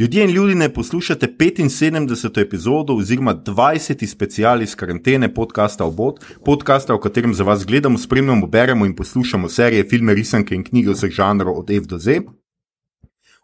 [0.00, 2.40] Ljudje in ljudi ne poslušate 75.
[2.40, 4.06] epizodo oziroma 20.
[4.06, 9.48] special iz karantene podcasta Obot, podcasta, v katerem za vas gledamo, spremljamo, beremo in poslušamo
[9.48, 12.22] serije, filme, risanke in knjige vseh žanrov od F do Z.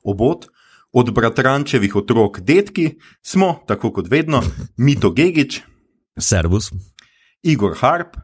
[0.03, 0.47] Obot,
[0.93, 4.43] od bratrančevih otrok detki, smo, tako kot vedno,
[4.77, 5.61] Mito Gigič,
[6.19, 6.73] Servus.
[7.43, 8.17] Igor Harp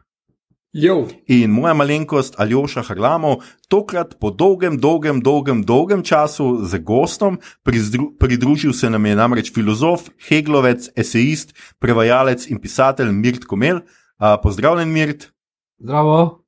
[0.73, 7.37] Jo, in moja malenkost Aljoša Harlamov, tokrat po dolgem, dolgem, dolgem, dolgem času z gostom,
[7.61, 13.83] prizdru, pridružil se nam je namreč filozof, heglovec, esejist, prevajalec in pisatelj Mirt Komel.
[14.17, 15.29] A, pozdravljen, Mirt.
[15.77, 16.41] zdravo.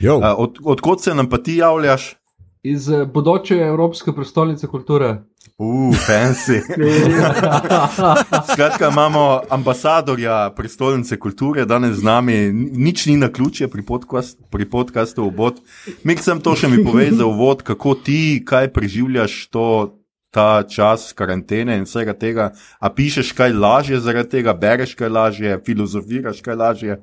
[0.00, 2.16] Jo, A, Od, odkot se nam pa ti javljaš?
[2.62, 5.27] Iz eh, bodoče Evropske prestolnice kulture.
[5.58, 6.60] Uf, fancy.
[8.52, 14.38] Skratka, imamo ambasadorja prestolnice kulture, danes z nami, Ni- nič ni na ključje pri, podcast,
[14.50, 15.58] pri podkastu Obod.
[16.04, 19.94] Mik sem to še mi povej za uvod, kako ti, kaj preživljaš to.
[20.30, 25.54] Ta čas karantene in vsega tega, a pišeš kaj lažje zaradi tega, bereš kaj lažje,
[25.64, 26.98] filozofiraš kaj lažje.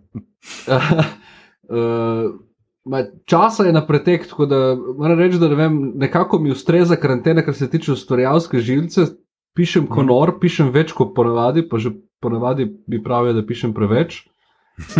[0.70, 2.38] Uh,
[2.86, 4.60] ma, časa je na pretek, tako da
[4.98, 9.10] moram reči, da ne vem, nekako mi ustreza karantena, kar se tiče ustvarjalske žilce.
[9.56, 14.26] Pišem kot nor, pišem več kot ponavadi, pa že ponavadi bi pravil, da pišem preveč.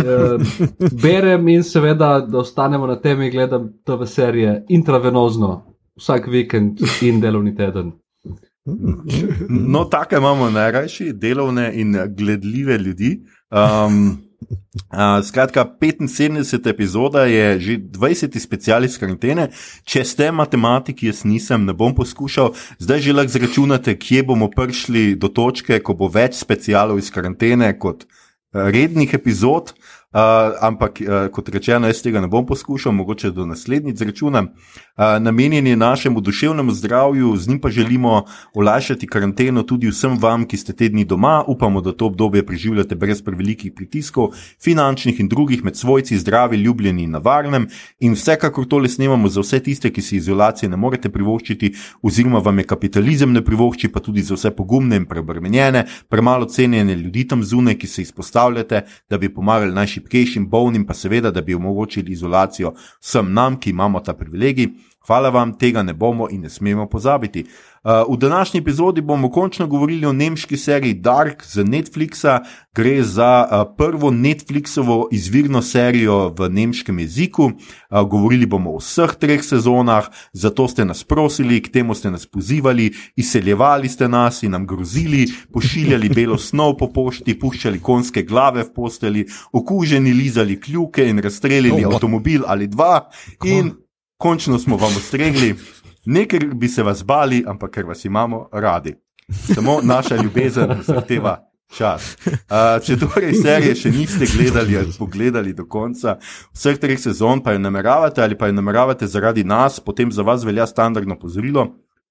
[0.00, 0.40] Uh,
[1.04, 5.50] berem in seveda, da ostanemo na temi, gledam TV serije intravenozno,
[6.00, 7.92] vsak vikend in delovni teden.
[8.66, 13.20] No, take imamo najrajši, delovne in gledljive ljudi.
[13.52, 14.16] Um,
[14.92, 16.70] uh, skratka, 75.
[16.70, 18.38] epizoda je že 20.
[18.38, 19.48] special iz karantene.
[19.84, 22.54] Če ste matematiki, jaz nisem, ne bom poskušal.
[22.78, 27.72] Zdaj že lahko zračunate, kje bomo prišli do točke, ko bo več specialov iz karantene
[27.78, 29.74] kot uh, rednih epizod.
[30.16, 34.54] Uh, ampak, uh, kot rečeno, jaz tega ne bom poskušal, mogoče do naslednjič zračunam.
[34.96, 40.56] Namenjen je našemu duševnemu zdravju, z njim pa želimo olajšati karanteno tudi vsem vam, ki
[40.56, 41.44] ste te dni doma.
[41.46, 44.28] Upamo, da to obdobje preživljate brez prevelikih pritiskov,
[44.64, 47.68] finančnih in drugih, med svojci, zdravi, ljubljeni in na varnem.
[48.00, 52.58] In vsekakor tole snemamo za vse tiste, ki si izolacije ne morete privoščiti, oziroma vam
[52.58, 57.44] je kapitalizem ne privošči, pa tudi za vse pogumne in preobremenjene, premalo cenjene ljudi tam
[57.44, 62.72] zunaj, ki se izpostavljate, da bi pomagali najšipkejšim, bolnim, pa seveda, da bi omogočili izolacijo
[63.00, 64.85] vsem nam, ki imamo ta privilegij.
[65.06, 67.44] Hvala vam, tega ne bomo in ne smemo pozabiti.
[67.86, 72.40] Uh, v današnji epizodi bomo končno govorili o nemški seriji Dark z Netflixa.
[72.74, 77.44] Gre za uh, prvo Netflixovo izvirno serijo v nemškem jeziku.
[77.44, 82.26] Uh, govorili bomo o vseh treh sezonah, zato ste nas prosili, k temu ste nas
[82.26, 88.64] pozivali, izseljevali ste nas in nam grozili, pošiljali belo snov po pošti, puščali konske glave
[88.64, 93.08] v posteli, okuženi lizali kljuke in razstrelili Oh, avtomobil ali dva.
[93.44, 93.85] In
[94.16, 95.54] končno smo vam ustregli,
[96.06, 98.94] ne ker bi se vas bali, ampak ker vas imamo radi.
[99.54, 101.46] Samo naša ljubezen zahteva
[101.76, 102.16] čas.
[102.26, 106.16] Uh, če torej serije še niste gledali ali pogledali do konca
[106.54, 110.44] vseh treh sezon, pa jo nameravate ali pa jo nameravate zaradi nas, potem za vas
[110.44, 111.66] velja standardno pozorilo.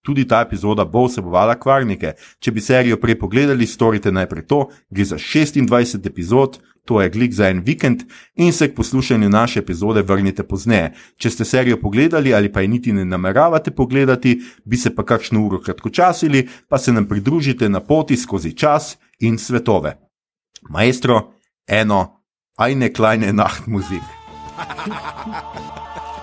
[0.06, 2.12] Tudi ta epizoda bo vsebovala kvarnike.
[2.40, 4.60] Če bi serijo prej pogledali, storite najprej to,
[4.94, 8.04] gre za 26 epizod, to je klik za en vikend
[8.36, 10.94] in se k poslušanju naše epizode vrnite pozneje.
[11.18, 15.46] Če ste serijo pogledali ali pa je niti ne nameravate pogledati, bi se pa kakšno
[15.46, 19.98] uro kratkočasili, pa se nam pridružite na poti skozi čas in svetove.
[20.70, 21.34] Maestro,
[21.68, 22.22] eno,
[22.58, 24.02] ajne kleine nachtmuzik.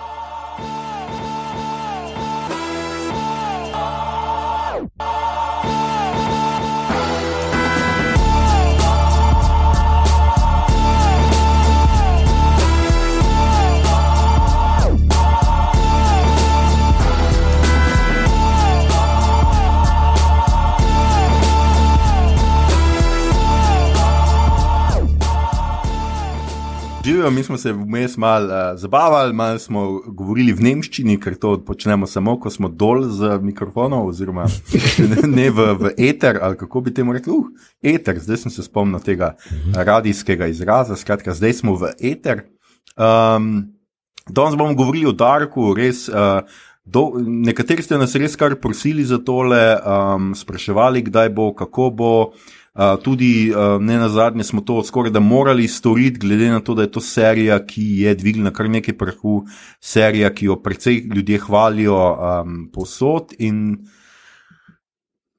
[27.05, 31.57] Živijo, mi smo se vmes malo uh, zabavali, malo smo govorili v nemščini, ker to
[31.65, 34.45] počnemo samo, ko smo dol z mikrofonov, oziroma
[35.11, 38.63] ne, ne v, v eter, ali kako bi temu rekli, uh, eter, zdaj sem se
[38.63, 39.33] spomnil tega
[39.75, 42.45] radijskega izraza, skratka, zdaj smo v eter.
[42.95, 43.75] Um,
[44.29, 46.07] danes bomo govorili o Darku, res.
[46.07, 46.39] Uh,
[46.83, 52.09] Do, nekateri ste nas res kar prosili za tole, um, spraševali, kdaj bo, kako bo.
[52.25, 52.62] Uh,
[53.03, 56.91] tudi ne na zadnje smo to skoraj da morali storiti, glede na to, da je
[56.91, 59.43] to serija, ki je dvignila kar nekaj prahu,
[59.79, 63.35] serija, ki jo precej ljudje hvalijo um, posod.
[63.39, 63.85] In,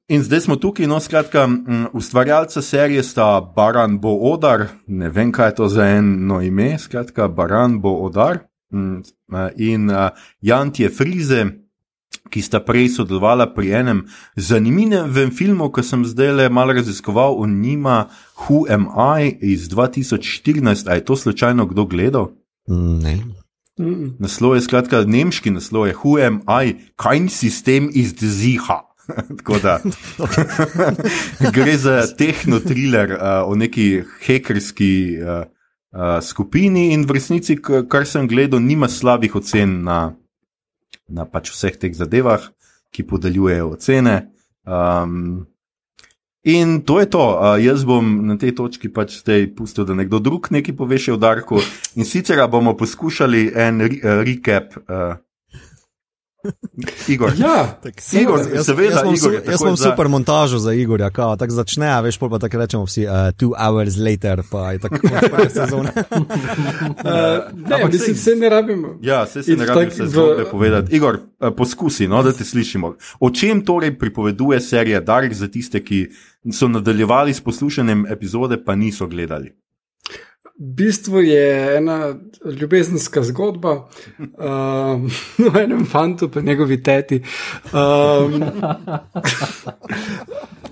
[0.07, 1.49] in zdaj smo tukaj, no skratka,
[1.93, 7.27] ustvarjalca serije sta Baran Bo Odar, ne vem, kaj je to za eno ime, skratka,
[7.27, 8.45] Baran Bo Odar
[9.57, 10.09] in uh,
[10.41, 11.64] Jantje Frize.
[12.29, 14.03] Ki sta prej sodelovala pri enem
[14.35, 18.07] zanimivem filmu, ki sem zdaj le malo raziskoval, o njima
[18.45, 20.89] Who Am I iz 2014.
[20.89, 22.31] A je to slučajno kdo gledal?
[22.69, 23.15] Mm, Ne.
[23.79, 24.15] Mm.
[24.19, 28.87] Naslov je skratka nemški naslov, je Who Am I, kein System ist sicher.
[29.37, 29.79] Tako da
[31.55, 35.43] gre za tehnotriler uh, o neki hekerski uh,
[35.91, 40.15] uh, skupini, in v resnici, kar sem gledal, nima slabih ocen na,
[41.09, 42.47] na pač vseh teh zadevah,
[42.91, 44.15] ki podeljujejo ocene.
[44.65, 45.45] Um,
[46.43, 47.25] in to je to.
[47.25, 51.15] Uh, jaz bom na tej točki pač zdaj pustil, da nekdo drug nekaj pove še
[51.15, 51.61] o Darku.
[51.99, 54.77] In sicer bomo poskušali en re, recap.
[54.85, 55.19] Uh,
[57.07, 57.31] Igor.
[57.37, 57.79] Ja,
[58.13, 61.51] Igor, jaz, seveda, jaz imam, Igor jaz imam za- super montažo za Igorja, kao, tako
[61.53, 64.95] začne, a veš, pol pa tako rečemo vsi, uh, two hours later, pa je tako
[65.31, 65.89] konec sezone.
[66.11, 66.15] Uh,
[67.59, 68.97] ne, ampak mislim, vse ne rabimo.
[69.01, 70.95] Ja, se In ne rabi tak vse v- zgodbe povedati.
[70.95, 72.95] Igor, eh, poskusi, no, da te slišimo.
[73.19, 76.07] O čem torej pripoveduje serija Dark za tiste, ki
[76.51, 79.53] so nadaljevali s poslušanjem epizode, pa niso gledali?
[80.57, 82.15] Bistvu je ena
[82.59, 85.09] ljubezenska zgodba um,
[85.53, 87.21] o enem fantu, pa njegovi teti.
[87.73, 88.43] Um,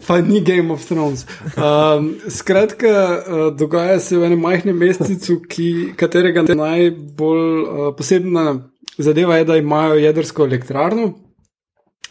[0.07, 1.25] pa ni Game of Thrones.
[1.57, 9.38] Um, skratka, uh, dogaja se v enem majhnem mestecu, ki, katerega najbolj uh, posebna zadeva
[9.38, 11.13] je, da imajo jedrsko elektrarno.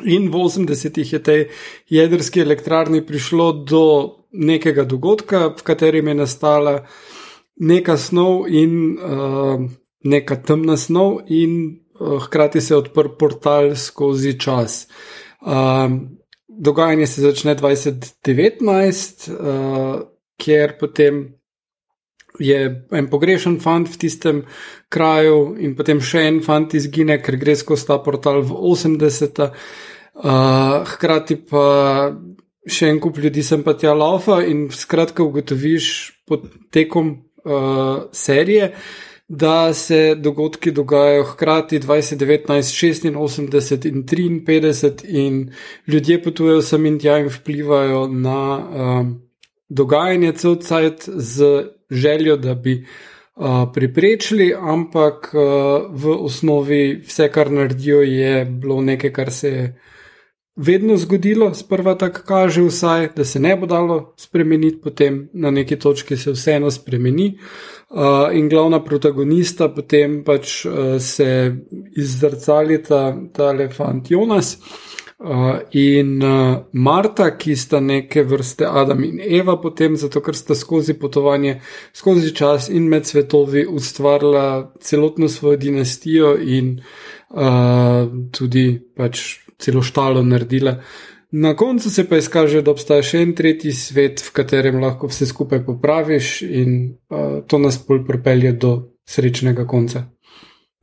[0.05, 1.49] In v 80-ih je tej
[1.89, 3.85] jedrski elektrarni prišlo do
[4.33, 6.77] nekega dogodka, v katerem je nastala
[7.61, 9.61] neka snov in uh,
[10.05, 14.87] neka temna snov, in uh, hkrati se je odprl portal skozi čas.
[15.41, 16.19] Um,
[16.49, 20.01] dogajanje se začne 2019, uh,
[20.37, 21.25] kjer potem
[22.39, 24.43] je en pogrešen fant v tistem
[24.89, 29.43] kraju, in potem še en fant izgine, ker gre skozi ta portal v 80.
[30.13, 31.67] Uh, hkrati pa
[32.69, 35.87] še en kup ljudi sem pa tja laufa in skratka ugotoviš
[36.29, 38.75] pod tekom uh, serije,
[39.29, 45.53] da se dogodki dogajajo hkrati 2019, 86 in 53 in
[45.87, 49.23] ljudje potujejo sem in tja in vplivajo na um,
[49.69, 50.33] dogajanje.
[50.33, 52.85] Cel cajt z željo, da bi
[53.37, 55.43] uh, priprečili, ampak uh,
[55.91, 59.81] v osnovi vse, kar naredijo, je bilo nekaj, kar se je
[60.57, 65.79] vedno zgodilo, sprva tako kaže, vsaj, da se ne bo dalo spremeniti, potem na neki
[65.79, 67.39] točki se vseeno spremeni.
[67.91, 67.99] Uh,
[68.33, 71.57] in glavna protagonista potem pač uh, se
[71.97, 74.59] izzrcali ta, ta elefant Jonas.
[75.19, 80.57] Uh, in uh, Marta, ki sta neke vrste Adam in Eva, potem zato, ker sta
[80.59, 81.61] skozi potovanje,
[81.95, 86.81] skozi čas in med svetovi ustvarila celotno svojo dinastijo in
[87.31, 90.79] uh, tudi pač celo štalo naredila.
[91.33, 95.27] Na koncu se pa izkaže, da obstaja še en tretji svet, v katerem lahko vse
[95.27, 96.75] skupaj popraviš, in
[97.09, 98.73] uh, to nas bolj pripelje do
[99.09, 100.05] srečnega konca.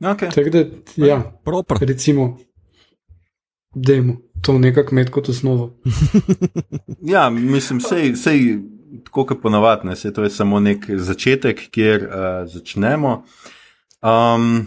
[0.00, 0.32] Okay.
[0.34, 0.64] Tako da,
[0.96, 1.78] ja, Proper.
[1.86, 2.38] recimo,
[3.74, 5.70] dajmo to nekako med kot osnovo.
[7.02, 8.58] Ja, mislim, sej, sej
[9.04, 13.22] tako kot ponavadi, ne, sej to je samo nek začetek, kjer uh, začnemo.
[14.02, 14.66] Um,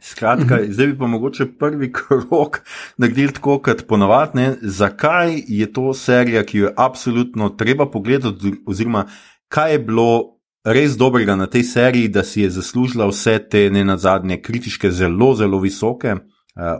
[0.00, 0.72] skratka, mm -hmm.
[0.72, 2.60] zdaj bi pa mogoče prvi krok
[2.96, 4.30] naredili tako kot ponavadi.
[4.34, 4.54] ne.
[4.62, 9.04] Zakaj je to serija, ki jo je absolutno treba pogledati, oziroma
[9.48, 13.84] kaj je bilo res dobrega na tej seriji, da si je zaslužila vse te ne
[13.84, 16.20] na zadnje kritiške, zelo, zelo visoke uh,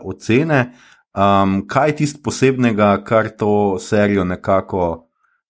[0.03, 0.73] ocene.
[1.17, 5.07] Um, kaj je tisto posebnega, kar to serijo nekako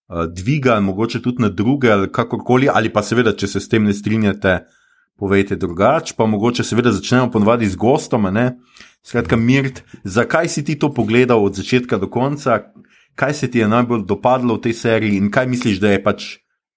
[0.09, 3.83] uh, dviga, mogoče tudi na druge, ali kakorkoli, ali pa seveda, če se s tem
[3.83, 4.59] ne strinjate,
[5.21, 6.15] povejte drugače.
[6.17, 8.25] Pa mogoče seveda začnemo ponovadi z gostom.
[8.33, 8.57] Ne?
[9.05, 12.57] Skratka, Mirt, zakaj si ti to pogledal od začetka do konca,
[13.15, 16.27] kaj se ti je najbolj dopadlo v tej seriji in kaj misliš, da je pač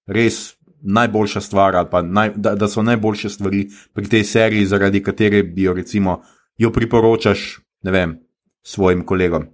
[0.05, 5.01] res najboljša stvar, ali pa naj, da, da so najboljše stvari pri tej seriji, zaradi
[5.03, 6.19] katere bi jo recimo
[6.57, 7.45] jo priporočaš,
[7.83, 8.19] vem,
[8.61, 9.47] svojim kolegom.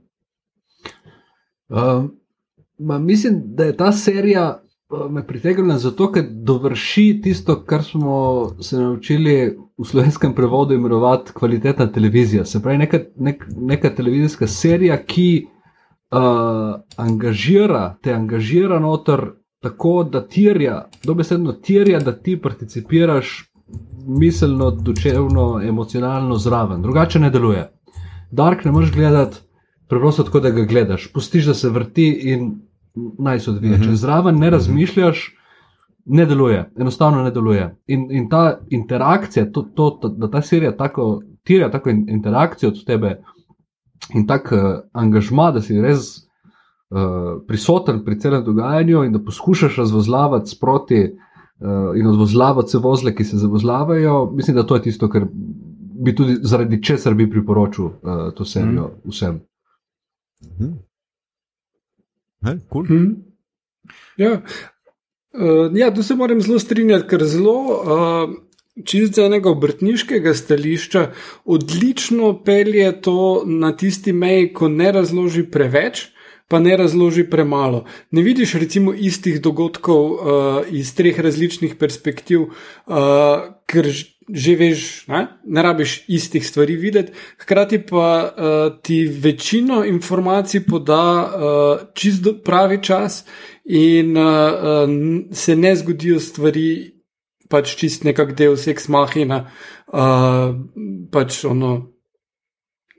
[1.72, 2.10] Uh,
[3.00, 4.64] mislim, da je ta serija
[5.10, 11.88] me pritegnila zato, ker dovrši tisto, kar smo se naučili v slovenskem prevodu imenovati kvalitetna
[11.92, 12.46] televizija.
[12.46, 15.48] Se pravi, neka, nek, neka televizijska serija, ki
[16.12, 19.32] uh, angažira, te angažira noter
[19.62, 23.52] tako, da tirja, dobesedno tirja, da ti participiraš
[24.08, 26.82] miselno, duševno, emocionalno zraven.
[26.82, 27.70] Drugače ne deluje.
[28.32, 29.38] Dark ne moreš gledati
[29.88, 31.12] preprosto tako, da ga gledaš.
[31.14, 32.62] Pustiš, da se vrti in
[32.96, 33.78] naj se odvija.
[33.78, 33.84] Mhm.
[33.84, 35.36] Če zraven ne razmišljaš,
[36.06, 37.76] ne deluje, enostavno ne deluje.
[37.88, 42.70] In, in ta interakcija, to, to, to, da ta serija tako tirja tako in, interakcijo
[42.70, 43.22] od tebe,
[44.14, 44.60] in tak uh,
[44.94, 51.98] angažma, da si res uh, prisoten pri celem dogajanju in da poskušaš razvozlavati sproti uh,
[51.98, 55.26] in odvozlavati vse vozle, ki se zavozlavajo, mislim, da to je tisto, kar
[56.04, 57.94] bi tudi zaradi česar bi priporočil uh,
[58.36, 59.10] to serijo mm.
[59.10, 59.42] vsem.
[60.46, 60.72] Mhm.
[62.42, 62.86] Hey, cool.
[62.90, 63.16] Hmm.
[64.18, 64.42] Ja.
[65.34, 68.34] Uh, ja, tu se moram zelo strinjati, ker zelo, uh,
[68.86, 71.06] čist z enega obrtniškega stališča,
[71.46, 76.08] odlično pelje to na tisti meji, ko ne razloži preveč,
[76.52, 77.86] pa ne razloži premalo.
[78.12, 80.20] Ne vidiš recimo istih dogodkov uh,
[80.68, 83.88] iz treh različnih perspektiv, uh, ker
[84.30, 87.12] že veš, ne, ne rabiš istih stvari videti,
[87.42, 93.26] hkrati pa uh, ti večino informacij poda uh, čist pravi čas
[93.66, 94.90] in uh, uh,
[95.32, 96.98] se ne zgodijo stvari.
[97.52, 99.42] Pač čist nekak del seks mahina,
[99.92, 100.56] uh,
[101.12, 101.72] pač ono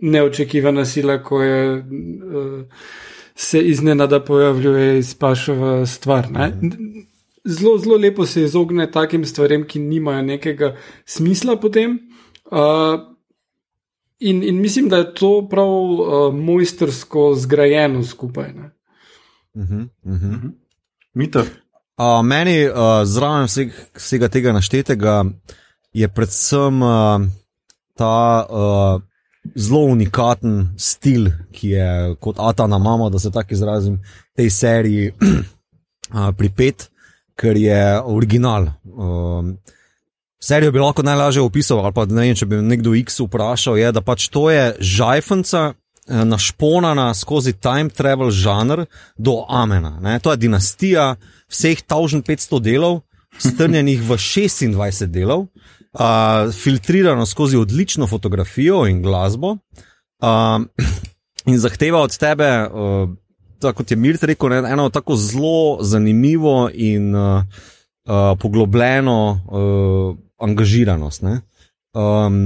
[0.05, 2.83] neočekivana sila, ko je uh,
[3.35, 6.31] se iznenada pojavljuje iz pašova stvar.
[6.31, 6.53] Ne?
[7.49, 11.99] Zelo, zelo lepo se izogne takim stvarem, ki nimajo nekega smisla potem.
[12.51, 13.01] Uh,
[14.19, 18.51] in, in mislim, da je to prav uh, mojstersko zgrajeno skupaj.
[19.55, 20.51] Uh -huh, uh -huh.
[21.15, 21.41] Mito.
[21.41, 25.25] Uh, meni uh, zraven vsega, vsega tega naštetega
[25.93, 27.21] je predvsem uh,
[27.95, 29.03] ta uh,
[29.55, 34.01] zelo unikaten stil, ki je kot Atana mama, da se tako izrazim,
[34.37, 35.13] tej seriji
[36.39, 36.92] pripet,
[37.37, 38.69] ker je original.
[38.85, 39.57] Um,
[40.43, 43.93] serijo bi lahko najlažje opisal, ali pa ne vem, če bi nekdo X vprašal, je,
[43.93, 45.73] da pač to je žajfenca.
[46.09, 48.87] Eh, našponana skozi time travel žanr
[49.17, 50.01] do Amena.
[50.03, 50.19] Ne?
[50.19, 51.15] To je dinastija
[51.47, 53.05] vseh 1500 delov,
[53.39, 59.57] strnjenih v 26 delov, uh, filtrirano skozi odlično fotografijo in glasbo,
[60.23, 60.59] uh,
[61.47, 63.09] in zahteva od tebe, uh,
[63.71, 67.43] kot je Mirt rekel, ne, eno tako zelo zanimivo in uh,
[68.09, 71.23] uh, poglobljeno uh, angažiranost.
[71.23, 72.39] Um,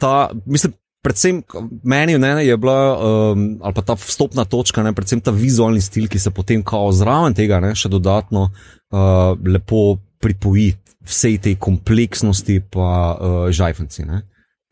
[0.00, 1.42] ta, mislim, predvsem
[1.84, 6.08] meni ne, je bila, um, ali pa ta vstopna točka, ne, predvsem ta vizualni stil,
[6.08, 12.60] ki se potem kao zraven tega ne, še dodatno uh, lepo pripoji vsej tej kompleksnosti,
[12.70, 14.06] pa uh, žajfenci.
[14.06, 14.22] Ne?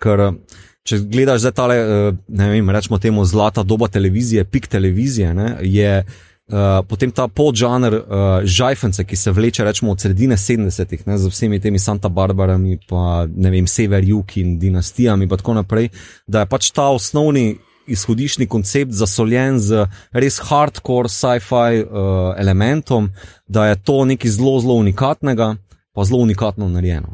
[0.01, 0.31] Ker,
[0.89, 5.49] če gledaš zdaj tale, uh, ne vem, rečemo temu zlata doba televizije, pik televizije, ne,
[5.63, 8.03] je uh, potem ta podžanr uh,
[8.45, 13.51] žajfence, ki se vleče, rečemo, od sredine 70-ih, z vsemi temi Santa Barbarami, pa ne
[13.51, 15.91] vem, sever, jug in dinastijami, in tako naprej,
[16.27, 17.59] da je pač ta osnovni.
[17.91, 19.81] Izhodišni koncept zasoljen z
[20.15, 23.09] res hardcore sci-fi uh, elementom,
[23.51, 25.49] da je to nekaj zelo, zelo unikatnega
[25.93, 27.09] pa zelo unikatno narejeno.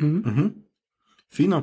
[0.00, 0.50] Mm -hmm.
[1.34, 1.62] Fino.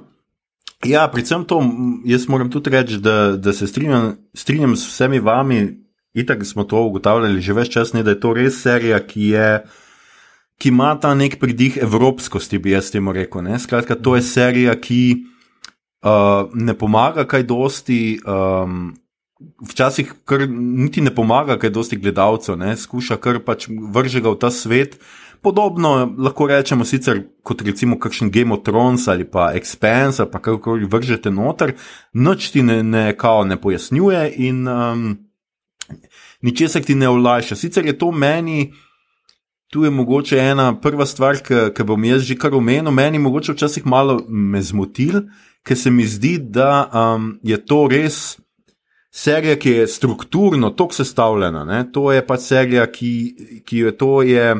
[0.85, 1.59] Ja, predvsem to,
[2.05, 5.61] jaz moram tudi reči, da, da se strinjam, strinjam s vsemi vami,
[6.13, 9.49] itak smo to ugotavljali že več časa, da je to res serija, ki, je,
[10.61, 13.41] ki ima ta nek pridih evropskosti, bi jaz temu rekel.
[13.43, 13.57] Ne?
[13.59, 15.01] Skratka, to je serija, ki
[16.05, 18.01] uh, ne pomaga kaj dosti.
[18.25, 18.93] Um,
[19.69, 22.75] včasih kar niti ne pomaga, kaj dosti gledalcev, ne?
[22.77, 24.97] skuša kar pač vrže ga v ta svet.
[25.41, 30.39] Podobno lahko rečemo sicer kot recimo kakšen Game of Thrones ali pa Expanse ali pa
[30.39, 31.75] karkoli vržete noter,
[32.13, 35.17] noč ti ne, ne, kao, ne pojasnjuje in um,
[36.41, 37.55] ničesar ti ne olajša.
[37.55, 38.73] Sicer je to meni,
[39.71, 43.85] tu je mogoče ena prva stvar, ki bom jaz že kar omenil, meni mogoče včasih
[43.85, 45.21] malo me zmotil,
[45.63, 48.37] ker se mi zdi, da um, je to res
[49.11, 51.83] serija, ki je strukturno tako sestavljena, ne?
[51.91, 53.11] to je pač serija, ki,
[53.65, 54.55] ki je to je.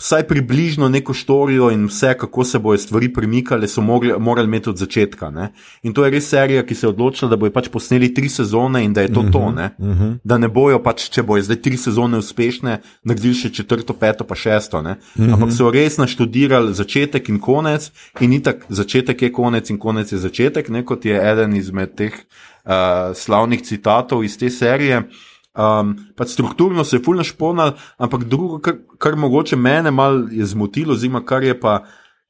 [0.00, 4.70] Vsaj približno neko štorijo in vse, kako se bojo stvari premikale, so mogli, morali imeti
[4.70, 5.30] od začetka.
[5.30, 5.52] Ne?
[5.82, 8.80] In to je res serija, ki se je odločila, da bojo pač posneli tri sezone
[8.84, 9.50] in da je to uh -huh, to.
[9.50, 9.70] Ne?
[9.78, 10.02] Uh mhm.
[10.02, 10.18] -huh.
[10.24, 14.34] Da ne bojo pač, če bojo zdaj tri sezone uspešne, naredili še četrto, peto, pa
[14.34, 14.78] šesto.
[14.78, 14.94] Uh Mhm.
[15.16, 15.34] -huh.
[15.34, 20.18] Ampak so res naštudirali začetek in konec, in itak začetek je konec in konec je
[20.18, 20.84] začetek, ne?
[20.84, 22.72] kot je eden izmed teh uh,
[23.14, 25.02] slavnih citatov iz te serije.
[25.50, 30.94] Um, pač strukturno se je fulno šponal, ampak drugo, kar, kar mogoče mene malo zmotilo,
[30.94, 31.80] oziroma kar je pa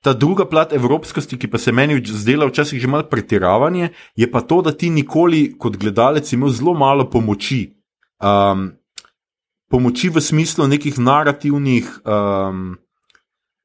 [0.00, 4.40] ta druga plat evropskosti, ki pa se meni zdela včasih že malo pretiravanje, je pa
[4.40, 7.76] to, da ti nikoli kot gledalec imel zelo malo pomoči.
[8.24, 8.72] Um,
[9.68, 12.78] pomoči v smislu nekih narativnih, um,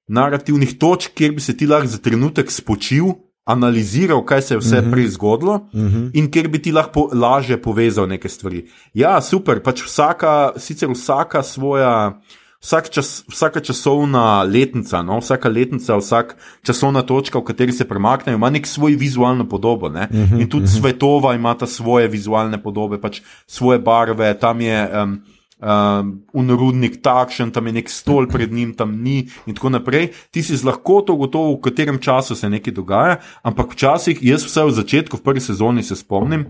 [0.08, 4.82] narativnih točk, kjer bi se ti lahko za trenutek spočil analiziral, kaj se je vse
[4.82, 4.92] Mhm.
[4.92, 6.12] prej zgodilo, Uh -huh.
[6.14, 8.66] in kjer bi ti lahko lažje povezal neke stvari.
[8.94, 12.20] Ja, super, pač vsaka, sicer vsaka svoja.
[12.62, 18.36] vsak čas, vsaka časovna letnica, no, vsaka letnica, vsak časovna točka, v kateri se premaknejo,
[18.36, 19.90] ima nek svoj vizualno podobo.
[19.90, 20.08] Ne?
[20.40, 25.04] In tudi svetova ima ta svoje vizualne podobe, pač svoje barve, tam je.
[25.04, 25.22] Um,
[25.56, 30.10] Um, unrudnik takšen, tam je nek stol pred njim, tam ni, in tako naprej.
[30.36, 34.68] Ti si z lahkoto gotovo, v katerem času se nekaj dogaja, ampak včasih, jaz vse
[34.68, 36.50] v začetku, v prvi sezoni se spomnim,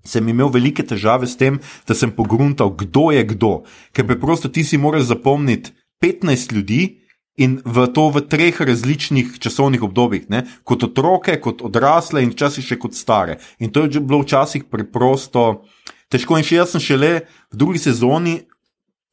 [0.00, 3.52] sem imel velike težave s tem, da sem pogruntal, kdo je kdo.
[3.92, 7.04] Ker preprosto ti si moraš zapomniti 15 ljudi
[7.38, 10.42] in v to v treh različnih časovnih obdobjih, ne?
[10.64, 13.38] kot otroke, kot odrasle in včasih še kot stare.
[13.62, 15.68] In to je bilo včasih preprosto
[16.12, 16.38] težko.
[16.38, 17.12] In še jaz sem šele
[17.52, 18.42] v drugi sezoni.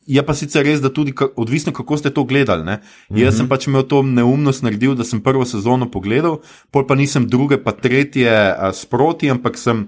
[0.05, 2.61] Je pa sicer res, da tudi odvisno, kako ste to gledali.
[2.61, 3.17] Mm -hmm.
[3.17, 7.27] Jaz sem pač imel to neumnost naredil, da sem prvo sezono pogledal, pol pa nisem
[7.27, 9.87] druge, pa tretje a, sproti, ampak sem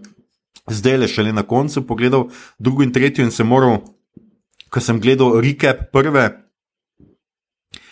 [0.67, 3.77] zdaj le šele na koncu pogledal drugo in tretjo in sem moral,
[4.69, 6.47] ko sem gledal recap prve,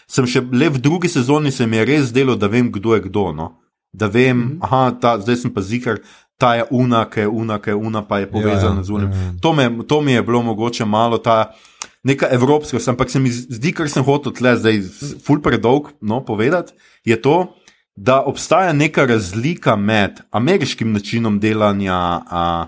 [0.08, 3.06] sem še le v drugi sezoni se mi je res zdelo, da vem, kdo je
[3.08, 3.32] kdo.
[3.34, 3.48] No?
[3.94, 4.58] Da vem, mm -hmm.
[4.62, 6.00] aha, ta, zdaj sem pa zikar,
[6.38, 9.12] ta je una, ki je una, ki je una, pa je povezana ja, z unim.
[9.12, 9.32] Ja.
[9.42, 9.56] To,
[9.88, 11.54] to mi je bilo mogoče malo ta
[12.04, 14.82] neka evropska, ampak se mi zdi, kar sem hotel tle zdaj,
[15.26, 16.74] ful predolg no, povedati,
[17.06, 17.56] je to,
[17.96, 22.68] da obstaja neka razlika med ameriškim načinom delanja a,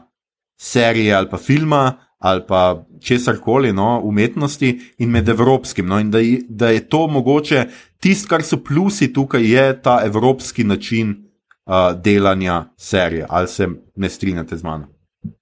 [0.57, 2.03] serije ali pa filma.
[2.19, 5.86] Ali pa česar koli, no, umetnosti, in med evropskim.
[5.86, 6.17] No, in da,
[6.50, 7.67] da je to mogoče,
[8.01, 11.26] tisto, kar so plusi tukaj, je ta evropski način
[11.67, 14.88] uh, delanja serije, ali se ne strinjate z mano?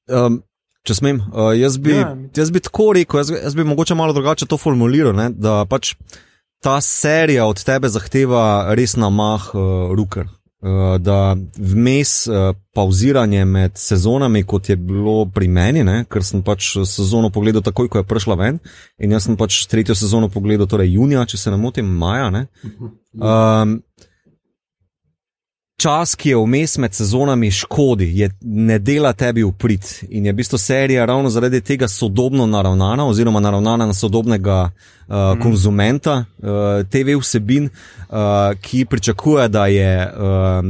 [0.10, 0.42] Um,
[0.86, 2.14] če smem, uh, jaz, bi, ja.
[2.36, 5.96] jaz bi tako rekel, jaz, jaz bi mogoče malo drugače to formuliral, ne, da pač
[6.66, 10.30] ta serija od tebe zahteva res na mah uh, ruker.
[10.66, 16.42] Uh, da vmes uh, pauziranje med sezonami, kot je bilo pri meni, ne, ker sem
[16.42, 18.58] pač sezono pogledal takoj, ko je prišla ven,
[18.98, 22.32] in jaz sem pač tretjo sezono pogledal, torej junija, če se ne motim, maja.
[22.34, 22.48] Ne,
[23.14, 23.76] um,
[25.78, 29.86] čas, ki je vmes med sezonami, škodi, je, ne dela tebi v prid.
[30.10, 35.16] In je v bistvu serija ravno zaradi tega sodobno naravnana, oziroma naravnana na sodobnega uh,
[35.16, 35.42] mm.
[35.44, 40.66] konzumenta uh, TV vsebin, uh, ki pričakuje, da je uh,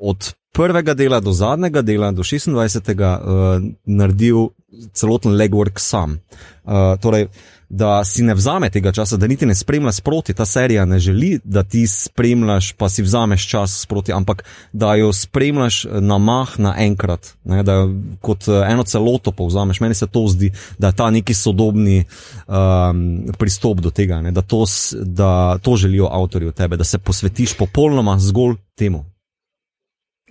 [0.00, 2.90] od prvega dela do zadnjega dela, do 26.
[2.90, 4.48] Uh, naredil
[4.92, 6.18] celoten legwork sam.
[6.64, 7.28] Uh, torej,
[7.68, 10.34] da si ne vzame tega časa, da niti ne spremljaš sproti.
[10.34, 15.12] Ta serija ne želi, da ti spremljaš, pa si vzameš čas sproti, ampak da jo
[15.12, 19.80] spremljaš na mah naenkrat, ne, da jo kot eh, eno celoto povzameš.
[19.80, 22.04] Meni se to zdi, da je ta neki sodobni
[22.46, 24.64] um, pristop do tega, ne, da, to,
[25.02, 29.13] da to želijo avtorji od tebe, da se posvetiš popolnoma zgolj temu.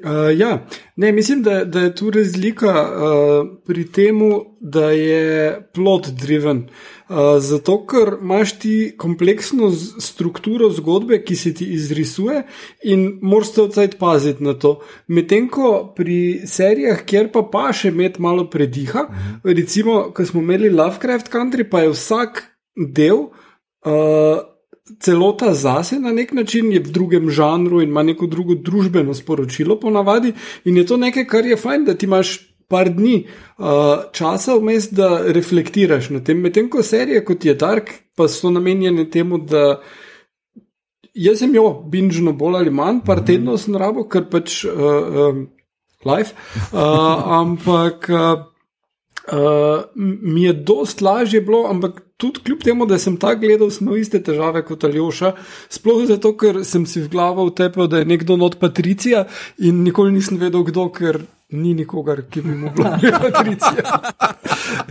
[0.04, 4.20] Uh, ja, ne, mislim, da, da je tu razlika uh, pri tem,
[4.60, 6.58] da je plot driven.
[7.10, 12.44] Uh, zato, ker imaš ti kompleksno strukturo zgodbe, ki se ti izrisuje
[12.84, 14.80] in moraš se odcajt paziti na to.
[15.08, 19.56] Medtem ko pri serijah, kjer pa pa še imeti malo prediha, -huh.
[19.56, 22.44] recimo, ko smo imeli Lovecraft Country, pa je vsak
[22.76, 23.30] del.
[23.86, 24.53] Uh,
[25.00, 29.80] celota zase na nek način, je v drugem žanru in ima neko drugo družbeno sporočilo,
[29.80, 30.34] ponavadi.
[30.66, 33.26] In je to nekaj, kar je fajn, da ti imaš par dni
[33.58, 33.66] uh,
[34.12, 36.42] časa vmes, da reflektiraš na tem.
[36.42, 39.82] Medtem ko serije kot je Dark, pa so namenjene temu, da.
[41.14, 43.26] Jaz sem jo binžno bolj ali manj, par -hmm.
[43.26, 44.72] tednov sem rabo, ker pač uh,
[45.30, 45.48] um,
[46.06, 46.34] life.
[46.74, 46.80] Uh,
[47.42, 48.46] ampak uh,
[49.38, 53.98] uh, mi je dost lažje bilo, ampak tudi kljub temu, da sem ta gledal, smo
[54.00, 55.34] iste težave kot Aljoša.
[55.74, 59.26] Sploh zato, ker sem si v glavo utepel, da je nekdo not Patricija
[59.60, 62.88] in nikoli nisem vedel, kdo, ker ni nikogar, ki bi mu bil
[63.26, 64.00] Patricija.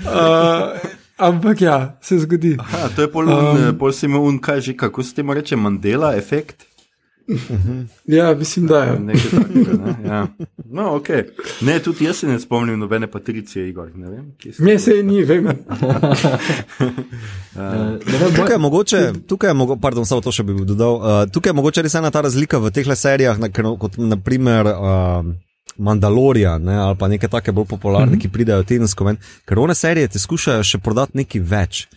[0.03, 2.57] Uh, ampak ja, se zgodi.
[2.61, 6.15] Aha, to je pol, um, pol si imel, kaj že, kako se temu reče, Mandela
[6.19, 6.69] efekt.
[8.07, 8.99] Ja, mislim, da je.
[9.31, 10.09] Takega, ne?
[10.09, 10.27] Ja.
[10.65, 11.25] No, okay.
[11.61, 13.91] ne, tudi jaz se ne spomnim nobene patricije, Igor.
[14.59, 15.49] Me se je ni, vem.
[17.53, 20.95] Uh, tukaj je mogoče, tukaj je mogo, pardon, samo to še bi dodal.
[20.95, 25.29] Uh, tukaj je mogoče res ena ta razlika v teh serijah, na, kot naprimer uh,
[25.77, 28.23] Mandalorian ne, ali pa neke take bolj popularne, mm -hmm.
[28.23, 31.89] ki pridejo tedensko ven, ker one serije ti skušajo še prodati nekaj več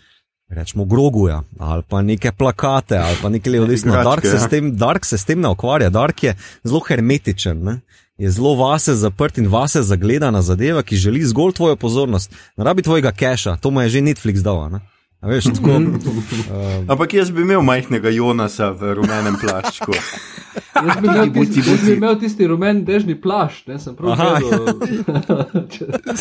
[0.49, 3.93] rečemo, groguja ali pa neke plakate ali pa nekaj levo-desno.
[3.93, 4.61] Dark, ja.
[4.71, 7.63] Dark se s tem ne ukvarja, Dark je zelo hermetičen.
[7.63, 7.79] Ne?
[8.17, 12.31] Je zelo vase zaprt in vase zagledana zadeva, ki želi zgolj tvojo pozornost.
[12.57, 14.69] Ne rabi tvojega keša, to mu je že Netflix dal.
[14.71, 14.79] Ne?
[15.25, 15.99] Veš, tako, um,
[16.87, 19.95] Ampak jaz bi imel majhnega Jonasa v rumenem plaščku.
[20.87, 24.13] jaz bi imel, tisti, jaz bi imel tisti rumen dežni plašč, ne sem prav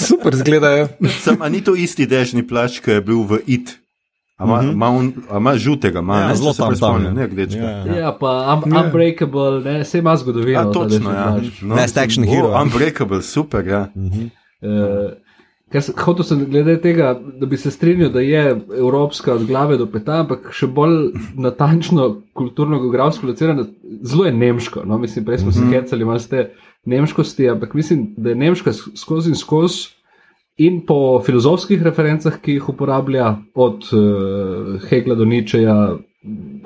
[0.09, 0.89] Super zgledajo.
[1.21, 3.77] Sam, a ni to isti dežni plašč, ki je bil v IT?
[4.45, 7.13] Ima, a ima žutega, ima Ja, ne, zelo tam spomnim, ja.
[7.13, 7.65] ne, rdečega.
[7.65, 7.99] Ja, ja.
[7.99, 8.85] Ja, pa un, Ja.
[8.85, 10.61] Unbreakable, ne, vse ima zgodovino.
[10.61, 11.69] Ja, točno, Desert ja.
[11.69, 12.55] No, Best action hero.
[12.63, 13.89] Unbreakable, super, ja.
[13.95, 14.71] Uh,
[15.75, 17.09] Ker sem hotel sem glede tega,
[17.41, 18.43] da bi se strinjal, da je
[18.79, 23.65] evropska od glave do peta, ampak še bolj natančno kulturno-geografsko locirano,
[24.07, 24.85] zelo je nemško.
[24.87, 25.01] No?
[25.03, 26.45] Mislim, prej smo se hecali, imaš te
[26.87, 29.89] nemškosti, ampak mislim, da je nemška skozi in skozi
[30.57, 35.97] in po filozofskih referencah, ki jih uporablja, od uh, Hegla do Ničeja,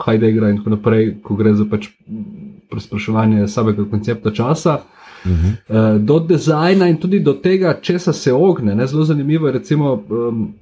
[0.04, 1.88] Heideggera in tako naprej, ko gre za pač
[2.70, 4.78] prespraševanje samega koncepta časa.
[5.24, 8.74] Uh, do dizajna in tudi do tega, česa se ogne.
[8.74, 8.86] Ne?
[8.86, 10.54] Zelo zanimivo je, recimo, um,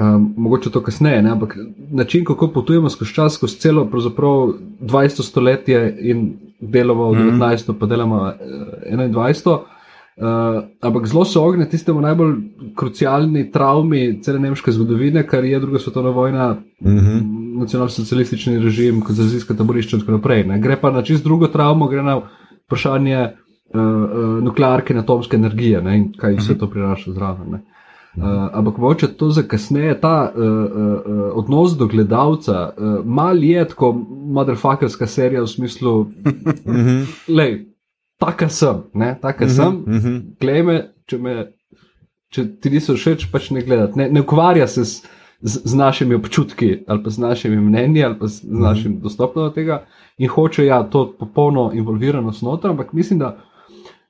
[0.00, 1.30] um, mogoče to kasneje, ne?
[1.30, 1.56] ampak
[1.90, 5.22] način, kako potujemo skozi čas, skozi celo pravzaprav 20.
[5.22, 7.74] stoletje in delamo v 19.
[7.78, 8.32] pa delamo uh,
[8.98, 9.58] 21.
[10.18, 12.32] Uh, ampak zelo se ogne tistemu najbolj
[12.76, 17.20] krucialni travmi cele nemške zgodovine, kar je druga svetovna vojna, mm -hmm.
[17.60, 20.44] nacionalsocialistični režim, konzervacijska taborišča in tako naprej.
[20.44, 20.58] Ne.
[20.60, 22.20] Gre pa na čist drugo travmo, gre na
[22.66, 23.28] vprašanje
[23.74, 27.52] uh, uh, nuklearke in atomske energije ne, in kaj vse to prinaša zraven.
[27.52, 27.62] Uh,
[28.52, 33.68] ampak mogoče to za kasneje, ta uh, uh, uh, odnos do gledalca, uh, mal je
[33.68, 33.92] tako
[34.26, 36.06] motherfuckerska serija v smislu,
[37.28, 37.68] lej,
[38.18, 39.78] taka sem, ne, taka sem,
[40.40, 41.34] glej me, če, me,
[42.34, 43.98] če ti niso všeč, pač ne gledati.
[44.00, 45.02] Ne, ne ukvarja se s,
[45.40, 49.46] z, z našimi občutki ali pa z našimi mnenji ali pa z, z našim dostopom
[49.46, 49.84] do tega
[50.18, 53.36] in hoče ja to popolno involviranost noter, ampak mislim, da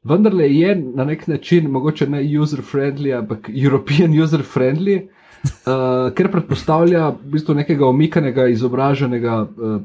[0.05, 5.09] vendarle je na nek način, mogoče ne user-friendly, ampak European user-friendly.
[5.39, 9.81] Uh, ker predpostavlja v bistvu nekega omikanega, izobraženega uh,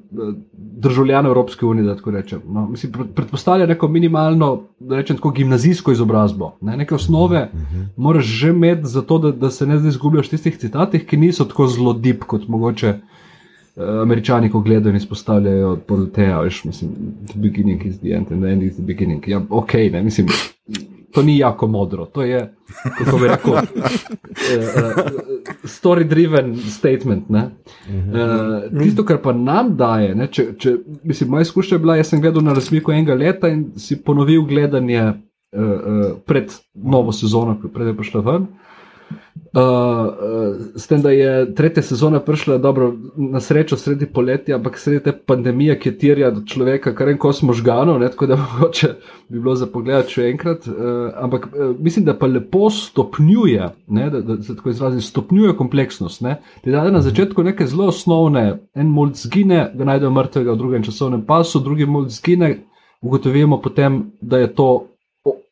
[0.51, 2.41] državljana Evropske unije, da tako rečem.
[2.47, 6.53] No, mislim, pred, predpostavlja neko minimalno, da rečem tako, gimnazijsko izobrazbo.
[6.61, 7.85] Ne, neke osnove uh -huh.
[7.97, 11.45] moraš že imeti, zato da, da se ne zdaj izgubljaš v tistih citatih, ki niso
[11.45, 12.93] tako zelo deep kot mogoče
[14.01, 16.91] američani, ko gledajo in izpostavljajo Poroteja, veš, mislim,
[17.27, 19.27] the beginning is the end and the end is the beginning.
[19.27, 20.27] Ja, ok, ne, mislim.
[21.13, 22.39] To ni jako modro, to je,
[22.97, 23.59] kako bi rekel, uh,
[25.63, 27.29] story-driven statement.
[27.29, 27.45] Uh,
[28.79, 30.73] tisto, kar pa nam daje, ne, če, če,
[31.03, 34.47] mislim, moja izkušnja je bila, jaz sem gledal na razmiku enega leta in si ponovil
[34.49, 35.13] gledanje uh,
[35.61, 38.49] uh, pred novo sezono, prej je prišla ven.
[38.49, 38.72] Uh,
[39.53, 45.03] uh, s tem, da je tretja sezona prišla dobro, na srečo sredi poletja, ampak sredi
[45.03, 48.89] te pandemije, ki terja od človeka kar en kos možganov, ne, tako da mogoče
[49.29, 50.67] bi bilo za pogled še enkrat.
[50.67, 55.55] Uh, ampak uh, mislim, da pa lepo stopnjuje, ne, da, da se tako izrazim, stopnjuje
[55.57, 56.21] kompleksnost.
[56.21, 56.39] Ne.
[56.63, 60.83] Ti da na začetku neke zelo osnovne, en mulj zgine, ga najdemo mrtvega v drugem
[60.83, 62.55] časovnem pasu, drugi mulj zgine,
[63.03, 64.69] ugotovimo potem, da je to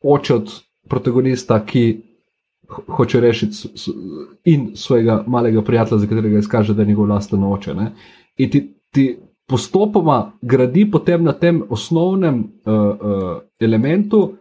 [0.02, 0.56] oče od
[0.88, 2.11] protagonista, ki
[2.96, 3.68] hoče rešiti
[4.44, 7.74] in svojega malega prijatelja, za katerega izkaže, da je njegov lasten oče.
[7.74, 7.92] Ne?
[8.36, 14.32] In ti, ti postopoma gradi potem na tem osnovnem uh, uh, elementu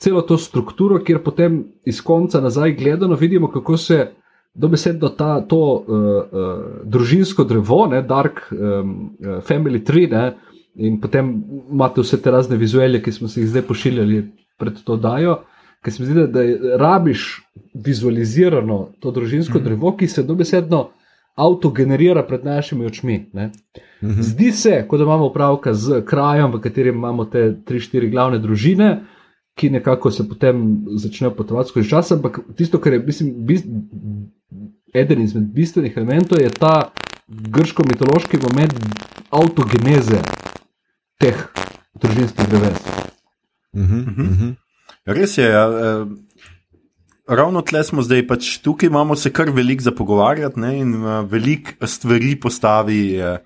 [0.00, 4.06] celo to strukturo, kjer potem iz konca nazaj gledano vidimo, kako se
[4.54, 8.58] dobesedno ta, to uh, uh, družinsko drevo, ne, Dark um,
[9.20, 10.32] uh, Family Tree, ne,
[10.74, 11.34] in potem
[11.70, 14.22] imate vse te razne vizualije, ki smo si jih zdaj pošiljali
[14.58, 15.42] pred to dajo.
[15.84, 17.42] Ker se mi zdi, da, da je- rabiš
[17.74, 19.64] vizualizirano to družinsko mm.
[19.64, 20.90] drevo, ki se dobesedno
[21.40, 23.30] avtogenerira pred našimi očmi.
[23.32, 23.50] Ne.
[24.00, 28.38] Zdi se, kot da imamo opravka z krajem, v katerem imamo te tri, štiri glavne
[28.38, 29.02] družine,
[29.54, 33.64] ki nekako se potem začnejo potovati skozi čas, ampak tisto, kar je mislim, bis,
[34.94, 36.90] eden izmed bistvenih elementov, je ta
[37.28, 38.74] grško-mitološki moment
[39.30, 40.20] avtogeneze
[41.20, 41.36] teh
[42.00, 42.80] družinskih dreves.
[45.06, 45.46] Res je.
[45.48, 46.06] Ja, eh,
[47.28, 51.24] ravno tle smo zdaj, pač tukaj imamo se kar veliko za pogovarjati ne, in uh,
[51.30, 53.38] veliko stvari postavi uh,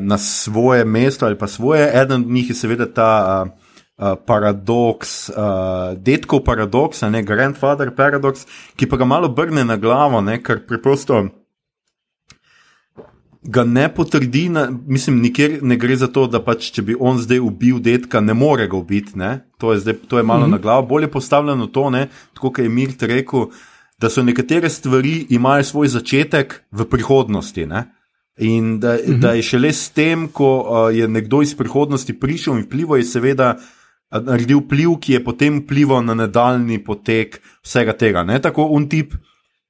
[0.00, 1.90] na svoje mesto ali pa svoje.
[2.02, 3.10] Eden od njih je seveda ta
[3.44, 9.76] uh, uh, paradoks, uh, detkov paradoks, ne grandfather paradoks, ki pa ga malo brne na
[9.76, 11.26] glavo, ne, ker preprosto
[13.42, 17.18] ga ne potrdi, na, mislim, nikjer ne gre za to, da pač, če bi on
[17.20, 19.18] zdaj ubil detka, ne more ga ubiti.
[19.18, 19.40] ne.
[19.58, 20.50] To je, zdaj, to je malo mm -hmm.
[20.50, 20.86] na glavo.
[20.86, 23.46] Bolje postavljeno to, ne, tako kot je Mirt rekel,
[23.98, 27.66] da so nekatere stvari imajo svoj začetek v prihodnosti.
[27.66, 27.84] Ne.
[28.38, 29.18] In da, mm -hmm.
[29.18, 33.04] da je šele s tem, ko uh, je nekdo iz prihodnosti prišel in vplival, je
[33.04, 33.62] seveda uh,
[34.24, 38.22] naredil vpliv, ki je potem vplival na nadaljni potek vsega tega.
[38.22, 38.40] Ne.
[38.42, 39.14] Tako un tip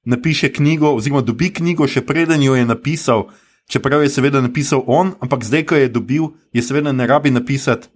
[0.05, 3.27] napiše knjigo, oziroma dobi knjigo, še preden jo je napisal,
[3.69, 7.87] čeprav je seveda napisal on, ampak zdaj, ko je dobil, je seveda ne rabi napisati,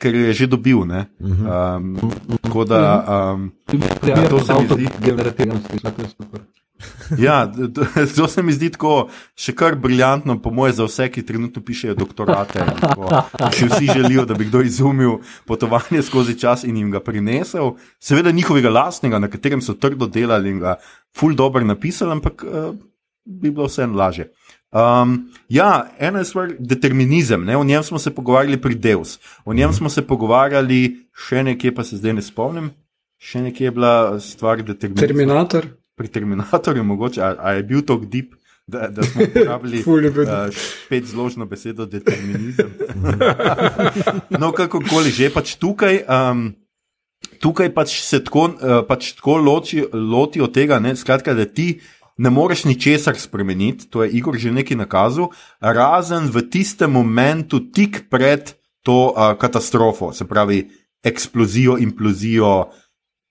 [0.00, 0.80] ker je že dobil.
[0.80, 1.96] Um,
[2.42, 2.80] tako da.
[3.34, 3.52] Um,
[4.06, 4.86] Ja, to se mi zdi.
[4.86, 6.40] Avtogenerativnost, to je super.
[7.18, 7.52] Ja,
[8.16, 11.96] to se mi zdi tako še kar briljantno, po moje, za vse, ki trenutno pišejo
[11.98, 12.64] doktorate.
[13.56, 15.18] Če vsi želijo, da bi kdo izumil
[15.48, 20.54] potovanje skozi čas in jim ga prinesel, seveda njihovega lastnega, na katerem so trdo delali
[20.54, 20.78] in ga
[21.16, 22.70] ful dobro napisali, ampak uh,
[23.24, 24.30] bi bilo vseeno lažje.
[24.70, 27.56] Um, ja, ena je stvar determinizem, ne?
[27.56, 31.84] o njem smo se pogovarjali pri Deus, o njem smo se pogovarjali še nekje, pa
[31.84, 32.70] se zdaj ne spomnim.
[33.20, 35.06] Še nekje je bila stvar determinizma.
[35.06, 35.66] Terminator.
[35.98, 38.36] Pri Terminatorju, mogoče, a, a je bil to deep,
[38.70, 42.70] da, da smo uporabili uh, spet zložno besedo determinizem.
[44.40, 46.04] no, kakorkoli že, pač tukaj.
[46.06, 46.50] Um,
[47.40, 51.74] Tukaj pač se tako, uh, pač tako loči, lotijo tega, ne, skratka, da ti
[52.20, 55.30] ne moreš ničesar spremeniti, to je Igor že nekaj nakazal,
[55.60, 58.52] razen v tistem momentu, tik pred
[58.84, 60.68] to uh, katastrofo, se pravi
[61.04, 62.68] eksplozijo, implozijo,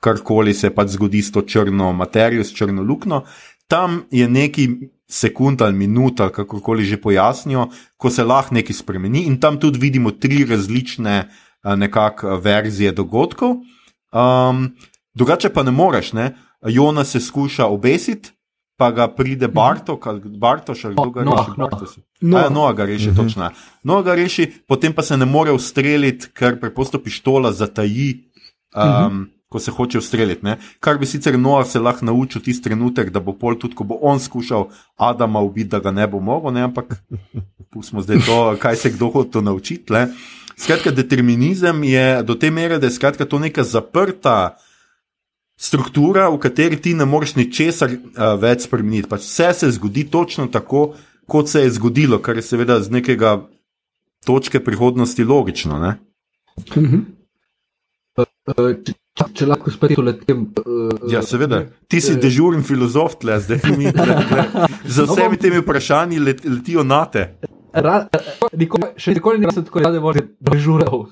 [0.02, 3.22] karkoli se pač zgodi s to črno materijo, s črno luknjo.
[3.70, 4.66] Tam je neki
[5.06, 10.12] sekund ali minuta, kakorkoli že pojasnijo, ko se lahko nekaj spremeni, in tam tudi vidimo
[10.12, 13.62] tri različne uh, nekakšne verzije dogodkov.
[14.10, 14.74] Um,
[15.14, 16.34] drugače pa ne moreš, ne?
[16.66, 18.34] Jona se skuša obesiti,
[18.80, 21.60] pa ga pride Bartok ali Bartoš ali kdo ga Noah, reši.
[21.60, 21.72] Noah.
[21.72, 21.98] Bartoš.
[22.22, 22.38] No.
[22.38, 23.50] A Noah ga reši, točno.
[23.84, 28.14] Noah ga reši, potem pa se ne more ustreliti, ker preprosto pištola zataji.
[28.76, 30.60] Um, Ko se hoče ustreliti, ne?
[30.80, 33.98] kar bi sicer Noah se lahko naučil tisti trenutek, da bo pol tudi, ko bo
[34.06, 34.68] on skušal
[35.02, 36.68] Adama ubiti, da ga ne bo mogel, ne?
[36.68, 36.94] ampak
[37.74, 39.94] pustimo zdaj to, kaj se kdo hoče naučiti.
[39.94, 40.12] Ne?
[40.54, 44.60] Skratka, determinizem je do te mere, da je skratka, to neka zaprta
[45.60, 49.10] struktura, v kateri ti ne moreš ničesar uh, več spremeniti.
[49.12, 50.94] Pač vse se zgodi točno tako,
[51.30, 53.42] kot se je zgodilo, kar je seveda z nekega
[54.26, 55.82] točke prihodnosti logično.
[55.84, 55.92] Ne?
[58.16, 58.96] Uh, če,
[59.36, 60.48] če lahko spet uletem.
[60.64, 61.66] Uh, Ja, seveda.
[61.92, 64.48] Ti si dežuren filozof, tle, zdaj mi tle, tle.
[64.88, 67.34] Za vsemi temi vprašanji let, letijo na te.
[67.70, 68.00] Ra,
[68.58, 71.06] nikoli, še nikoli nisem tako rade volje dežural.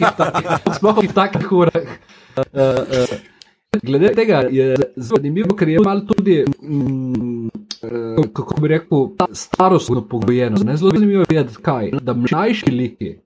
[0.78, 1.94] Sploh v takih urah.
[2.34, 3.33] Uh, uh,
[3.82, 10.64] glede tega je zanimivo, ker je malo tudi, mm, uh, kako bi rekel, starostno pogojeno.
[10.64, 10.76] Ne?
[10.76, 11.90] Zelo zanimivo je vedeti, kaj.
[12.02, 13.16] Da mlajši liki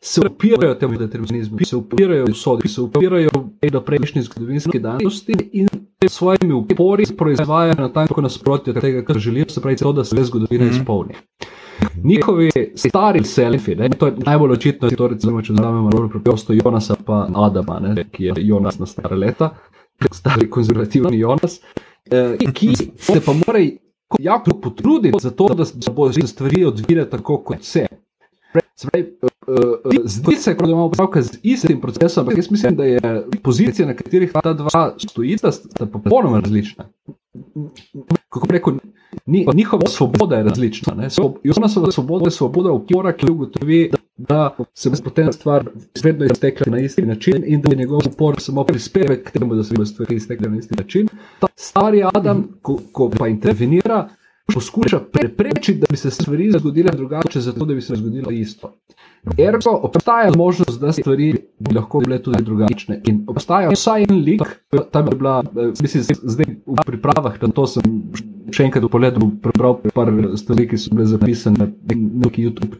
[0.00, 3.28] se upirajo temu determinizmu, se upirajo usodi, se upirajo
[3.72, 5.68] do prejšnji zgodovinski danosti in
[6.08, 10.24] s svojimi upori proizvajajo na tanko nasprotje tega, kar želijo, se pravi to, da se
[10.24, 11.14] zgodovina izpolni.
[12.04, 16.96] Njihovi stari selfi, ne, to je najbolj očitno, to recimo, če vzamemo bolj preprosto Jonasa
[17.06, 19.54] pa Adama, ne, ki je Jonas na stare leta,
[20.12, 21.60] stari konzervativni Jonas,
[22.10, 23.70] eh, ki se pa morajo
[24.18, 27.86] jako potruditi za to, da se bo stvari odvile tako, kot se.
[28.82, 33.00] Pravi, uh, zdi se, da imamo opravka z istim procesom, ampak jaz mislim, da je
[33.42, 36.88] pozicija, na katerih ta dva stojita, sta popolnoma različna.
[38.28, 38.72] Kako
[39.26, 41.08] ni, njihova svoboda je različna.
[41.42, 45.64] Jonasova svoboda je svoboda upora, ki ugotovi, da, da se bo potem stvar
[46.04, 49.64] vedno iztekla na isti način in da je njegov upor samo prispevek k temu, da
[49.64, 51.08] se bodo stvari iztekle na isti način.
[51.40, 54.08] Ta stari Adam, ko, ko pa intervenira,
[54.54, 58.74] poskuša preprečiti, da bi se stvari zgodile drugače, zato da bi se zgodilo isto.
[59.38, 63.02] Ergo obstaja možnost, da stvari bi lahko bile tudi drugačne.
[63.06, 64.42] In obstaja vsaj en lik,
[64.90, 65.42] ta bi bila,
[65.80, 67.82] mislim, zdaj v pripravah na to sem
[68.54, 71.68] še enkrat v pogledu prebral par stvari, ki so bile zapisane na
[72.24, 72.78] neki YouTube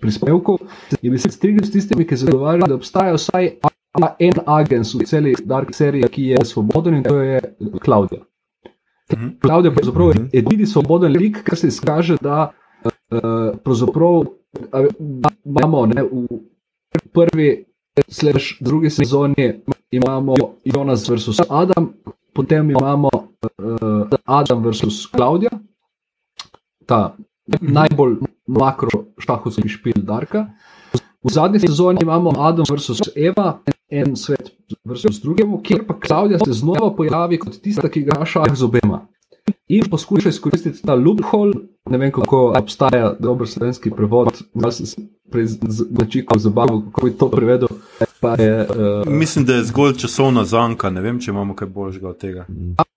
[0.00, 0.58] prispevku.
[1.02, 3.52] In bi se strinjal s tistimi, ki zagovarjajo, da obstaja vsaj
[4.22, 7.40] en agens v celi Dark seriji, ki je svoboden in to je
[7.82, 8.22] Klaudija.
[9.42, 14.22] Klaudija je pravzaprav edini svoboden lik, kar se izkaže, da uh, pravzaprav
[15.44, 16.38] imamo ne, v
[17.14, 17.50] prvi,
[18.08, 19.52] slash drugi sezoni
[19.90, 21.92] imamo Jonas versus Adam,
[22.34, 23.10] potem imamo
[23.42, 25.50] uh, Adam versus Klaudija,
[26.86, 27.16] ta
[27.60, 30.46] najbolj makro šahovski špil Darka.
[31.22, 34.52] V zadnji sezoni imamo Adam versus Eva, en svet
[34.84, 39.06] versus drugemu, kjer pa Klaudija se znova pojavi kot tista, ki igra šah z obema.
[39.68, 41.52] In poskuša izkoristiti ta loophole,
[41.90, 45.46] ne vem kako obstaja dober slovenski prevod, malo sem prej
[45.90, 47.68] začikal zabavo, kako bi to prevedel.
[48.38, 52.18] Je, uh, Mislim, da je zgolj časovna zanka, ne vem, če imamo kaj boljšega od
[52.18, 52.46] tega.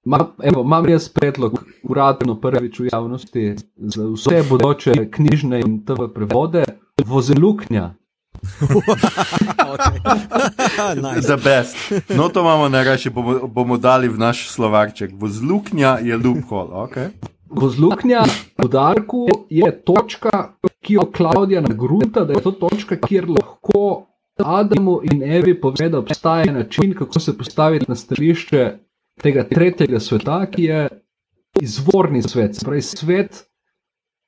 [0.05, 6.09] Ma, evo, imam jaz predlog, uradno prvič v javnosti, za vse bodoče knjižne in TV
[6.15, 6.65] prevode,
[7.05, 7.93] vozeluknja.
[11.19, 11.77] Za best.
[12.09, 15.11] No, to imamo najraje, bomo, bomo dali v naš slovarček.
[15.13, 16.71] Vozluknja je loophole.
[16.87, 17.09] Okay.
[17.49, 18.23] Vozluknja
[18.57, 24.07] v Darku je točka, ki jo Klaudija nagrunta, da je to točka, kjer lahko
[24.37, 28.71] Adamu in Evi pove, da obstaja način, kako se postaviti na stališče
[29.21, 30.87] tega tretjega sveta, ki je
[31.61, 33.43] izvorni svet, pravi svet,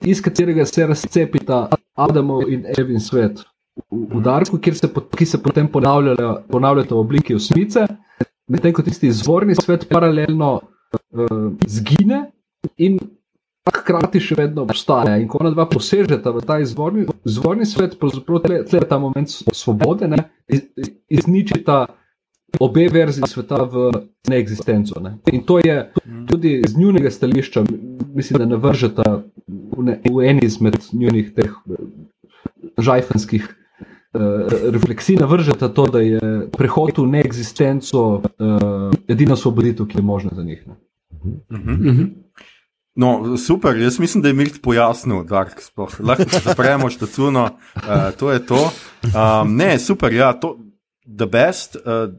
[0.02, 3.42] iz katerega se razcepita Adamov in Evin svet.
[3.76, 7.86] V, v Darku, se, ki se potem ponavljajo v obliki osmice,
[8.48, 12.32] medtem ko tisti izvorni svet paralelno uh, zgine
[12.78, 13.00] in
[13.66, 15.18] hkrati še vedno obstaja.
[15.18, 19.30] In ko ona dva posežeta v ta izvorni, izvorni svet, pravzaprav tle, tle ta moment
[19.30, 20.64] svobode, ne, iz,
[21.10, 21.86] izničita
[22.62, 23.90] obe verziji sveta v
[24.32, 25.02] neeksistenco.
[25.04, 25.18] Ne.
[25.34, 25.90] In to je
[26.30, 27.66] tudi z njunega stališča,
[28.16, 31.86] mislim, da ne vržeta v, ne, v eni izmed njunih teh eh,
[32.80, 33.50] žajfenskih.
[33.50, 33.65] Uh,
[34.72, 40.44] refleksij navržeta to, da je prehod v neeksistenco uh, edina svoboditev, ki je možna za
[40.44, 40.64] njih.
[41.26, 41.50] -huh.
[41.50, 42.10] Uh -huh.
[42.96, 45.46] No, super, jaz mislim, da je Mirt pojasnil, da
[46.00, 47.82] lahko zapremo štacuno, uh,
[48.20, 48.72] to je to.
[49.04, 50.58] Um, ne, super, ja, to
[51.06, 51.76] je best.
[51.76, 52.14] Uh,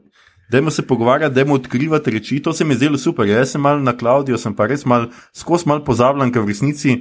[0.51, 2.43] Dajmo se pogovarjati, dajmo odkrivati reči.
[2.43, 3.29] To se mi je zdelo super.
[3.29, 7.01] Jaz sem mal na Klaudijo, sem pa res mal, skozi mal pozabljen, ker v resnici,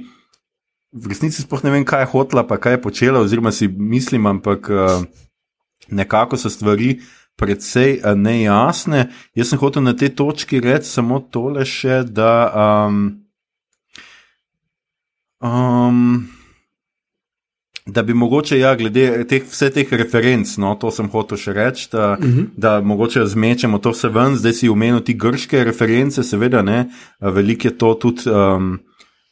[0.96, 4.26] v resnici sploh ne vem, kaj je hotla, pa kaj je počela, oziroma si mislim,
[4.26, 5.04] ampak uh,
[5.92, 7.00] nekako so stvari
[7.36, 9.10] predvsej uh, nejasne.
[9.36, 12.32] Jaz sem hotel na tej točki reči samo tole še, da.
[12.56, 13.22] Um,
[15.36, 16.28] Um,
[17.86, 21.88] da bi mogoče, ja, glede teh, vse teh referenc, no, to sem hotel še reči,
[21.92, 22.38] da, uh mhm.
[22.38, 22.46] -huh.
[22.56, 26.88] da mogoče zmečemo to vse ven, zdaj si umenil ti grške reference, seveda ne,
[27.20, 28.30] veliko je to tudi.
[28.30, 28.80] Um,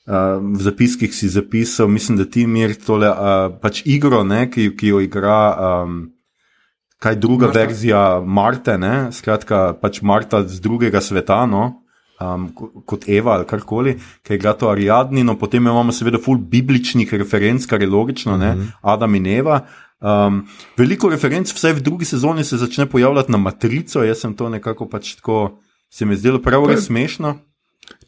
[0.04, 4.74] Uh, v zapiskih si zapisal, mislim, da ti mir tole uh, pač igro, ne, ki,
[4.76, 5.94] ki jo igra, um,
[7.00, 7.60] kaj druga Marta.
[7.60, 11.62] verzija Marte, ne, skratka, pač Marta z drugega sveta, no,
[12.20, 12.50] um,
[12.84, 17.64] kot Eva ali karkoli, ki je gledal Ariadni, no potem imamo seveda full bibličnih referenc,
[17.64, 18.76] kar je logično, ne, mm -hmm.
[18.82, 19.62] Adam in Eva.
[20.04, 20.44] Um,
[20.76, 24.88] veliko referenc, vse v drugi sezoni se začne pojavljati na matrico, jaz sem to nekako
[24.88, 27.38] pač tako, se mi zdelo prav res smešno.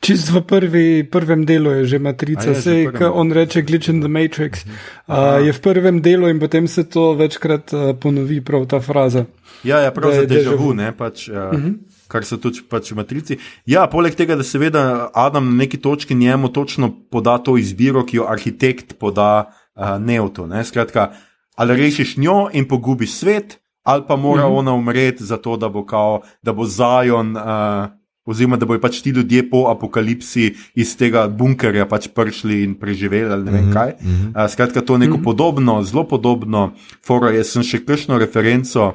[0.06, 4.08] Čist v prvi, prvem delu je že matrica, vse, kar on reče, glitch in the
[4.08, 4.62] matrix.
[5.10, 9.26] Uh, je v prvem delu in potem se to večkrat uh, ponovi, prav ta fraza.
[9.66, 11.28] Ja, ja prav za dežavu, ne pač.
[11.28, 11.74] Uh, uh -huh
[12.08, 13.38] kar so tudi pač v matrici.
[13.66, 18.22] Ja, poleg tega, da seveda Adam na neki točki njemu točno poda to izbiro, ki
[18.22, 20.46] jo arhitekt poda uh, Neutu.
[20.46, 20.64] Ne?
[20.64, 21.12] Skratka,
[21.56, 24.58] ali rešiš njo in pogubiš svet, ali pa mora mm -hmm.
[24.58, 27.36] ona umreti, zato da bo, kao, da bo zajon.
[27.36, 27.90] Uh,
[28.26, 33.32] Oziroma, da bojo pač ti ljudje po apokalipsi iz tega bunkerja pač prišli in preživeli,
[33.32, 33.94] ali ne vem mhm, kaj.
[34.00, 34.44] Mm -hmm.
[34.44, 35.24] uh, skratka, to je neko mm -hmm.
[35.24, 36.72] podobno, zelo podobno.
[37.06, 38.94] Foro, jaz sem še kakšno referenco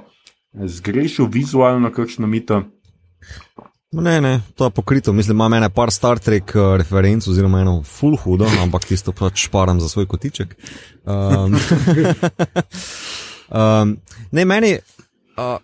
[0.54, 2.64] zgrešil, vizualno, kakšno mito.
[3.92, 5.14] Ne, ne, to je pokrito.
[5.14, 9.48] Mislim, ima mene par Star Trek uh, referenc, oziroma eno full hudo, ampak tisto pač
[9.48, 10.56] šparam za svoj kotiček.
[11.04, 11.56] Um,
[13.60, 13.98] um,
[14.32, 14.78] ne, meni,
[15.38, 15.58] uh,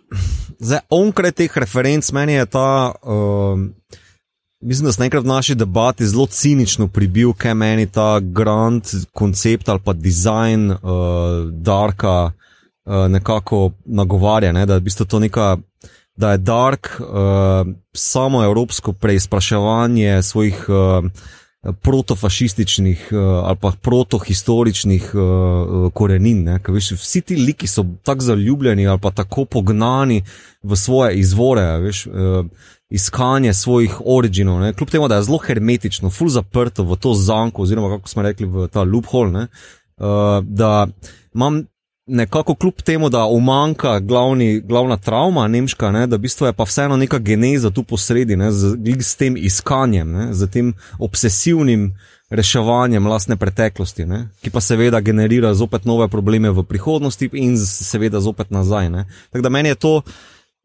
[0.59, 3.73] za onkraj teh referenc, meni je ta, um,
[4.61, 9.69] mislim, da sem enkrat v naši debati zelo cinično pribil, kaj meni ta grand koncept
[9.69, 10.79] ali pa dizajn uh,
[11.51, 15.57] Darka uh, nekako nagovarja, ne, da je v bistvu to neka
[16.17, 17.07] da je Dark uh,
[17.93, 21.05] samo evropsko preizpraševanje svojih uh,
[21.81, 26.59] protofašističnih uh, ali pa protohistoričnih uh, korenin.
[26.67, 30.23] Veš, vsi ti liki so tako zaljubljeni ali pa tako pognani
[30.63, 32.07] v svoje izvore, veš,
[32.89, 34.59] iskanje svojih originov.
[34.59, 34.73] Ne?
[34.73, 38.45] Kljub temu, da je zelo hermetično, full zaprto v to zanko, oziroma kako smo rekli,
[38.45, 39.47] v ta loophole.
[39.97, 40.87] Uh, da
[41.35, 41.63] imam
[42.07, 46.63] nekako kljub temu, da umanka glavni, glavna travma nemška, ne, da v bistvu je pa
[46.63, 51.91] vseeno neka geneza tu posredi, ne, z, z tem iskanjem, ne, z tem obsesivnim
[52.29, 58.19] reševanjem lastne preteklosti, ne, ki pa seveda generira zopet nove probleme v prihodnosti in seveda
[58.19, 58.89] zopet nazaj.
[59.31, 60.01] Tako da meni je to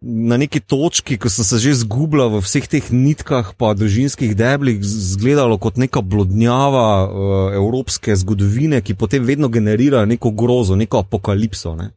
[0.02, 4.82] na neki točki, ko sem se že zgubila v vseh teh nitkah, pa družinskih deblih,
[4.82, 11.76] izgledalo kot neka blodnjava uh, evropske zgodovine, ki potem vedno generira neko grozo, neko apokalipso.
[11.78, 11.92] Ne?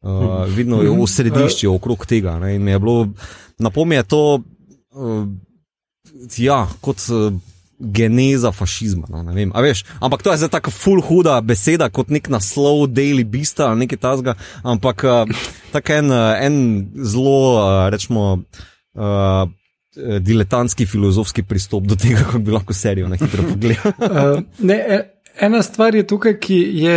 [0.00, 2.38] Uh, vedno je v središču okrog tega.
[2.40, 2.56] Ne?
[2.56, 3.08] In je bilo,
[3.60, 4.22] napomni je to,
[4.96, 5.26] uh,
[6.38, 7.04] ja, kot.
[7.12, 7.36] Uh,
[7.84, 9.06] geneza fašizma.
[9.10, 13.60] No, veš, ampak to je zdaj tako full huda beseda, kot nek naslov Daily Beast
[13.60, 14.34] ali nekaj tasga.
[14.62, 15.04] Ampak
[15.74, 16.56] tako en, eh, en
[16.94, 18.38] zelo, uh, rečemo,
[18.94, 19.44] uh,
[19.94, 23.92] diletantski filozofski pristop do tega, kako bi lahko serijo na hitro pogledal.
[23.98, 24.78] uh, ne,
[25.40, 26.96] ena stvar je tukaj, ki je,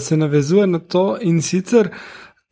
[0.00, 1.90] se navezuje na to in sicer.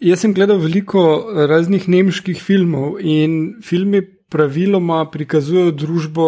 [0.01, 1.03] Jaz sem gledal veliko
[1.49, 6.27] raznih nemških filmov in filmi praviloma prikazujejo družbo,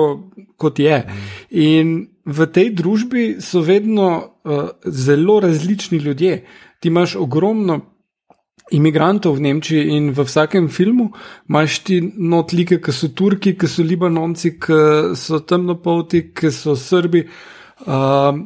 [0.57, 1.03] kot je.
[1.51, 6.45] In v tej družbi so vedno uh, zelo različni ljudje.
[6.81, 7.81] Ti imaš ogromno
[8.71, 11.11] imigrantov v Nemčiji in v vsakem filmu
[11.49, 14.81] imaš ti notlike, ki so Turki, ki so Libanonci, ki
[15.17, 17.25] so temnopolti, ki so Srbi.
[17.87, 18.45] Uh,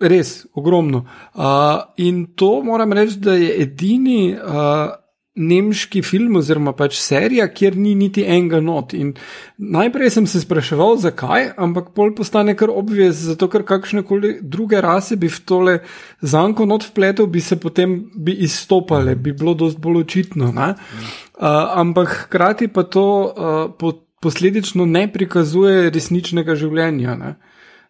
[0.00, 1.04] res, ogromno.
[1.34, 4.34] Uh, in to moram reči, da je edini.
[4.34, 4.94] Uh,
[5.38, 8.94] nemški film oziroma pač serija, kjer ni niti enega not.
[8.98, 9.12] In
[9.58, 14.80] najprej sem se spraševal, zakaj, ampak pol postane kar obvez, zato ker kakšne koli druge
[14.82, 15.76] rase bi v tole
[16.20, 20.50] zanko not vpletel, bi se potem bi izstopale, bi bilo dost bolj očitno.
[20.50, 20.74] Uh,
[21.78, 27.36] ampak hkrati pa to uh, po, posledično ne prikazuje resničnega življenja.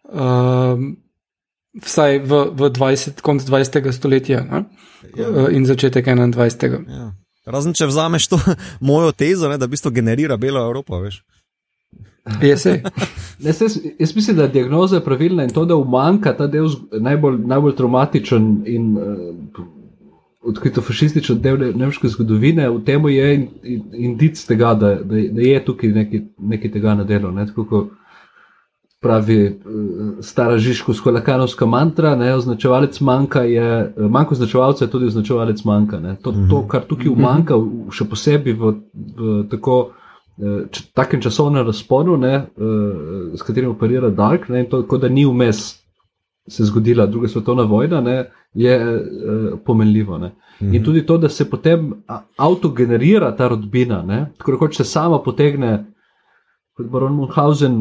[0.04, 0.90] Uh,
[1.70, 3.84] Vsaj v, v 20, konc 20.
[3.94, 4.64] stoletja ja.
[5.54, 6.82] in začetek 21.
[6.90, 7.12] Ja.
[7.50, 8.40] Razen če vzameš to
[8.90, 11.00] mojo tezo, ne, da v bistvu generira Belo Evropo.
[11.00, 11.22] Veš.
[13.40, 13.66] Ne, se,
[13.98, 18.50] jaz mislim, da je diagnoza pravilna in to, da umanka ta del najbolj, najbolj traumatičen
[18.68, 19.62] in uh,
[20.40, 23.48] odkrito fašističen del nemške zgodovine, v tem je
[23.92, 27.32] indic tega, da, da, da je tukaj nekaj, nekaj tega na delu.
[27.32, 27.86] Ne, tako,
[29.00, 29.52] pravi eh,
[30.22, 36.00] stara žiško-skolakanovska mantra, ne, označevalec manjka je, manjko označevalca je tudi označevalec manjka.
[36.00, 36.16] Ne.
[36.22, 37.58] To, to, kar tukaj umanjka,
[37.92, 39.78] še posebej v, v tako,
[40.38, 45.08] eh, č, takem časovnem razponu, ne, eh, s katerim operira Dark, ne, to, kot da
[45.08, 45.80] ni vmes
[46.50, 48.24] se zgodila druga svetovna vojna, ne,
[48.54, 50.18] je uh, pomenljivo.
[50.18, 50.32] Ne.
[50.60, 51.92] In tudi to, da se potem
[52.36, 55.84] avtogenerira ta rodbina, ne, tako rekoč se sama potegne
[56.80, 57.80] kot baron Munhausen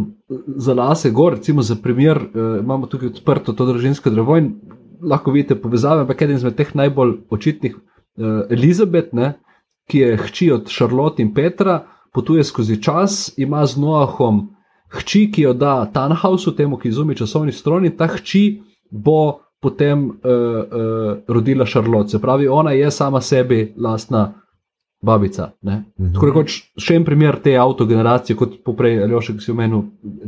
[0.57, 4.53] za lase gor, recimo za primer, uh, imamo tukaj odprto to družinsko drevo in
[5.01, 9.33] lahko vidite povezave, ampak eden izmed teh najbolj očitnih, uh, Elizabet, ne,
[9.89, 11.79] ki je hči od Šarlote in Petra,
[12.13, 14.49] potuje skozi čas, ima z Noahom
[14.89, 20.07] hči, ki jo da Tanhausu, temu, ki izumi časovni stroj in ta hči bo potem
[20.09, 22.09] uh, uh, rodila Šarlote.
[22.09, 24.33] Se pravi, ona je sama sebi lastna
[25.01, 25.51] babica.
[25.61, 26.13] Uh mhm.
[26.13, 29.85] Tako rekoč, še en primer te avtogeneracije, kot poprej ali še, ki si omenil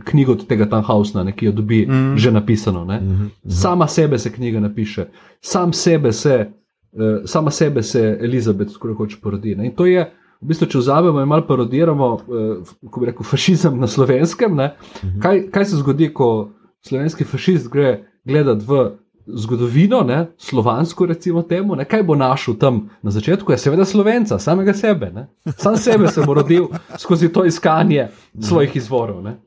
[0.07, 2.15] knjigo od tega Tanhausna, ki jo dobi uh mhm.
[2.17, 2.85] že napisano.
[2.85, 2.95] Uh.
[2.95, 3.29] Uh -huh.
[3.61, 5.07] Sama sebe se knjiga napiše,
[5.41, 6.51] sam sebe se,
[6.93, 9.55] uh, sama sebe se Elizabet, tako rekoč, porodi.
[9.55, 9.65] Ne?
[9.65, 10.11] In to je.
[10.41, 14.59] V bistvu, če vzamemo in malo parodiramo, eh, ko bi rekel, fašizem na slovenskem, uh
[14.59, 15.21] -huh.
[15.21, 16.49] kaj, kaj se zgodi, ko
[16.81, 18.89] slovenski fašist gre gledati v
[19.27, 24.39] zgodovino, ne, slovansko, recimo temu, ne, kaj bo našel tam na začetku, je seveda slovenca,
[24.39, 25.11] samega sebe.
[25.11, 25.27] Ne.
[25.57, 26.67] Sam sebe sem rodil
[26.97, 28.07] skozi to iskanje
[28.39, 29.23] svojih izvorov.
[29.23, 29.37] Ne.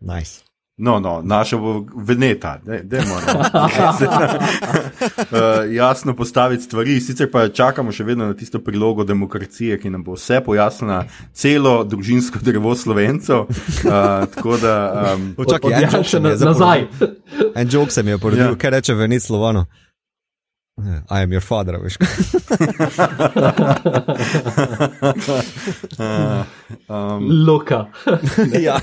[0.00, 0.51] Nice.
[0.76, 3.46] No, no, naša bo veneta, da moramo uh,
[5.72, 7.00] jasno postaviti stvari.
[7.00, 11.84] Sicer pa čakamo še vedno na tisto prilogo demokracije, ki nam bo vse pojasnila, celo
[11.84, 13.38] družinsko drevo slovencev.
[13.38, 13.46] Uh,
[14.34, 16.86] tako da, um, Počakaj, en jok se mi je nazaj.
[17.60, 18.56] En jok se mi je porodil, ja.
[18.56, 19.66] kaj reče venit slovano.
[21.10, 21.96] I am your father, veš.
[25.98, 26.44] uh,
[26.88, 27.86] um, Loka.
[28.60, 28.80] ja.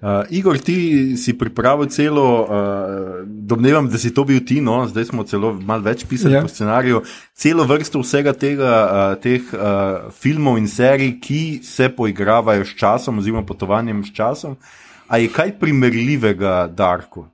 [0.02, 5.08] Uh, Igor, ti si pripravil celo, uh, domnevam, da si to bil ti, no, zdaj
[5.10, 6.44] smo celo malo več pisali ja.
[6.46, 7.02] po scenariju,
[7.34, 13.24] celo vrsto vsega tega, uh, teh uh, filmov in serij, ki se poigravajo s časom,
[13.24, 14.58] oziroma potovanjem s časom.
[15.08, 17.26] A je kaj primerljivega, Darko?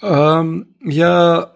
[0.00, 1.52] Um, ja,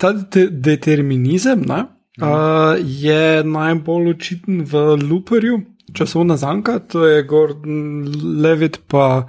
[0.00, 1.84] ta de determinizem ne,
[2.22, 5.60] uh, je najbolj očiten v Luperju
[5.94, 8.04] časovna zanka, to je Gordon
[8.42, 9.26] Levitt in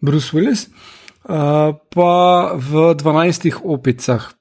[0.00, 0.68] Bruce Willis,
[1.28, 4.32] uh, pa v 12 opicah,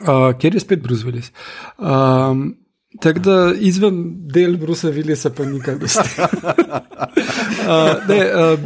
[0.00, 1.32] uh, kjer je spet Bruce Willis.
[1.78, 2.64] Um,
[3.00, 6.02] Tako da izven del Brusa Willisa pa nikaj ne ste.
[7.66, 8.60] uh, uh,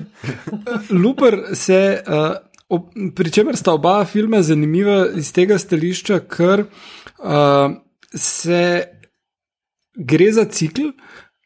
[0.90, 2.36] Luper se, uh,
[2.68, 7.72] ob, pri čemer sta oba filma zanimiva iz tega stališča, ker uh,
[8.14, 8.62] se
[9.96, 10.92] gre za cikl,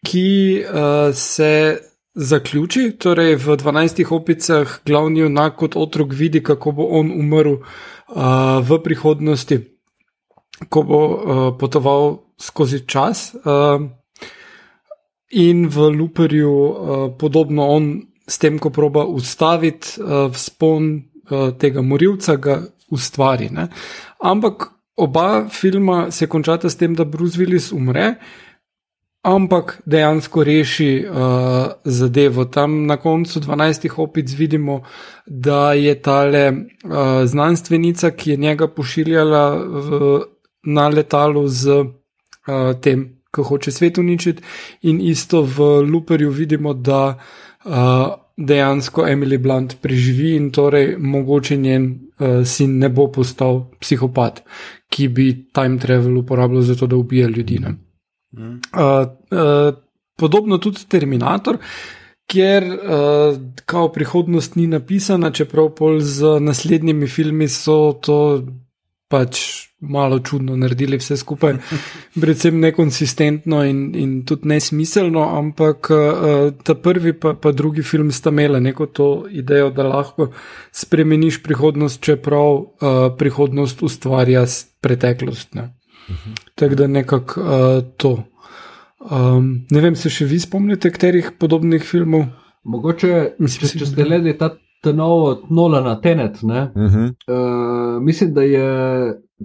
[0.07, 1.79] ki uh, se
[2.15, 8.61] zaključi, torej v 12 opicah glavni junak kot otrok vidi, kako bo on umrl uh,
[8.61, 9.59] v prihodnosti,
[10.69, 13.33] ko bo uh, potoval skozi čas.
[13.35, 13.89] Uh,
[15.33, 16.75] in v Luperju uh,
[17.19, 20.93] podobno on s tem, ko proba ustaviti uh, vzpon
[21.31, 22.61] uh, tega morilca, ga
[22.93, 23.49] ustvari.
[23.49, 23.69] Ne?
[24.21, 28.21] Ampak oba filma se končata s tem, da Bruce Willis umre
[29.23, 31.17] ampak dejansko reši uh,
[31.85, 32.45] zadevo.
[32.45, 34.83] Tam na koncu 12 opic vidimo,
[35.27, 40.21] da je tale uh, znanstvenica, ki je njega pošiljala v,
[40.65, 44.43] na letalu z uh, tem, ki hoče svet uničiti,
[44.83, 47.73] in isto v Luperju vidimo, da uh,
[48.37, 54.43] dejansko Emily Blunt preživi in torej mogoče njen uh, sin ne bo postal psihopat,
[54.91, 57.61] ki bi time travel uporabljal za to, da ubija ljudi.
[58.33, 59.75] Uh, uh,
[60.17, 61.59] podobno tudi Terminator.
[62.33, 68.19] Ker uh, kao prihodnost ni napisana, čeprav pol z naslednjimi filmi so to
[69.13, 69.41] pač
[69.83, 71.59] malo čudno naredili vse skupaj,
[72.23, 78.31] predvsem nekonsistentno in, in tudi nesmiselno, ampak uh, ta prvi pa, pa drugi film sta
[78.31, 80.31] imeli neko to idejo, da lahko
[80.73, 82.67] spremeniš prihodnost, čeprav uh,
[83.19, 84.47] prihodnost ustvarja
[84.81, 85.55] preteklost.
[85.55, 85.69] Ne.
[86.55, 88.17] Tako da nekako uh, to.
[89.03, 92.29] Um, ne vem, se še vi spomnite, katerih podobnih filmov?
[92.65, 96.43] Mogoče, Mislim, če, če ste gledali ta ta novo Nola na Tenet.
[96.43, 97.15] Uh -huh.
[97.29, 98.67] uh, mislim, da je,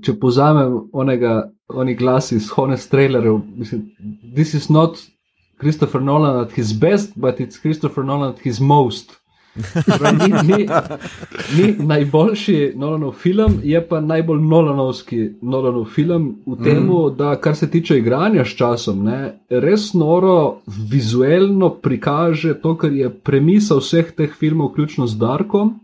[0.02, 3.82] če povzamem onega, oni glasi iz Honest trailerjev, mislim,
[4.34, 4.98] this is not
[5.60, 9.12] Christopher Nolan at his best, but it's Christopher Nolan at his most.
[10.18, 10.68] Ni, ni,
[11.58, 17.16] ni najboljši Nolanov film, je pa najbolj Nolanovski Nolanov film v tem, mm.
[17.18, 20.60] da kar se tiče igranja s časom, ne, res noro
[20.92, 25.76] vizualno prikaže to, kar je premisa vseh teh filmov, vključno z Darkom.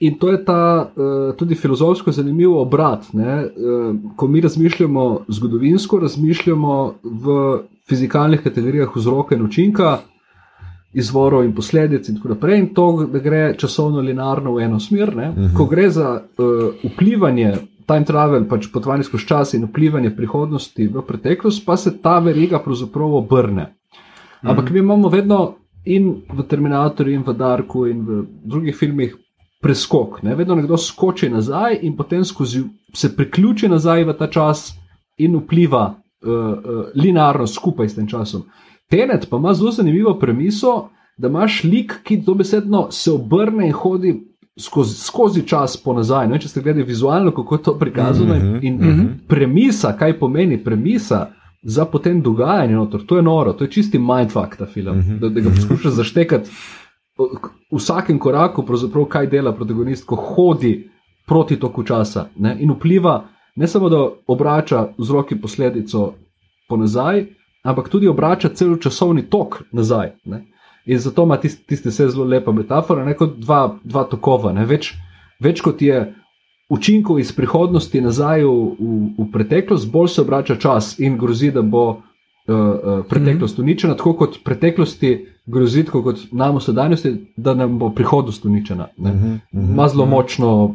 [0.00, 3.08] In to je ta uh, tudi filozofsko zanimiv obrat.
[3.12, 9.98] Uh, ko mi razmišljamo zgodovinsko, razmišljamo v fizikalnih kategorijah vzroka in učinka,
[10.92, 15.08] izvorov in posledic, in tako naprej, in to, da gre časovno linearno v eno smer.
[15.08, 15.44] Uh mhm.
[15.44, 15.56] -huh.
[15.56, 17.52] Ko gre za uh, vplivanje,
[17.86, 22.58] time travel, pač potovanje skozi čas in vplivanje prihodnosti v preteklost, pa se ta veriga
[22.58, 23.74] pravzaprav obrne.
[24.42, 24.68] Ampak uh mhm.
[24.68, 24.72] -huh.
[24.72, 29.16] mi imamo vedno in v Terminatorju, in v Darku, in v drugih filmih.
[29.62, 30.34] Preskok, ne?
[30.34, 32.62] vedno nekdo skoči nazaj in potem skozi,
[32.94, 34.78] se priključi nazaj v ta čas
[35.18, 38.42] in vpliva uh, uh, linearno skupaj s tem časom.
[38.90, 44.14] Tenet pa ima zelo zanimivo premiso, da imaš lik, ki dobesedno se obrne in hodi
[44.60, 46.28] skozi, skozi čas po nazaj.
[46.28, 46.40] Ne?
[46.40, 49.08] Če ste gledali vizualno, kako je to prikazano mm -hmm, in mm -hmm.
[49.28, 51.26] premisa, kaj pomeni premisa.
[51.62, 53.06] Za potem dogajanje, notor.
[53.06, 55.18] to je noro, to je čisti mindfuck ta film, mm -hmm.
[55.18, 56.50] da, da ga poskušaš zaštekati
[57.18, 58.64] v vsakem koraku,
[59.08, 60.90] kaj dela protagonist, ko hodi
[61.26, 62.56] proti toku časa ne?
[62.60, 63.24] in vpliva
[63.56, 66.14] ne samo, da obrača vzroki posledico
[66.68, 67.26] po nazaj,
[67.62, 70.12] ampak tudi obrača cel časovni tok nazaj.
[70.24, 70.44] Ne?
[70.86, 74.52] In zato ima tiste tist zelo lepa metafora, ne kot dva, dva tokova.
[74.64, 74.94] Več,
[75.40, 76.14] več kot je
[76.68, 81.62] učinkov iz prihodnosti nazaj v, v, v preteklost, bolj se obrača čas in grozi, da
[81.62, 83.64] bo uh, uh, preteklost mm -hmm.
[83.64, 88.88] uničena, tako kot preteklosti grozi, tako kot nam v sedajnosti, da nam bo prihodnost uničena.
[88.98, 89.88] Ima mm -hmm.
[89.88, 90.74] zelo močno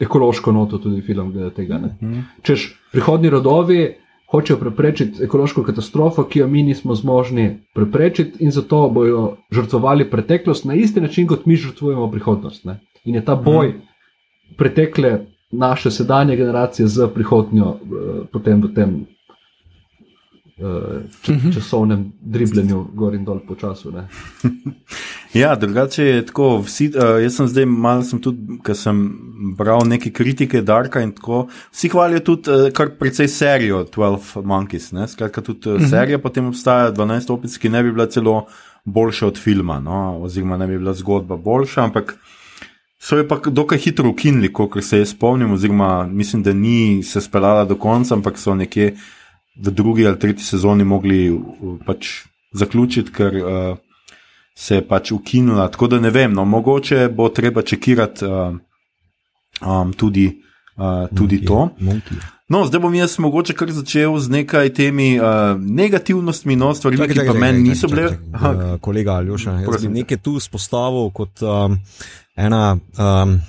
[0.00, 1.78] ekološko noto tudi film glede tega.
[1.78, 2.22] Mm -hmm.
[2.42, 3.94] Češ prihodni rodovi
[4.32, 10.64] hočejo preprečiti ekološko katastrofo, ki jo mi nismo zmožni preprečiti, in zato bojo žrtvovali preteklost
[10.64, 12.64] na isti način, kot mi žrtvujemo prihodnost.
[12.64, 12.80] Ne?
[13.04, 13.80] In je ta boj mm.
[14.56, 17.76] pretekle naše sedanje generacije z prihodnjo, uh,
[18.32, 18.94] potem v tem
[20.56, 23.92] uh, časovnem dribljenju, gor in dol po času.
[25.34, 26.48] ja, drugače je tako.
[26.66, 29.00] Vsi, uh, jaz sem zdaj malo sem tudi, ker sem
[29.58, 31.46] bral neke kritike Darka in tako.
[31.72, 34.90] Vsi hvalijo tudi uh, kar precej serijo 12 Monkeys.
[34.92, 35.08] Ne?
[35.08, 38.46] Skratka, tudi uh, serija potem obstaja 12 opic, ki ne bi bila celo
[38.84, 40.18] boljša od filma, no?
[40.22, 42.16] oziroma ne bi bila zgodba boljša, ampak.
[43.02, 47.20] So jo pa dokaj hitro ukinili, kot se jaz spomnim, oziroma mislim, da ni se
[47.20, 48.92] speljala do konca, ampak so nekje
[49.58, 51.40] v drugi ali tretji sezoni mogli
[51.86, 52.12] pač
[52.54, 53.78] zaključiti, ker uh,
[54.54, 55.68] se je pač ukinila.
[55.68, 58.56] Tako da ne vem, no, mogoče bo treba čekirati uh,
[59.66, 60.42] um, tudi,
[60.76, 61.68] uh, tudi monkey, to.
[61.80, 62.16] Monkey.
[62.48, 67.24] No, zdaj bom jaz mogoče kar začel z nekaj temi uh, negativnostmi, no, stvari, ki
[67.26, 68.10] pa meni niso bile.
[68.32, 71.78] Uh, kolega Aljoša, jaz bi nekaj tu spostavil kot um,
[72.36, 72.76] ena.
[72.98, 73.40] Um,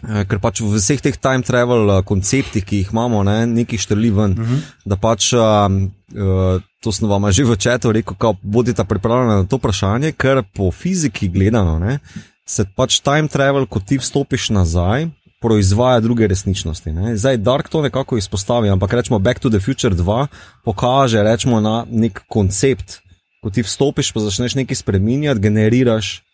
[0.00, 4.10] ker pač v vseh teh time travel eh, konceptih, ki jih imamo, ne, neki štrli
[4.10, 4.54] ven, uh mhm.
[4.54, 4.60] -huh.
[4.84, 9.56] da pač uh, to sem vam že v četu rekel, kako bodite pripravljeni na to
[9.56, 11.98] vprašanje, ker po fiziki gledano, ne,
[12.46, 15.08] se pač time travel, ko ti vstopiš nazaj,
[15.40, 16.92] proizvaja druge resničnosti.
[16.92, 17.16] Ne.
[17.16, 20.26] Zdaj Dark to nekako izpostavi, ampak rečemo Back to the Future 2
[20.64, 22.98] pokaže rečemo, na nek koncept.
[23.42, 26.27] Ko ti vstopiš, pa začneš nekaj spremenjati, generiraš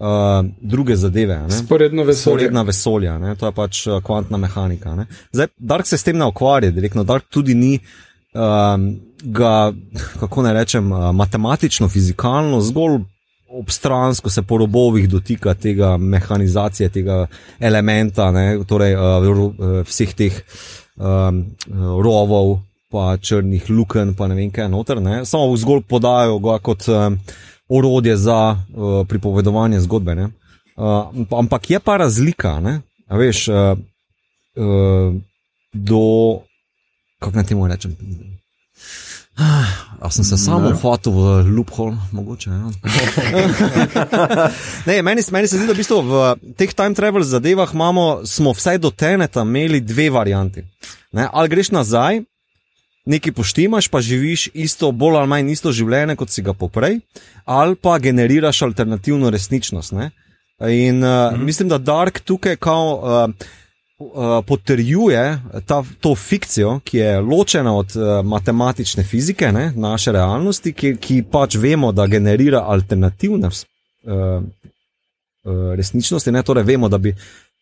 [0.00, 1.40] uh, druge zadeve.
[1.64, 2.22] Sporedno vesolje.
[2.22, 3.36] Sporedna vesolja, ne?
[3.36, 4.94] to je pač uh, kvantna mehanika.
[4.94, 5.06] Ne?
[5.32, 7.04] Zdaj, Dark se s tem ne ukvarja, direktno.
[7.04, 7.78] Dark tudi ni
[8.32, 8.90] um,
[9.22, 9.72] ga,
[10.20, 13.02] kako naj rečem, uh, matematično, fizikalno, zgolj
[13.50, 17.26] obstransko se po robovih dotika tega mehanizacije, tega
[17.60, 18.58] elementa, ne?
[18.64, 20.42] torej uh, vseh teh
[20.96, 21.44] um,
[22.02, 22.58] rovov.
[22.90, 25.20] Pa črnih luken, pa ne vem kaj noter, ne?
[25.24, 27.20] samo zgolj podajo ga kot um,
[27.70, 30.28] orodje za uh, pripovedovanje zgodbe.
[30.76, 32.80] Uh, ampak je pa razlika, ne?
[33.08, 33.78] a veš, uh,
[34.56, 35.14] uh,
[35.72, 36.02] do,
[37.18, 37.96] kako naj temu rečem.
[40.00, 42.50] A sem se samo hotel v loophole, mogoče.
[42.50, 42.66] Ja.
[44.88, 48.52] ne, meni, meni se zdi, da v, bistvu v teh time travel zadevah imamo, smo
[48.52, 50.64] vsaj do teneta imeli dve varianti.
[51.12, 52.20] Ne, ali greš nazaj,
[53.04, 57.00] nekaj poštimaš, pa živiš isto, bolj ali manj isto življenje, kot si ga poprej,
[57.44, 59.92] ali pa generiraš alternativno resničnost.
[59.92, 60.10] Ne.
[60.60, 61.44] In uh, mhm.
[61.44, 63.00] mislim, da Dark tukaj kao.
[63.00, 63.56] Uh,
[64.00, 70.72] uh, potrjuje ta, to fikcijo, ki je ločena od uh, matematične fizike, ne, naše realnosti,
[70.72, 73.54] ki, ki pač vemo, da generira alternativne uh,
[74.12, 74.42] uh,
[75.76, 76.32] resničnosti.
[76.32, 77.14] Ne, torej, vemo, da bi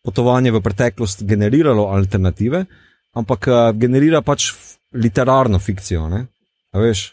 [0.03, 2.65] potovanje v preteklost generiralo alternative,
[3.13, 4.51] ampak uh, generira pač
[4.93, 6.07] literarno fikcijo.
[6.09, 6.25] Ne,
[6.73, 7.11] veš,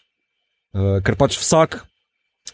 [0.76, 1.80] uh, ker pač vsak,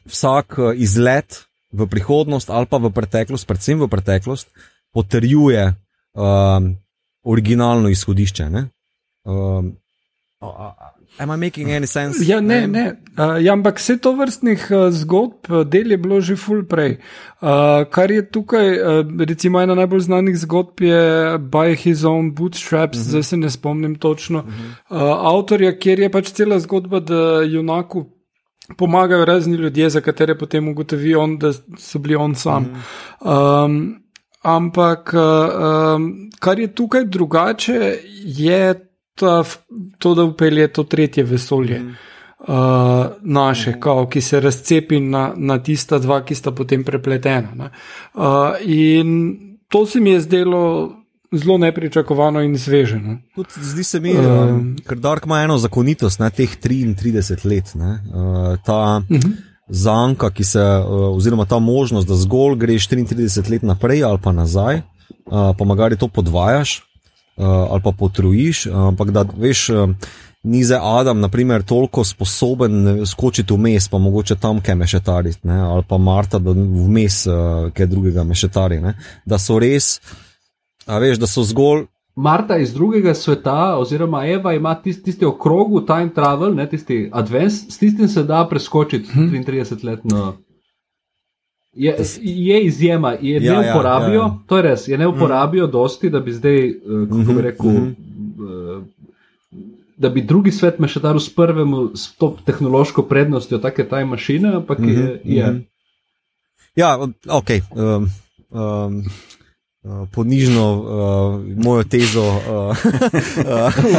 [0.08, 1.44] vsak uh, izlet.
[1.72, 4.50] V prihodnost ali pa v preteklost, predvsem v preteklost,
[4.92, 5.72] potrjuje
[6.12, 6.66] um,
[7.24, 8.44] originalno izhodišče.
[9.24, 9.70] Um,
[11.18, 12.24] Am I making any sense?
[12.24, 12.96] Ja, ne, ne.
[13.18, 16.96] Uh, ja, ampak vse to vrstnih uh, zgodb, uh, del je bilo že full prej.
[17.42, 22.98] Uh, kar je tukaj, uh, recimo, ena najbolj znanih zgodb je By His Own Bootstraps,
[22.98, 23.06] uh mhm.
[23.06, 23.10] -huh.
[23.10, 24.38] zdaj se ne spomnim točno.
[24.38, 24.96] Uh -huh.
[24.96, 28.06] uh, avtorja, kjer je pač cela zgodba, da junaku
[28.76, 32.62] pomagajo razni ljudje, za katere potem ugotovi on, da so bili on sam.
[32.62, 32.70] Uh
[33.26, 33.64] -huh.
[33.64, 34.02] um,
[34.42, 39.44] Ampak um, kar je tukaj drugače, je ta,
[39.98, 41.80] to, da upelje to tretje vesolje.
[41.80, 41.94] Mm.
[42.38, 42.54] Uh,
[43.20, 43.80] naše, mm.
[43.80, 47.70] kao, ki se razcepi na, na tista dva, ki sta potem prepletena.
[48.14, 48.22] Uh,
[48.60, 49.38] in
[49.68, 50.92] to se mi je zdelo
[51.32, 53.18] zelo nepričakovano in sveženo.
[53.60, 54.26] Zdi se mi, uh,
[54.88, 57.72] ker Dark ima eno zakonitost na teh 33 let.
[57.74, 59.20] Uh, ta, uh mhm.
[59.20, 60.84] -huh zanka, ki se, eh,
[61.16, 64.82] oziroma ta možnost, da zgolj greš 33 let naprej ali pa nazaj, eh,
[65.58, 66.82] pa magari to podvajaš
[67.36, 69.68] uh, ali pa potrujiš, eh, ampak da veš.
[69.70, 69.90] Eh, uh,
[70.44, 75.60] Ni za Adam, naprimer, toliko sposoben skočiti vmes, pa mogoče tam kaj mešetariti, ne?
[75.60, 78.80] ali pa Marta, da vmes uh, kaj drugega mešetari.
[78.80, 78.96] Ne?
[79.24, 80.00] Da so res,
[80.86, 85.86] a veš, da so zgolj Marta iz drugega sveta, oziroma Eva, ima tisti, tisti okrog,
[85.86, 89.34] time travel, ne tisti advance, s tistim se da preskočiti mhm.
[89.34, 90.36] 33-letno.
[91.72, 94.38] Je, je izjema, je ja, ne uporabijo, ja, ja.
[94.46, 95.70] to je res, je ne uporabijo mm.
[95.70, 97.96] dosti, da bi zdaj, uh, kako bi mhm, rekel, mm
[98.38, 98.84] -hmm.
[99.96, 104.78] da bi drugi svet mešetaril s prvim, s to tehnološko prednostjo, take taj mašine, ampak
[104.78, 105.20] mm -hmm, je.
[105.24, 105.46] je.
[105.46, 105.62] Mm -hmm.
[106.76, 106.98] Ja,
[107.28, 107.50] ok.
[107.76, 108.08] Um,
[108.50, 109.04] um,
[109.82, 112.22] uh, ponižno uh, mojo tezo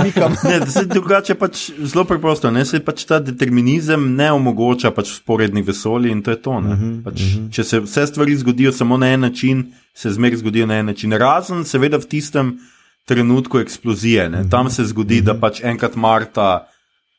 [0.02, 0.32] umikam.
[0.32, 2.52] Uh, uh, drugače pač zelo preprosto.
[2.52, 2.66] Ne?
[2.66, 6.52] Se pač ta determinizem ne omogoča pač sporednih vesolij in to je to.
[6.52, 7.46] Uh mhm, -huh, pač, uh mhm.
[7.46, 7.52] -huh.
[7.52, 11.12] Če se vse stvari zgodijo samo na en način, se zmeraj zgodijo na en način.
[11.12, 12.60] Razen seveda v tistem
[13.06, 14.30] trenutku eksplozije.
[14.30, 14.50] Ne?
[14.50, 15.26] Tam se zgodi, uh -huh.
[15.26, 16.68] da pač enkrat Marta.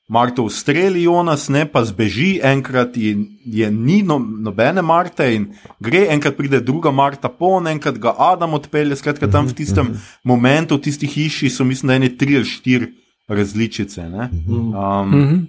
[0.09, 5.47] Marta ustreli Jonas, ne pa zbeži, enkrat je, je ni no, nobene Marte in
[5.81, 8.99] gre, enkrat pride druga Marta pon, enkrat ga Adam odpelje.
[9.01, 10.05] Skratka, tam v tistem mhm.
[10.25, 12.93] momentu, v tisti hiši so, mislim, da ene tri ali štiri
[13.29, 14.05] različice.
[14.05, 14.53] Mhm.
[14.53, 15.43] Um, mhm.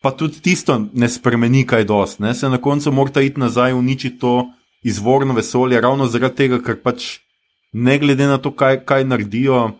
[0.00, 2.34] pa tudi tisto ne spremeni kaj dosti, ne?
[2.34, 4.46] se na koncu mora iti nazaj in uničiti to
[4.82, 7.18] izvorno vesolje, ravno zaradi tega, ker pač
[7.72, 9.72] ne glede na to, kaj, kaj naredijo,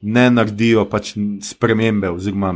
[0.00, 2.08] ne naredijo pač spremembe.
[2.08, 2.54] Oziroma,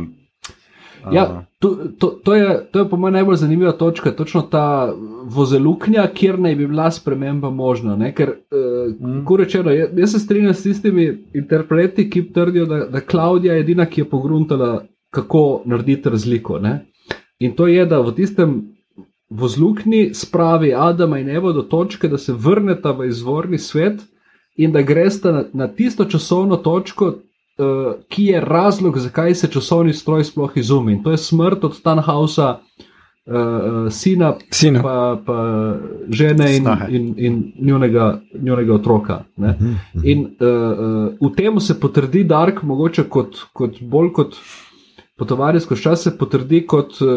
[1.11, 4.93] Ja, to, to, to, je, to je po mojem najbolj zanimiva točka, točno ta
[5.23, 7.95] vozeluknja, kjer naj bi bila sprememba možna.
[7.95, 8.13] Ne?
[8.15, 9.23] Ker, uh, mm.
[9.25, 13.59] ko rečeno, jaz, jaz se strinjam s tistimi interpreti, ki trdijo, da, da Klaudija je
[13.59, 16.59] edina, ki je pogruntala, kako narediti razliko.
[16.59, 16.85] Ne?
[17.39, 18.59] In to je, da v tistem
[19.29, 24.01] vozluknji spravi Adama in Evo do točke, da se vrneta v izvorni svet
[24.55, 27.13] in da gresta na, na tisto časovno točko,
[28.09, 30.93] ki je razlog, zakaj se časovni stroj sploh izumi.
[30.93, 32.59] In to je smrt od Stanhausa,
[33.25, 34.81] uh, sina, sina.
[34.81, 35.37] Pa, pa
[36.09, 39.23] žene in, in, in njunega, njunega otroka.
[39.37, 39.75] Uh uh -huh.
[40.03, 40.29] In uh,
[41.21, 44.35] uh, v tem se potrdi Dark, mogoče kot, kot bolj kot.
[45.17, 47.07] Potovanje skozi čas se potrdi kot, uh,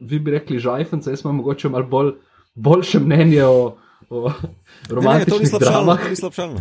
[0.00, 2.12] vi bi rekli, žajfence, jaz imam mogoče malo bolj,
[2.54, 3.74] boljše mnenje o,
[4.10, 4.32] o
[4.88, 6.02] romantičnih dramah.
[6.02, 6.60] To ni slabšalno.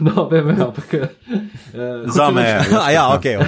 [0.14, 0.94] no, vem, ampak.
[0.94, 2.60] Uh, za me je.
[2.94, 3.38] ja, okay.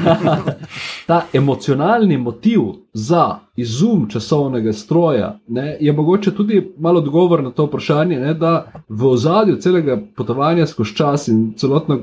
[1.06, 2.60] Ta emocionalni motiv
[2.92, 8.72] za izum časovnega stroja ne, je mogoče tudi malo odgovor na to vprašanje, ne, da
[8.88, 12.00] v ozadju celega potovanja skozi čas in celotno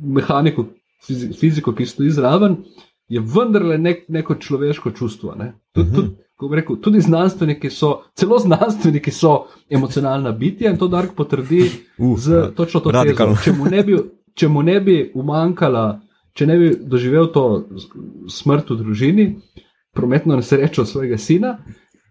[0.00, 0.64] mehaniko,
[1.40, 2.56] fiziko, ki stoji zraven,
[3.08, 5.34] je vendarle nek, neko človeško čustvo.
[5.34, 5.52] Ne.
[5.72, 5.96] Tud, uh -huh.
[5.96, 11.12] tud, ko bi rekel, tudi znanstveniki so, celo znanstveniki so emocionalna bitja in to Dark
[11.16, 11.66] potrdi
[12.00, 13.34] Uh, z točno to radikalno.
[13.34, 13.44] tezo.
[13.44, 13.96] Če mu ne bi,
[14.34, 16.00] če mu ne bi umankala,
[16.32, 17.44] če ne bi doživel to
[18.28, 19.26] smrt v družini,
[19.92, 21.58] prometno nesrečo svojega sina,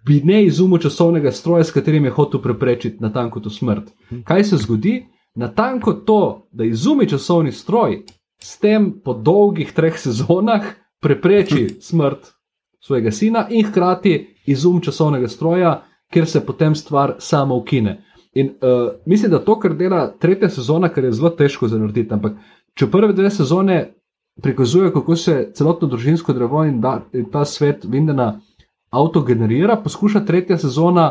[0.06, 3.90] bi ne izumil časovnega stroja, s katerim je hotel preprečiti natanko to smrt.
[4.30, 5.00] Kaj se zgodi?
[5.36, 6.22] Natanko to,
[6.52, 8.04] da izumi časovni stroj,
[8.44, 10.70] s tem po dolgih treh sezonah
[11.02, 12.30] prepreči smrt
[12.80, 18.04] svojega sina in hkrati izum časovnega stroja, kjer se potem stvar sama ukine.
[18.34, 22.14] In uh, mislim, da to, kar dela tretja sezona, kar je zelo težko za narediti,
[22.14, 22.38] ampak
[22.74, 23.94] če prve dve sezone
[24.42, 28.40] prikazuje, kako se celotno družinsko drevo in, da, in ta svet Vindena
[28.90, 31.10] avtogenerira, poskuša tretja sezona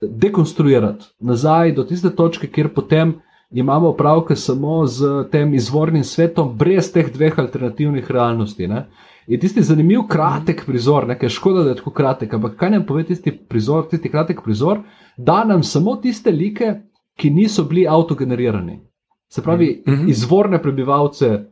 [0.00, 3.14] dekonstruirati nazaj do tiste točke, kjer potem
[3.50, 8.66] imamo opravke samo z tem izvornim svetom, brez teh dveh alternativnih realnosti.
[8.68, 8.86] Ne?
[9.26, 13.04] In tisti zanimiv, kratek prizor, nekaj škoda, da je tako kratek, ampak kaj nam pove
[13.08, 14.82] tisti prizor, tisti kratek prizor,
[15.16, 16.74] da nam samo tiste like,
[17.16, 18.80] ki niso bili avtogenerirani.
[19.28, 20.10] Se pravi, mm -hmm.
[20.10, 21.44] izvorne prebivalce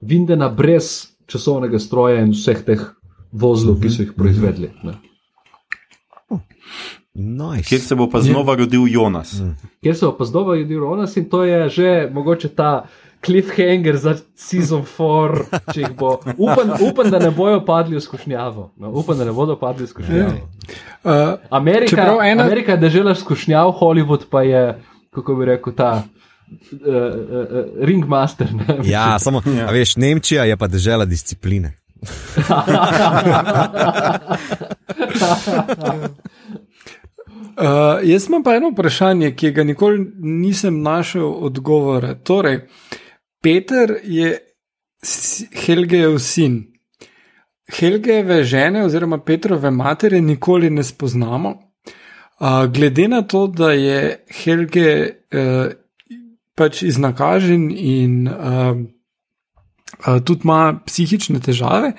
[0.00, 2.80] Vindena brez časovnega stroja in vseh teh
[3.32, 4.70] vozlov, ki so jih proizvedli.
[4.82, 4.94] Ne.
[7.14, 7.68] Nice.
[7.68, 9.42] Kjer se bo pa znova rodil Jonas.
[9.82, 12.86] Kjer se pa znova rodil Jonas in to je že mogoče ta
[13.20, 15.44] cliffhanger za sezon 4,
[15.74, 16.20] če jih bo.
[16.36, 18.72] Upam, upam, da ne bojo padli v skušnjavo.
[18.76, 20.32] No, upam, da ne bodo padli v skušnjavo.
[21.04, 21.12] Uh,
[21.50, 26.00] Amerika, ena- Amerika je država skušnjav, Hollywood pa je, kako bi rekel, ta uh,
[26.72, 26.88] uh, uh,
[27.80, 28.46] ringmaster.
[28.54, 28.78] Ne?
[28.84, 29.68] Ja, samo, Ja.
[29.68, 31.72] a veš, Nemčija je pa država discipline.
[37.50, 37.66] Uh,
[38.02, 42.14] jaz imam pa eno vprašanje, ki ga nikoli nisem našel odgovora.
[42.14, 42.60] Torej,
[43.42, 44.38] Peter je
[45.64, 46.66] Helgejev sin.
[47.70, 51.50] Helgejeve žene oziroma Petrove matere nikoli ne spoznamo.
[52.40, 55.72] Uh, glede na to, da je Helge uh,
[56.54, 58.76] pač iznakažen in uh,
[60.06, 61.92] uh, tudi ima psihične težave,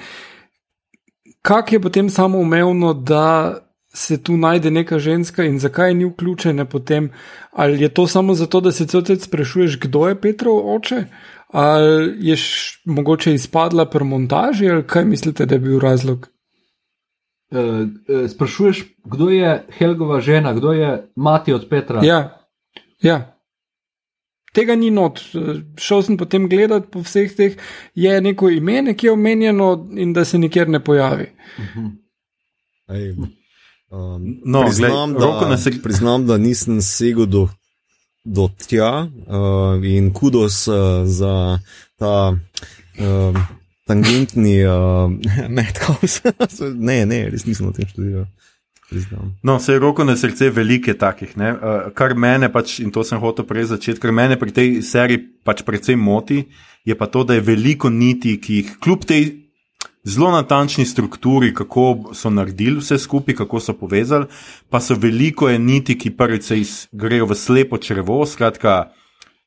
[1.41, 3.57] kak je potem samoumevno, da
[3.93, 7.09] se tu najde neka ženska in zakaj ni vključena potem?
[7.51, 11.03] Ali je to samo zato, da se cel cel sprašuješ, kdo je Petrov oče?
[11.47, 16.27] Ali je š, mogoče izpadla pri montaži, ali kaj mislite, da je bil razlog?
[17.51, 21.99] Uh, uh, sprašuješ, kdo je Helgova žena, kdo je mati od Petra?
[22.03, 22.47] Ja,
[23.01, 23.37] ja.
[24.53, 25.19] Tega ni not.
[25.79, 27.59] Šel sem potem gledat po vseh teh,
[27.95, 31.27] je neko ime, nekje omenjeno in da se nikjer ne pojavi.
[32.91, 33.15] Ej,
[33.91, 35.81] um, No, priznam, glej, da, srce.
[35.81, 37.49] priznam, da nisem segel do,
[38.23, 41.59] do tja uh, in kudos uh, za
[41.99, 42.33] ta
[42.99, 43.35] um,
[43.87, 45.11] tangentni uh,
[45.55, 46.21] Madhouse.
[46.89, 48.25] ne, ne, res nisem o tem študiral.
[48.91, 49.35] Priznam.
[49.43, 51.53] No, se je roko na srce velike takih, ne?
[51.53, 55.21] Uh, kar mene pač, in to sem hotel prej začeti, kar mene pri tej seriji
[55.47, 56.43] pač predvsem moti,
[56.83, 59.29] je pa to, da je veliko niti, ki jih kljub tej
[60.03, 64.25] zelo natančni strukturi, kako so naredili vse skupaj, kako so povezali,
[64.69, 68.91] pa so veliko je niti, ki prvič se iz, grejo v slepo črevo, skratka,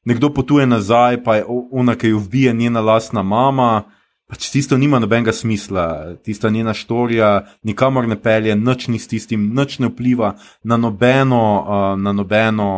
[0.04, 3.82] nekdo potuje nazaj, pa je ona, ki jo ubije njena lastna mama.
[4.24, 9.52] Pač tisto nima nobenega smisla, tista njena štorija nikamor ne pelje, nič ni s tistim,
[9.54, 12.70] nič ne vpliva na nobeno, uh, na nobeno.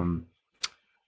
[0.00, 0.26] Um,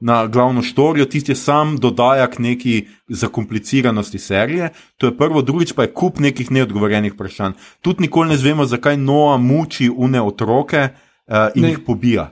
[0.00, 5.72] Na glavno štorijo, tisti je sam dodaja k neki zakompliciranosti serije, to je prvo, drugič
[5.72, 7.52] pa je kup nekih neodgovorjenih vprašanj.
[7.82, 11.68] Tudi nikoli ne zvemo, zakaj Noa muči une otroke uh, in Ne.
[11.68, 12.30] jih pobija.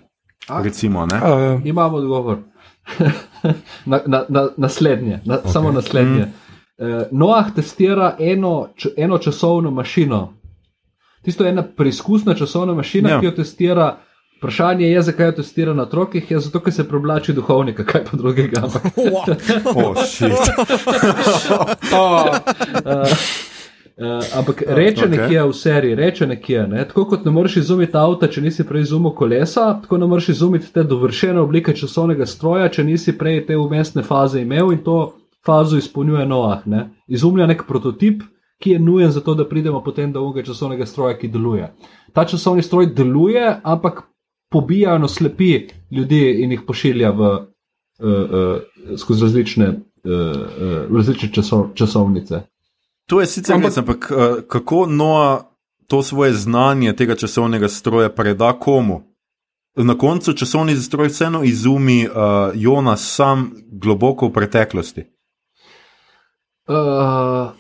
[0.48, 0.62] A?
[0.62, 1.16] Recimo, ne?
[1.16, 2.38] Uh, Imamo odgovor.
[3.90, 5.52] na, na, na, naslednje, na, okay.
[5.52, 6.24] samo naslednje.
[6.24, 6.32] Mm.
[6.86, 10.34] Uh, Noah testira eno, č, eno časovno mašino.
[11.22, 13.14] Tisto je ena preizkusna časovna mašina, Ja.
[13.14, 13.20] ja.
[13.20, 13.96] ki jo testira.
[14.36, 18.16] Vprašanje je, zakaj jo testira na otrokih, je zato, ker se privlači duhovnika, kaj pa
[18.16, 18.60] drugega.
[18.62, 18.82] Ampak,
[19.76, 19.96] Oh,
[22.00, 22.26] oh,
[23.96, 25.18] uh, ampak reče okej.
[25.18, 25.22] okay.
[25.22, 26.66] nekje v seriji, reče nekje.
[26.68, 26.84] Ne?
[26.88, 30.72] Tako kot ne moreš izumiti avta, če nisi prej izumil kolesa, tako ne moreš izumiti
[30.72, 35.14] te dovršene oblike časovnega stroja, če nisi prej te umestne faze imel in to
[35.46, 36.66] fazo izpolnjuje Noah.
[36.66, 36.88] Ne?
[37.08, 38.22] Izumlja nek prototip,
[38.60, 41.72] ki je nujen za to, da pridemo potem do unega časovnega stroja, ki deluje.
[42.12, 44.02] Ta časovni stroj deluje, ampak
[44.50, 47.40] pobija in oslepi ljudi in jih pošilja v, uh,
[48.00, 52.40] uh, skozi različne, uh, uh, različne časov, časovnice.
[53.06, 55.50] To je sicer Ampak- res, ampak uh, kako Noa
[55.86, 59.02] to svoje znanje tega časovnega stroja preda komu?
[59.76, 62.12] Na koncu časovni stroj vseeno izumi uh,
[62.54, 65.04] Jonas sam globoko v preteklosti.
[66.68, 67.52] Uh,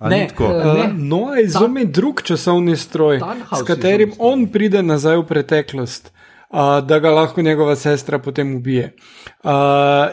[0.00, 0.28] Ne?
[0.40, 0.92] Eh, ne.
[0.96, 6.12] Noah izumi drug časovni stroj, Tannhaus s katerim on pride nazaj v preteklost,
[6.50, 8.92] uh, da ga lahko njegova sestra potem ubije.
[9.44, 9.50] Uh,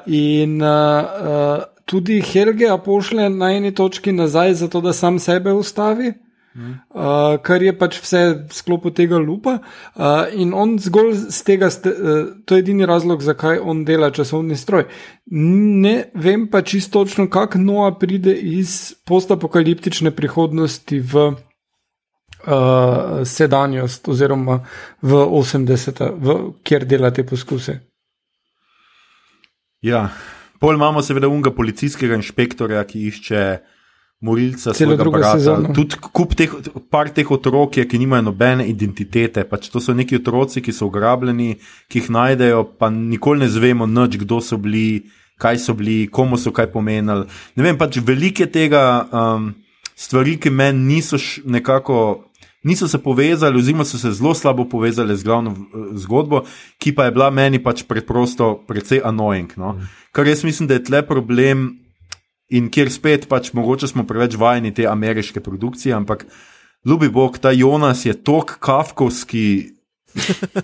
[0.05, 6.13] in uh, tudi Helge pošle na eni točki nazaj, zato da sam sebe ustavi.
[6.53, 11.69] Uh, kar je pač vse v sklopu tega lupa, uh, in on zgolj z tega,
[11.73, 14.85] ste, uh, to je edini razlog, zakaj on dela časovni stroj.
[15.33, 24.61] Ne vem pa čisto točno, kako Noa pride iz postapokaliptične prihodnosti v uh, sedanjost, oziroma
[25.01, 27.79] v 80-ta, v- kjer dela te poskuse.
[29.81, 30.09] Ja.
[30.61, 33.41] Pol imamo seveda unga policijskega inšpektorja, ki išče
[34.23, 35.37] morilca Celo drugo brata.
[35.37, 35.73] sezono.
[35.75, 36.51] Tudi kup teh,
[36.89, 39.43] par teh otrok je, ki nimajo nobene identitete.
[39.43, 41.57] Pač to so neki otroci, ki so ugrabljeni,
[41.91, 45.11] ki jih najdejo, pa nikoli ne zvemo nič, kdo so bili,
[45.43, 47.27] kaj so bili, komu so kaj pomenili.
[47.59, 49.51] Ne vem, pač velike tega um,
[49.95, 52.23] stvari, ki meni niso nekako.
[52.63, 56.45] Niso se povezali, oziroma so se zelo slabo povezali z glavno eh, zgodbo,
[56.79, 59.51] ki pa je bila meni pač preprosto precej annoying.
[59.59, 59.75] No?
[60.15, 61.82] Kar jaz mislim, da je tle problem,
[62.53, 66.25] in kjer spet pač mogoče smo preveč vajeni te ameriške produkcije, ampak
[66.85, 69.73] ljubi Bog, ta Jonas je tok kafkovski.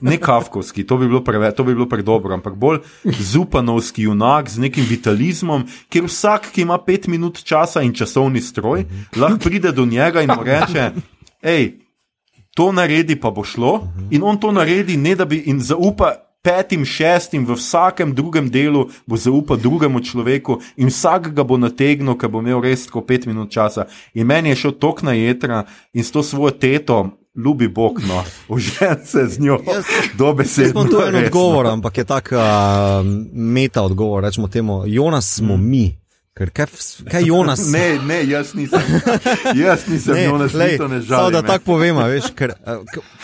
[0.06, 2.84] Ne kafkovski, to bi bilo, preve, to bi bilo predobro, ampak bolj
[3.32, 8.86] zupanovski junak z nekim vitalizmom, kjer vsak, ki ima pet minut časa in časovni stroj,
[9.18, 10.92] lahko pride do njega in mu reče:
[11.42, 11.72] Hej,
[12.54, 13.88] to naredi, pa bo šlo.
[14.12, 18.88] In on to naredi, ne da bi in zaupa petim, šestim, v vsakem drugem delu
[19.06, 23.28] bo zaupal drugemu človeku in vsak ga bo nategnil, ker bo imel res tako pet
[23.28, 23.88] minut časa.
[24.14, 27.16] In meni je šel tok na jedra in s to svojo teto.
[27.40, 28.24] Ljubi Bog, no,
[28.56, 29.60] užen se z njo,
[30.18, 30.66] dobesedno.
[30.66, 32.42] Jaz imam tu en odgovor, ampak je tak uh,
[33.32, 34.24] meta odgovor.
[34.24, 35.99] Rečemo temu, Jonas smo mi.
[36.40, 36.70] Ker kaj,
[37.12, 37.66] kaj Jonas?
[37.76, 38.80] Ne, ne, jaz nisem.
[39.60, 41.34] Jaz nisem, ne, Jonas, lej, to ne Samo žalim.
[41.36, 42.54] da tako povem, veš, ker,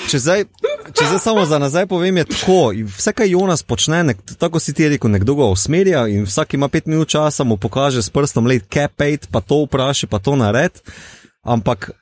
[0.09, 0.43] če, zdaj,
[0.91, 2.59] če zdaj samo za nazaj povem, je tako.
[2.97, 6.67] Vse, kar Jonas počne, nek, tako si ti rekel, nekdo ga usmerja in vsak ima
[6.67, 10.83] pet minut časa, mu pokaže s prstom, let capate, pa to vpraša, pa to nared.
[11.47, 11.93] Ampak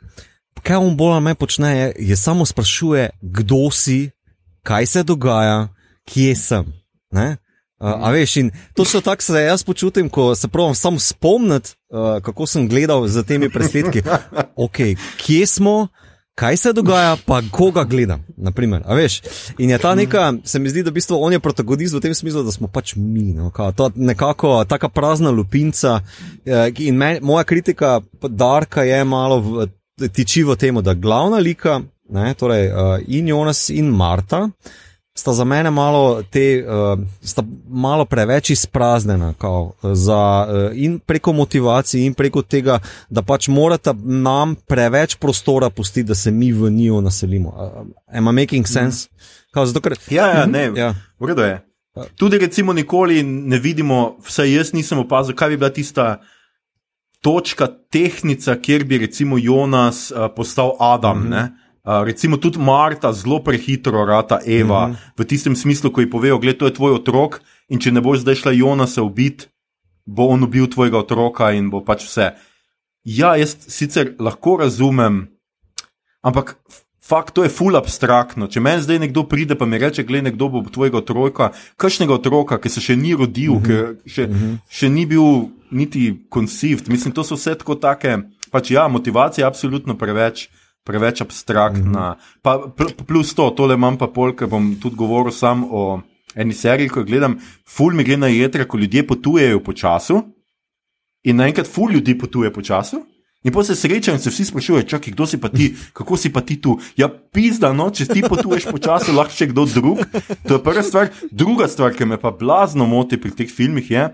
[0.66, 4.10] kaj on bolj ali manj počne, je, je samo sprašuje, kdo si,
[4.66, 5.68] kaj se dogaja,
[6.10, 6.74] kje sem.
[7.14, 7.38] Ne?
[7.84, 12.24] Uh, a veš, in točno tako se jaz počutim, ko se pravim samo spomniti, uh,
[12.24, 14.02] kako sem gledal za temi presledki.
[14.56, 15.88] Okay, kje smo,
[16.36, 18.24] kaj se dogaja, pa koga gledam.
[18.38, 19.22] Naprimer, a veš.
[19.58, 22.16] In je ta neka, se mi zdi, da v bistvu on je protagonist v tem
[22.16, 23.34] smislu, da smo pač mi.
[23.34, 26.00] No, kao, to nekako taka prazna lupinca.
[26.46, 29.68] eh, In men, moja kritika Darka je malo v,
[30.08, 34.50] tiči v tem, da glavna lika, ne, torej uh, in Jonas in Marta.
[35.16, 41.34] Sta za mene malo, te, uh, sta malo preveč izpraznjena, kao, za, uh, in preko
[41.34, 46.72] motivacije, in preko tega, da pač morata nam preveč prostora pustiti, da se mi v
[46.72, 47.50] njiju naselimo.
[47.50, 47.88] Uh,
[48.18, 49.10] am I making sense?
[49.52, 50.96] Kao, zato, ker, Ja, ja, ne, Ja.
[51.20, 51.62] v redu je.
[52.18, 56.22] Tudi, recimo, nikoli ne vidimo, vsaj jaz nisem opazil, kaj bi bila tista
[57.22, 61.20] točka, tehnica, kjer bi recimo Jonas uh, postal Adam.
[61.20, 61.63] Mm -hmm.
[61.84, 64.98] Uh, recimo tudi Marta zelo prehitro rata Eva, mm -hmm.
[65.18, 68.20] v tistem smislu, ko ji povejo, gledaj, to je tvoj otrok in če ne boš
[68.20, 69.46] zdaj šla Jonasa ubiti,
[70.06, 72.32] bo on ubil tvojega otroka in bo pač vse.
[73.04, 75.28] Ja, jaz sicer lahko razumem,
[76.22, 76.56] ampak
[77.04, 78.48] fakt, to je full abstraktno.
[78.48, 82.58] Če meni zdaj nekdo pride pa mi reče, gledaj, nekdo bo tvojega otroka, kakšnega otroka,
[82.64, 83.96] ki se še ni rodil, uh -huh.
[84.04, 84.58] ki še, uh -huh.
[84.70, 88.18] še ni bil niti conceived, mislim, to so vse tako take,
[88.52, 90.50] pač ja, motivacija je absolutno preveč.
[90.84, 92.10] Preveč abstraktna.
[92.10, 92.40] Mm -hmm.
[92.42, 96.02] pa, pl plus to, tole imam pa pol, ker bom tudi govoril sam o
[96.36, 97.40] eni seriji, ko gledam.
[97.66, 100.24] Ful mi gre na jedra, ko ljudje potujejo po času
[101.24, 103.06] in naenkrat ful ljudi potuje po času.
[103.44, 106.32] In pa se srečajo in se vsi sprašujejo, čakaj, kdo si pa ti, kako si
[106.34, 106.78] pa ti tu.
[106.96, 110.00] Ja, pizda, no, če ti potuješ po času, lahko še kdo drug.
[110.48, 111.12] To je prva stvar.
[111.32, 114.06] Druga stvar, ki me pa blazno moti pri teh filmih, je,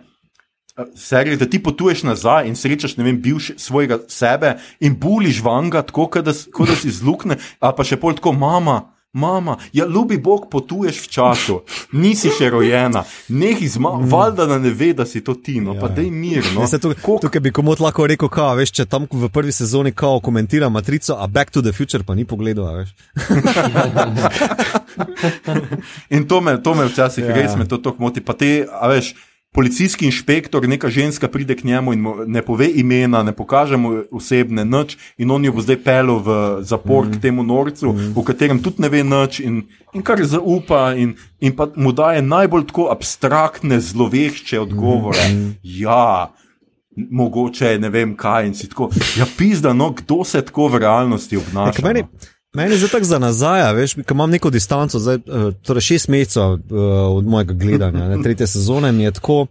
[0.96, 5.82] serij, da ti potuješ nazaj in srečaš, ne vem, bivš svojega sebe in buliš vanga,
[5.82, 8.82] tako kot da, kot da si zlukne, a pa še pol tako, mama.
[9.14, 11.56] Mama, ja, ljubi Bog, potuješ v času,
[11.98, 13.02] nisi še rojena,
[13.34, 15.82] nekaj zma, valjda da ne ve, da si to ti, no, ja.
[15.82, 16.46] pa dej mir.
[16.54, 16.62] No.
[16.62, 19.50] Ne, saj tukaj, Koliko- tukaj bi komot lahko rekel, kao, veš, če tam v prvi
[19.50, 22.94] sezoni kao komentira matrico, a Back to the Future pa ni pogledal, veš.
[26.14, 27.34] In to me, to me včasih ja.
[27.34, 28.22] res me to tako moti.
[28.22, 29.16] Pa te, a veš,
[29.52, 34.66] policijski inšpektor, neka ženska pride k njemu in ne pove imena, ne pokaže mu osebne
[34.66, 37.12] nič, in on jo bo zdaj pelil v zapor mm.
[37.12, 38.14] k temu norcu, mm.
[38.16, 42.22] v katerem tudi ne ve nič in, in kar zaupa, in, in pa mu daje
[42.22, 45.30] najbolj tako abstraktne, zlovešče odgovore.
[45.30, 45.56] Mm.
[45.64, 46.34] Ja.
[47.00, 48.90] mogoče ne vem kaj in si tako.
[49.16, 51.80] Ja, pizda, no, kdo se tako v realnosti obnaša?
[51.80, 52.28] Ja, meni, no?
[52.54, 56.08] Meni je zdaj tako za nazaj, veš, ko imam neko distanco, zdaj, eh, torej šest
[56.08, 56.60] mesecev uh,
[57.18, 59.46] od mojega gledanja, ne, tretje sezone mi je tako.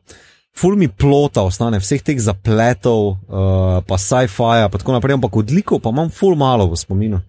[0.58, 5.80] Ful mi plota ostane, vseh teh zapletov, uh, pa sci-fi, pa tako naprej, ampak odlikov
[5.80, 7.20] pa imam ful malo v spominu.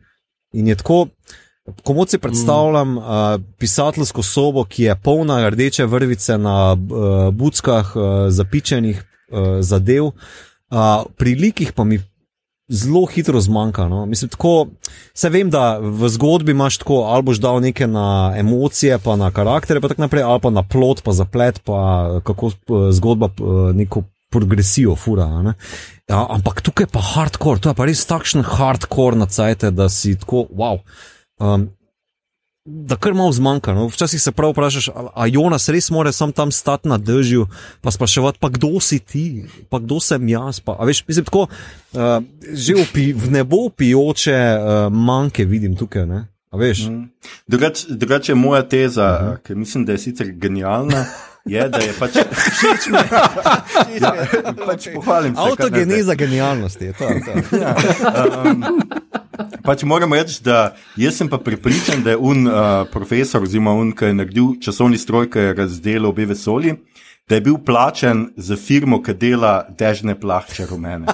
[0.54, 1.08] In je tako,
[1.84, 3.04] komu si predstavljam uh,
[3.58, 11.06] pisateljsko sobo, ki je polna rdeče vrvice na uh, buckah, uh, zapičenih uh, zadev, uh,
[11.18, 12.02] pri likih pa mi
[12.70, 13.88] zelo hitro zmanjka.
[13.88, 14.06] No?
[14.06, 14.68] Mislim, tako,
[15.14, 19.32] se vem, da v zgodbi imaš tako, ali boš dal neke na emocije, pa na
[19.32, 23.76] karaktere, pa tako naprej, ali pa na plot, pa zaplet, pa kako uh, zgodba uh,
[23.76, 24.04] neko.
[24.30, 25.26] Progresijo, fura.
[26.06, 30.12] Ja, ampak tukaj pa hardcore, to je pa res takšen hardcore na cajt, da si
[30.22, 30.84] tako, wow.
[31.42, 31.72] Um,
[32.66, 33.74] da kar malo zmanjka.
[33.74, 33.88] No?
[33.88, 37.48] Včasih se prav vprašaš, a, a Jonas res more sam tam stati na držju,
[37.82, 40.60] pa spraševati, pa kdo si ti, pa kdo sem jaz.
[40.60, 41.48] Pa, veš, mislim, tako,
[41.94, 42.00] uh,
[42.54, 46.06] že v, v nebo pijoče uh, manjke vidim tukaj.
[46.06, 46.28] Ne?
[46.54, 47.04] Mm.
[47.48, 49.48] Drugače, drugač moja teza, uh -huh.
[49.48, 51.06] ki mislim, da je sicer genialna,
[51.52, 53.04] je, da je pač všeč mi.
[54.02, 54.14] ja,
[54.66, 55.42] pač pohvalim se.
[55.42, 57.10] Avtogeneza genialnosti je to.
[57.26, 57.58] to.
[57.58, 57.76] ja,
[58.44, 58.64] um,
[59.64, 63.94] pač moramo reči, da jaz sem pa pripričan, da je un uh, profesor, oziroma un,
[63.96, 66.78] ki je naredil časovni stroj, ki je razdelil obe vesolji.
[67.30, 71.14] Da je bil plačen za firmo, ki dela dežne plahče rumene.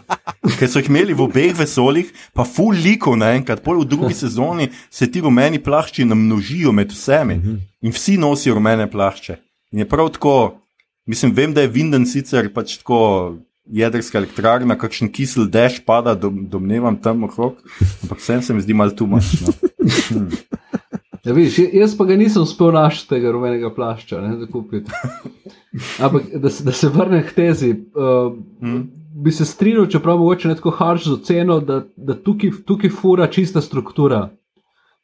[0.56, 4.70] Ker so jih imeli v obeh vesoljih, pa ful liko naenkrat, pol v drugi sezoni
[4.88, 7.36] se ti rumeni plahči namnožijo med vsemi
[7.82, 9.36] in vsi nosijo rumene plahče.
[9.76, 10.56] In je prav tako,
[11.06, 13.00] mislim, vem, da je Vinden sicer pač tako
[13.68, 17.58] jedrska elektrarna, kakšen kisel dež pada, dom, domnevam tam okrog,
[18.06, 19.52] ampak vsem se mi zdi malo tu mačno.
[20.08, 20.30] Hmm.
[21.26, 24.92] Ja, viš, jaz pa ga nisem uspel našiti tega rumenega plašča, ne, da kupiti.
[26.00, 27.74] Ampak da da se vrne k tezi.
[27.74, 28.84] Uh, hmm.
[29.26, 33.28] Bi se strinjal, čeprav mogoče ne tako harš z oceno, da, da tukaj, tukaj fura
[33.28, 34.30] čista struktura.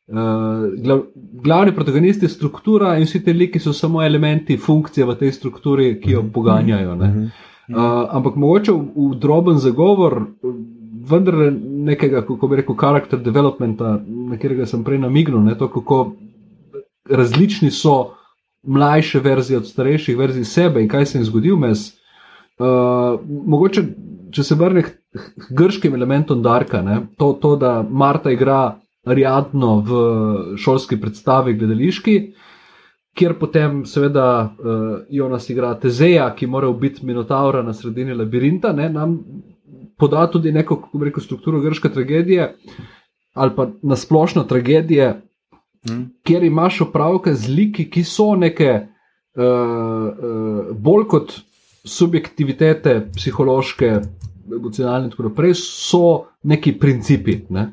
[0.08, 0.98] Uh,
[1.44, 5.94] glavni protagonist je struktura in vsi ti liki so samo elementi funkcije v tej strukturi,
[6.02, 6.32] ki jo mhm.
[6.32, 6.96] poganjajo.
[6.96, 7.28] Uh,
[8.10, 10.18] ampak mogoče v, v droben zagovor,
[11.10, 11.38] vendar
[11.86, 16.02] nekega, kako bi rekel, karakter developmenta, na katerega sem prej namignil, ne, to, kako
[17.10, 18.14] različni so
[18.68, 21.88] mlajše verzije od starejših verzij sebe in kaj se jim zgodil mes.
[22.60, 23.84] Uh, mogoče,
[24.32, 24.92] če se vrne k
[25.58, 30.00] grškim elementom Darka, ne, to, to, da Marta igra Ariadno v
[30.62, 32.16] šolski predstavi, gledališki,
[33.18, 38.90] kjer potem, seveda, uh, Jonas igra Tezeja, ki mora biti Minotaura na sredini labirinta, ne,
[38.90, 39.18] nam
[39.98, 42.56] poda tudi neko, kako rekel, strukturo grške tragedije
[43.34, 45.22] ali pa nasplošno tragedije,
[45.90, 46.02] mm.
[46.24, 51.32] kjer imaš opravke z liki, ki so neke uh, uh, bolj kot
[51.88, 53.94] subjektivitete psihološke
[54.58, 57.38] emocionalni in tako naprej, so neki principi.
[57.50, 57.68] Ne?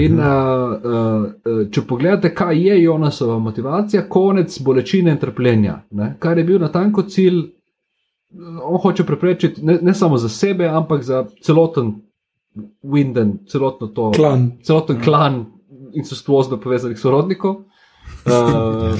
[0.00, 6.14] In uh, uh, če pogledate, kaj je Jonasova motivacija, konec bolečine in trpljenja, ne?
[6.18, 7.42] kar je bil na tanko cilj,
[8.62, 11.94] on hoče preprečiti ne, ne samo za sebe, ampak za celoten
[12.82, 14.52] Winden, celotno to, klan.
[14.62, 15.44] celoten klan
[15.94, 17.64] in so stvozno povezanih sorodnikov.
[18.26, 18.94] Uh,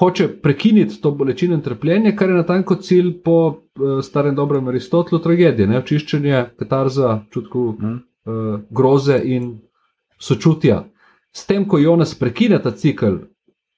[0.00, 4.68] hoče prekiniti to bolečino in trpljenje, kar je na tanko cilj po uh, starem dobrem
[4.68, 5.78] Aristotelu tragedije, ne?
[5.78, 7.92] očiščenje katarza, čutku mm.
[7.92, 9.58] uh, groze in
[10.18, 10.84] sočutja.
[11.32, 13.18] S tem, ko Jonas prekine ta cikl,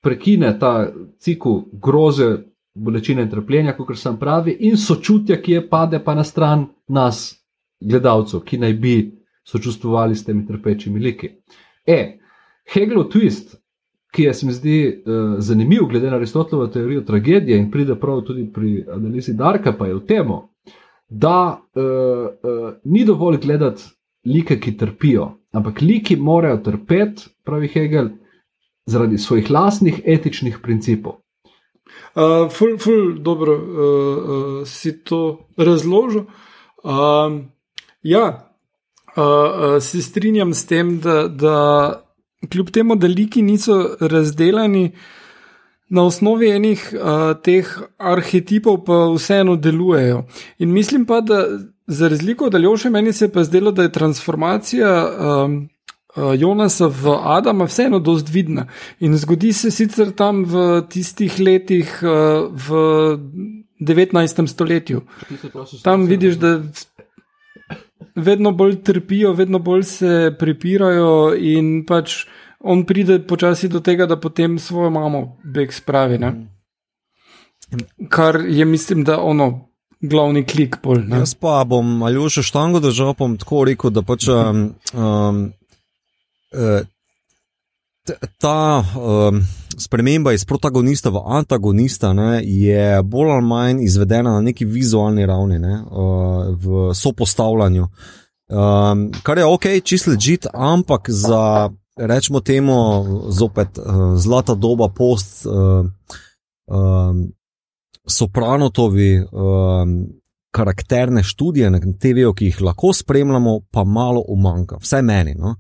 [0.03, 2.31] prekine ta cikl groze,
[2.75, 7.33] bolečine in trpljenja, kot sem pravi, in sočutja, ki je pade pa na stran nas,
[7.83, 8.95] gledalcev, ki naj bi
[9.45, 11.35] sočustvovali s temi trpečimi liki.
[11.87, 11.99] E,
[12.73, 13.59] Hegelov twist,
[14.13, 18.21] ki je, se mi zdi, uh, zanimiv, glede na Aristotelovo teorijo tragedije in pride prav
[18.21, 20.33] tudi pri analizi Darka, pa je v tem,
[21.09, 23.83] da uh, uh, ni dovolj gledati
[24.25, 28.09] like, ki trpijo, ampak liki morajo trpeti, pravi Hegel,
[28.87, 31.21] zaradi svojih lastnih etičnih principov.
[32.15, 36.25] Uh, ful, ful, dobro uh, uh, si to razložil.
[36.85, 37.41] Uh,
[38.03, 38.53] ja,
[39.17, 41.29] uh, uh, se strinjam s tem, da.
[41.29, 42.09] da
[42.51, 44.90] kljub temu, da liki niso razdeljeni
[45.88, 47.68] na osnovi enih uh, teh
[47.99, 50.24] arhetipov, pa vseeno delujejo.
[50.59, 51.45] In mislim pa, da
[51.86, 55.11] za razliko od Aljoša, meni se je pa zdelo, da je transformacija.
[55.45, 55.68] Um,
[56.38, 58.66] Jonasa v Adama vseeno dost vidna
[59.01, 62.68] in zgodi se sicer tam v tistih letih v
[63.80, 64.47] 19.
[64.47, 65.01] stoletju.
[65.82, 66.61] Tam vidiš, da
[68.15, 72.25] vedno bolj trpijo, vedno bolj se prepirajo, in pač
[72.61, 76.19] on pride počasi do tega, da potem svojo mamo beg spravi.
[76.19, 76.33] Ne?
[78.09, 79.69] Kar je, mislim, da ono
[80.01, 80.77] glavni klik.
[80.83, 81.23] Pol, ne.
[81.23, 85.45] Jaz pa bom ali še štango držal, bom tako rekel, da pač um, um,
[88.38, 89.42] ta um,
[89.78, 95.59] sprememba iz protagonista v antagonista ne, je bolj ali manj izvedena na neki vizualni ravni,
[95.59, 97.86] ne, uh, v sopostavljanju.
[98.53, 102.74] Um, kar je ok, čist ležit, ampak za, rečemo temu,
[103.30, 105.46] zopet uh, zlata doba post.
[105.46, 105.86] Uh,
[106.66, 107.30] um,
[108.09, 109.92] Sopranotovi um,
[110.50, 115.36] karakterne študije na TV-ju, ki jih lahko spremljamo, pa malo umanka, vsaj meni.
[115.38, 115.55] No?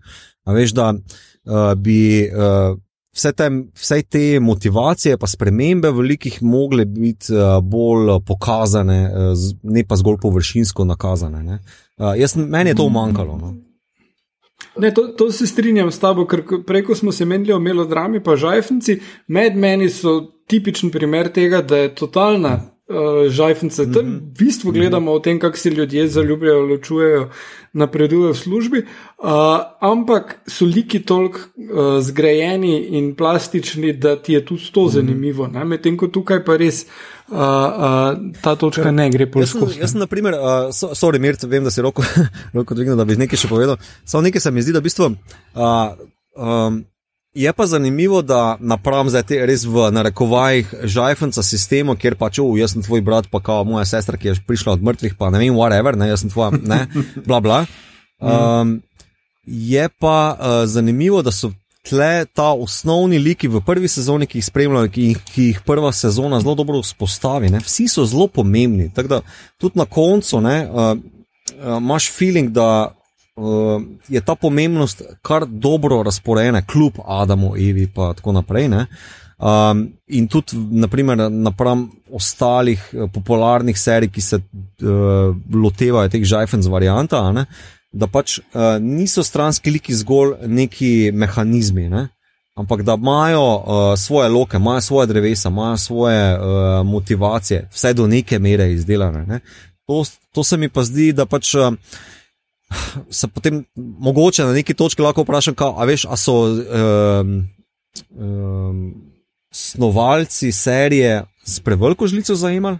[0.44, 1.22] A veš, da uh,
[1.76, 2.76] bi uh,
[3.14, 9.84] vse, te, vse te motivacije, pa spremembe velikih mogle biti uh, bolj pokazane, uh, ne
[9.88, 11.42] pa zgolj površinsko nakazane.
[11.42, 11.58] ne.
[11.98, 13.36] Uh, jaz, meni je to umankalo.
[13.38, 13.54] No?
[14.78, 17.60] Ne, to, to se strinjam s tabo, ker ko- prej, ko smo se menili o
[17.60, 22.60] melodrami, pa žajfenci, med meni so tipičen primer tega, da je totalna.
[22.92, 27.28] Uh, žajfence, tam v bistvu gledamo o tem, kako se ljudje zaljubljajo, ločujejo,
[27.72, 29.28] napredujejo v službi, uh,
[29.80, 35.46] ampak so liki toliko uh, zgrajeni in plastični, da ti je tudi to zanimivo.
[35.48, 35.64] ne.
[35.64, 39.80] Medtem ko tukaj pa res uh, uh, ta točka ne gre po Jaz skozi.
[39.80, 42.04] jaz sem, na primer, uh, so, sorry, Mirt, vem, da si roko,
[42.56, 43.80] roko dvignil, da bi nekaj še povedal.
[44.04, 45.14] Samo nekaj se mi zdi, da v bistvu.
[45.56, 45.96] Uh,
[46.36, 46.82] um,
[47.34, 52.52] Je pa zanimivo, da napram zdaj te res v narekovajih žajfenca sistemu, kjer pač, oh,
[52.60, 55.40] jaz sem tvoj brat, pa kao moja sestra, ki je prišla od mrtvih, pa ne
[55.40, 56.84] vem, whatever, ne, jaz sem tvoja, ne,
[57.28, 57.62] bla bla.
[58.20, 58.82] Um,
[59.48, 61.54] je pa uh, zanimivo, da so
[61.88, 65.90] tle ta osnovni liki v prvi sezoni, ki jih spremljajo, ki, jih- ki jih prva
[65.92, 67.50] sezona zelo dobro vzpostavi.
[67.50, 67.64] Ne?
[67.64, 68.90] Vsi so zelo pomembni.
[68.94, 69.20] Tako da
[69.58, 70.92] tudi na koncu ne, uh,
[71.56, 72.94] uh, imaš feeling, da
[73.36, 78.68] uh, je ta pomembnost kar dobro razporejena, kljub Adamu, Evi in tako naprej.
[78.68, 78.86] Ne?
[79.42, 86.68] Um, in tudi, naprimer, napram ostalih eh, popularnih serij, ki se uh, lotevajo teh žajfenc
[86.70, 87.48] varianta, ne,
[87.90, 92.04] da pač uh, niso stranski liki zgolj neki mehanizmi, ne,
[92.54, 98.06] ampak da imajo uh, svoje loke, imajo svoje drevesa, imajo svoje uh, motivacije, vse do
[98.06, 99.26] neke mere izdelane.
[99.26, 99.40] Ne.
[99.90, 101.56] To, to se mi pa zdi, da pač.
[101.58, 101.74] Uh,
[103.10, 107.48] Se potem mogoče na neki točki lahko vprašam, kao, a veš, a so um,
[108.10, 108.94] um,
[109.52, 112.78] snovalci serije s preveliko žlico zajemali,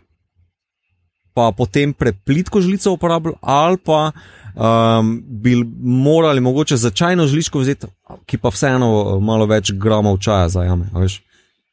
[1.34, 4.12] pa potem preplitko žlico uporabljali, ali pa
[4.54, 7.86] um, bi morali mogoče začajno žličko vzeti,
[8.26, 10.86] ki pa vseeno malo več gramov čaja zajame.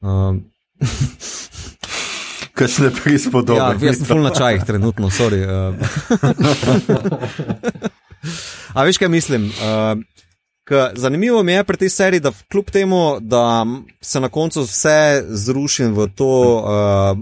[0.02, 0.44] Um,
[2.60, 3.60] Kakšne prispodobe.
[3.60, 5.46] ja, jaz sem full na čajih trenutno, sorry.
[8.74, 9.50] A veš, kaj mislim?
[9.50, 10.02] Uh,
[10.70, 13.66] K, zanimivo mi je pri tej seriji, da kljub temu, da
[14.02, 17.18] se na koncu vse zruši v to uh,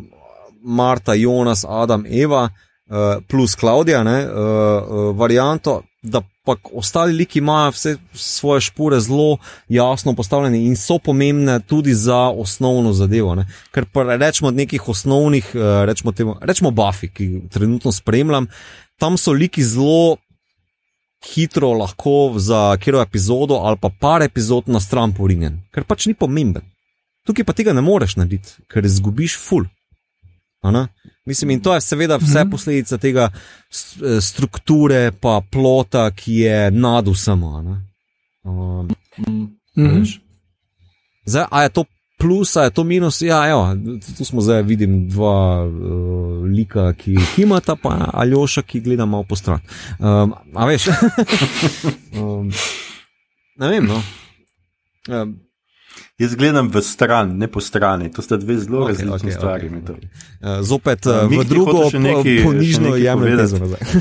[0.62, 2.50] Marta, Jonas, Adam, Eva
[2.90, 9.00] uh, plus Klaudija, ne, uh, uh, varianto, da pa ostali liki imajo vse svoje špore
[9.00, 9.38] zelo
[9.70, 13.36] jasno postavljene in so pomembne tudi za osnovno zadevo.
[13.36, 13.48] Ne.
[13.72, 18.48] Ker pa rečemo od nekih osnovnih, uh, rečemo, temu, rečemo Buffy, ki trenutno spremljam,
[19.00, 20.18] tam so liki zelo
[21.26, 26.14] hitro lahko za kjero epizodo ali pa par epizod na stran porinjen, ker pač ni
[26.14, 26.62] pomemben.
[27.26, 29.66] Tukaj pa tega ne moreš narediti, ker izgubiš ful.
[31.26, 33.30] Mislim, in to je seveda vse posledica tega
[33.72, 37.44] s- eh, strukture, pa plota, ki je nad vsem.
[37.44, 40.00] Um, Mhm.
[40.00, 40.20] veš.
[41.26, 41.84] Zdaj, a je to
[42.18, 43.22] plus, a je to minus?
[43.22, 43.74] Ja, evo,
[44.10, 45.72] tu smo zdaj, vidim dva uh,
[46.48, 49.60] lika, ki kimata, pa Aljoša, ki gleda malo po stran.
[49.98, 50.88] Um, a veš?
[52.14, 52.50] um,
[53.60, 54.02] ne vem, no.
[55.08, 55.38] Um,
[56.18, 58.10] Jaz gledam v stran, ne po strani.
[58.10, 59.68] To sta dve zelo Ok, okay, različni ok, okay, stvari.
[59.68, 60.04] ok, Okay, ok.
[60.42, 63.82] uh, zopet uh, Mik, v ti drugo hočeš še nekaj- ponižno jemljem tezo nazaj.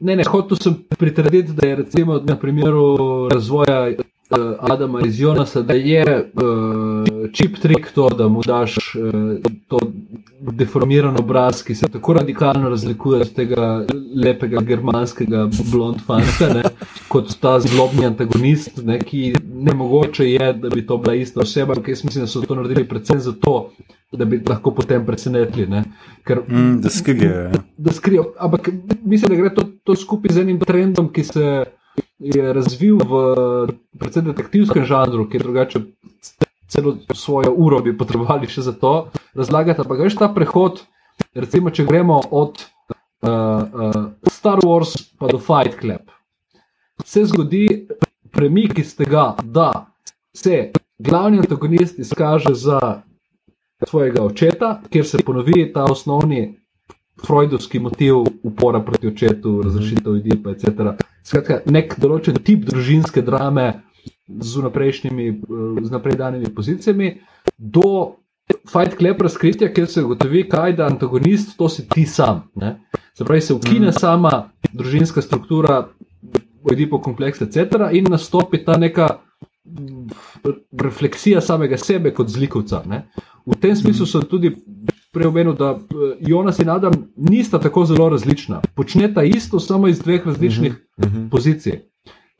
[0.00, 2.82] Ne, ne, hotel sem pritrditi, da je recimo na primeru
[3.32, 3.78] razvoja
[4.30, 9.12] uh, Adama iz Jonasa, da je uh, čip trik to, da mu daš uh,
[9.68, 9.78] to
[10.40, 13.84] deformiran obraz, ki se tako radikalno razlikuje od tega
[14.24, 16.62] lepega germanskega blond fanta, ne,
[17.08, 21.72] kot ta zlobni antagonist, ne, ki ne mogoče je, da bi to bila ista oseba,
[21.72, 23.70] ampak jaz mislim, da so to naredili predvsem zato,
[24.12, 25.66] da bi lahko potem presenetili.
[25.66, 25.84] Ne,
[26.24, 27.50] ker mm, da skrijejo.
[27.76, 28.32] da skrijo.
[28.38, 28.68] Ampak
[29.04, 31.64] mislim, da gre to, to skupaj z enim trendom, ki se
[32.18, 33.20] je razvil v
[33.98, 35.80] predvsem detektivskem žanru, ki je drugače
[36.68, 39.80] celo svojo uro bi potrebovali še za to razlagati.
[39.80, 40.82] Ampak veš ta prehod,
[41.34, 46.12] recimo, če gremo od uh, uh, Star Wars pa do Fight Club,
[47.04, 47.88] se zgodi
[48.34, 49.86] premik iz tega, da
[50.36, 53.02] se glavni antagonist izkaže za
[53.86, 56.57] svojega očeta, kjer se ponovi ta osnovni
[57.26, 60.94] freudovski motiv upora proti očetu, razrešitev ljudi, pa etc.
[61.24, 63.72] Skratka, nek določen tip družinske drame
[64.28, 67.14] z vnaprejšnjimi, eh, z naprej danimi pozicijami,
[67.58, 68.16] do
[68.68, 72.42] Fight Club razkritja, kjer se ugotovi, kaj da antagonist, to si ti sam.
[72.56, 72.78] Ne?
[73.14, 75.88] Se pravi, se ukine sama družinska struktura,
[76.68, 77.86] Oedipo kompleks, etc.
[77.94, 79.06] in nastopi ta neka
[79.64, 80.08] mm,
[80.82, 82.82] refleksija samega sebe kot zlikovca.
[82.86, 83.04] Ne?
[83.46, 84.50] V tem smislu sem tudi
[85.12, 88.60] preomenil, da eh, Jonas in Adam nista tako zelo različna.
[88.74, 91.30] Počneta isto, samo iz dveh različnih uh -huh.
[91.30, 91.80] pozicij.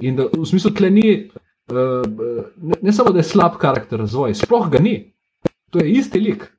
[0.01, 1.31] In da v smislu tle ni,
[1.71, 1.77] uh,
[2.57, 5.15] ne, ne samo da je slab karakter razvoj, sploh ga ni.
[5.71, 6.53] To je isti lik,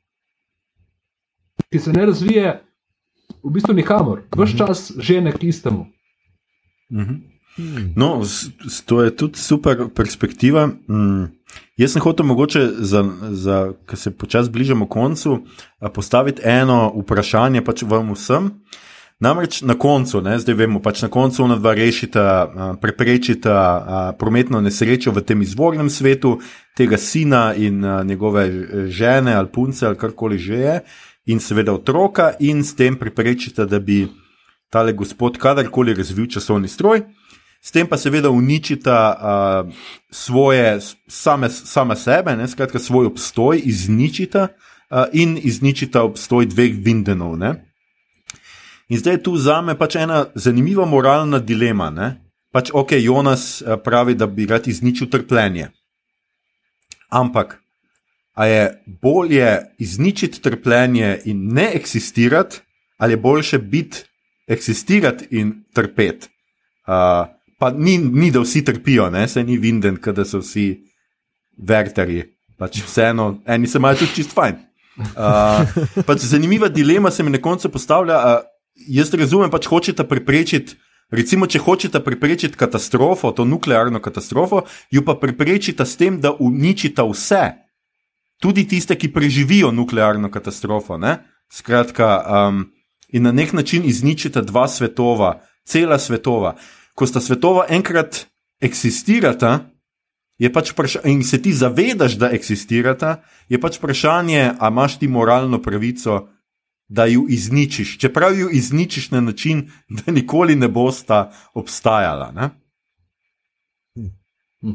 [1.72, 2.61] ki se ne razvije
[3.44, 5.86] v bistvu nikamor, vse čas žene k istemu.
[6.91, 7.14] Mhm.
[7.95, 8.22] No,
[8.86, 10.68] to je tudi super perspektiva.
[10.68, 11.39] Mm.
[11.80, 12.62] Jaz sem hotel, mogoče,
[13.88, 15.40] ker se počasi bližamo koncu,
[15.96, 18.52] postaviti eno vprašanje pač vam vsem.
[19.20, 22.24] Namreč na koncu, ne, zdaj vemo, pač na koncu ona dva rešita,
[22.80, 26.38] preprečita prometno nesrečo v tem izvornem svetu,
[26.76, 28.46] tega sina in njegove
[28.88, 30.80] žene ali punce ali karkoli že je,
[31.26, 34.08] in seveda otroka, in s tem preprečita, da bi
[34.72, 37.04] tale gospod kadarkoli razvil časovni stroj.
[37.61, 39.73] S tem pa seveda uničita uh,
[40.11, 47.36] svoje, same, same sebe, ne, skratka svoj obstoj, izničita uh, in izničita obstoj dveh Vindenov.
[47.38, 47.53] Ne.
[48.90, 51.90] In zdaj je tu za me pač ena zanimiva moralna dilema.
[51.90, 52.10] Ne.
[52.52, 55.69] Pač ok, Jonas pravi, da bi rad izničil trpljenje.
[57.10, 57.60] Ampak,
[58.34, 58.64] a je
[59.02, 62.61] bolje izničiti trpljenje in ne eksistirati,
[62.98, 64.03] ali je boljše biti,
[64.48, 66.27] eksistirati in trpeti?
[66.88, 67.30] Uh,
[67.60, 69.27] pa ni, ni da vsi trpijo, ne?
[69.27, 70.72] se ni vinden, da so vsi
[71.57, 72.23] verterji.
[72.60, 74.57] Pač vseeno, eni se imajo tudi čist fajn.
[74.99, 75.64] Uh,
[76.07, 78.18] pač zanimiva dilema se mi na koncu postavlja.
[78.19, 78.48] Uh,
[78.88, 80.76] jaz razumem, pač hočete preprečiti.
[81.10, 84.61] Recimo, če hočete preprečiti katastrofo, to nuklearno katastrofo,
[84.94, 87.44] jo pa preprečite s tem, da uničite vse,
[88.38, 90.99] tudi tiste, ki preživijo nuklearno katastrofo.
[91.02, 91.15] Ne?
[91.49, 92.68] Skratka, um,
[93.10, 96.53] in na nek način izničite dva svetova, cela svetova
[97.00, 98.26] ko sta svetova enkrat
[98.60, 99.72] eksistirata,
[100.52, 106.28] pač in se ti zavedaš, da eksistirata, je pač vprašanje, ali imaš ti moralno pravico,
[106.90, 107.98] da ju izničiš.
[108.02, 112.32] Čeprav ju izničiš na način, da nikoli ne bosta obstajala.
[112.36, 112.50] Ne?
[113.96, 114.08] Hm.
[114.62, 114.74] Hm.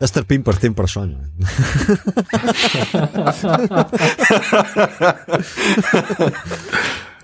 [0.00, 1.16] Jaz trpim pri tem vprašanju.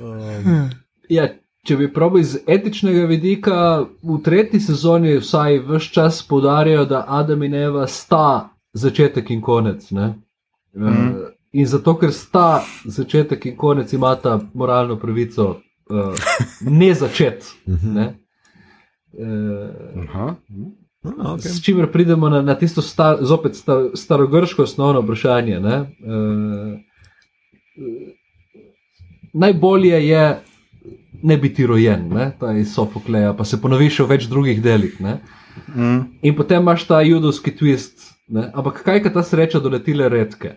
[0.01, 0.82] um.
[1.13, 1.29] Ja,
[1.67, 3.57] če bi probil iz etičnega vidika,
[4.03, 9.91] v tretji sezoni vsaj vse čas podarjajo, da Adam in Eva sta začetek in konec.
[9.93, 10.15] Mm.
[10.75, 15.51] Uh, in zato, ker sta začetek in konec, imata moralno pravico
[15.93, 16.33] uh,
[16.83, 17.53] ne začeti.
[17.69, 17.95] Mhm.
[17.99, 18.09] Ne?
[19.13, 20.33] Uh,
[21.03, 21.51] Okay.
[21.51, 25.59] S čimer pridemo na, na tisto star, zopet star, starogrško osnovno vprašanje.
[25.59, 25.67] Uh,
[29.35, 30.43] najbolje je
[31.23, 32.31] ne biti rojen, ne?
[32.40, 34.99] ta iz Sofokleja, pa se ponovi še v več drugih delih.
[35.01, 36.01] Mm.
[36.23, 38.11] In potem imaš ta judovski twist.
[38.32, 38.49] Ne?
[38.55, 40.57] Ampak kaj je ta sreča doletile redke?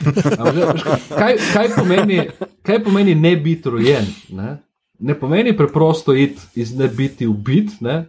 [0.00, 2.20] Kaj, kaj, pomeni,
[2.66, 4.06] kaj pomeni ne biti rojen?
[4.30, 4.58] Ne?
[5.00, 8.06] ne pomeni preprosto iti iz ne biti ubit, ne?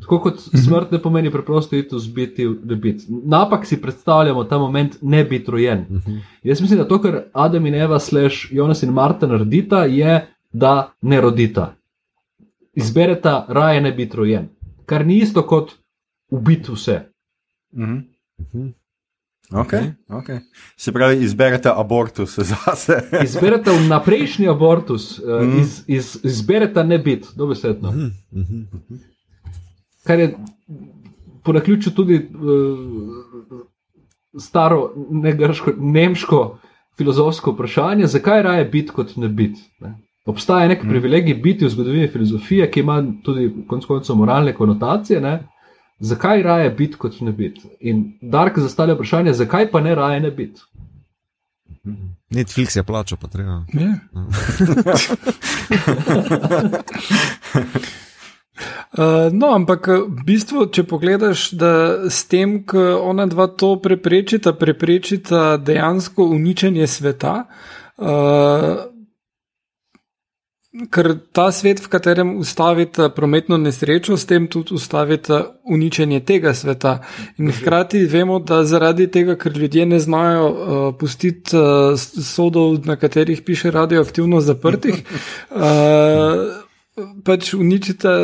[0.00, 0.58] tako kot mhm.
[0.62, 3.02] smrt ne pomeni preprosto iti iz biti ubit.
[3.08, 5.86] Napak si predstavljamo ta moment ne biti rojen.
[5.90, 6.16] Mhm.
[6.42, 10.92] Jaz mislim, da to, kar Adam in Eva, slash Jonas in Marta naredita, je da
[11.00, 11.74] ne rodita.
[12.74, 14.48] Izbereta raje ne biti rojen,
[14.86, 15.72] kar ni isto kot
[16.30, 17.00] ubiti vse.
[17.72, 18.04] Mm
[18.38, 18.72] -hmm.
[19.50, 20.38] okay, okay.
[20.76, 23.20] Se pravi, izberete abortus za sebe.
[23.24, 25.60] izberete vnaprejšnji abortus, mm -hmm.
[25.60, 27.90] iz, iz, izberete ne biti, dobesedno.
[27.90, 28.66] Mm -hmm.
[30.04, 30.36] Kar je
[31.44, 32.78] po naključju tudi uh,
[34.40, 36.58] staro, ne grško, nemško
[36.96, 39.60] filozofsko vprašanje, zakaj raje biti kot ne biti.
[40.28, 40.88] Obstaja nek mm.
[40.88, 45.20] privilegij biti v zgodovini filozofije, ki ima tudi konec koncev moralne konotacije.
[45.20, 45.38] Ne?
[45.98, 47.60] Zakaj raje biti kot ne biti?
[47.80, 50.60] In Dark zastavlja vprašanje, zakaj pa ne raje ne biti?
[52.30, 53.64] Netflix je plačal, pa treba.
[53.72, 53.98] Yeah.
[58.98, 61.70] Uh, no, ampak v bistvu, če pogledaš, da
[62.10, 68.80] s tem, ko ona dva to preprečita, preprečita dejansko uničenje sveta, uh,
[70.90, 76.98] ker ta svet, v katerem ustavite prometno nesrečo, s tem tudi ustavite uničenje tega sveta.
[77.38, 82.96] In hkrati vemo, da zaradi tega, ker ljudje ne znajo uh, pustiti uh, sodov, na
[82.96, 85.02] katerih piše radioaktivno zaprtih,
[85.50, 85.58] uh,
[87.26, 88.14] pač uničite,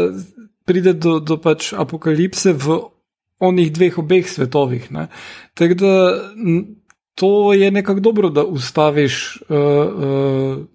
[0.64, 2.78] pride do, do pač apokalipse v
[3.44, 4.89] onih dveh obeh svetovih.
[5.55, 5.93] Tako da
[7.14, 9.43] to je nekako dobro, da ustaviš.
[9.48, 10.73] Uh, uh,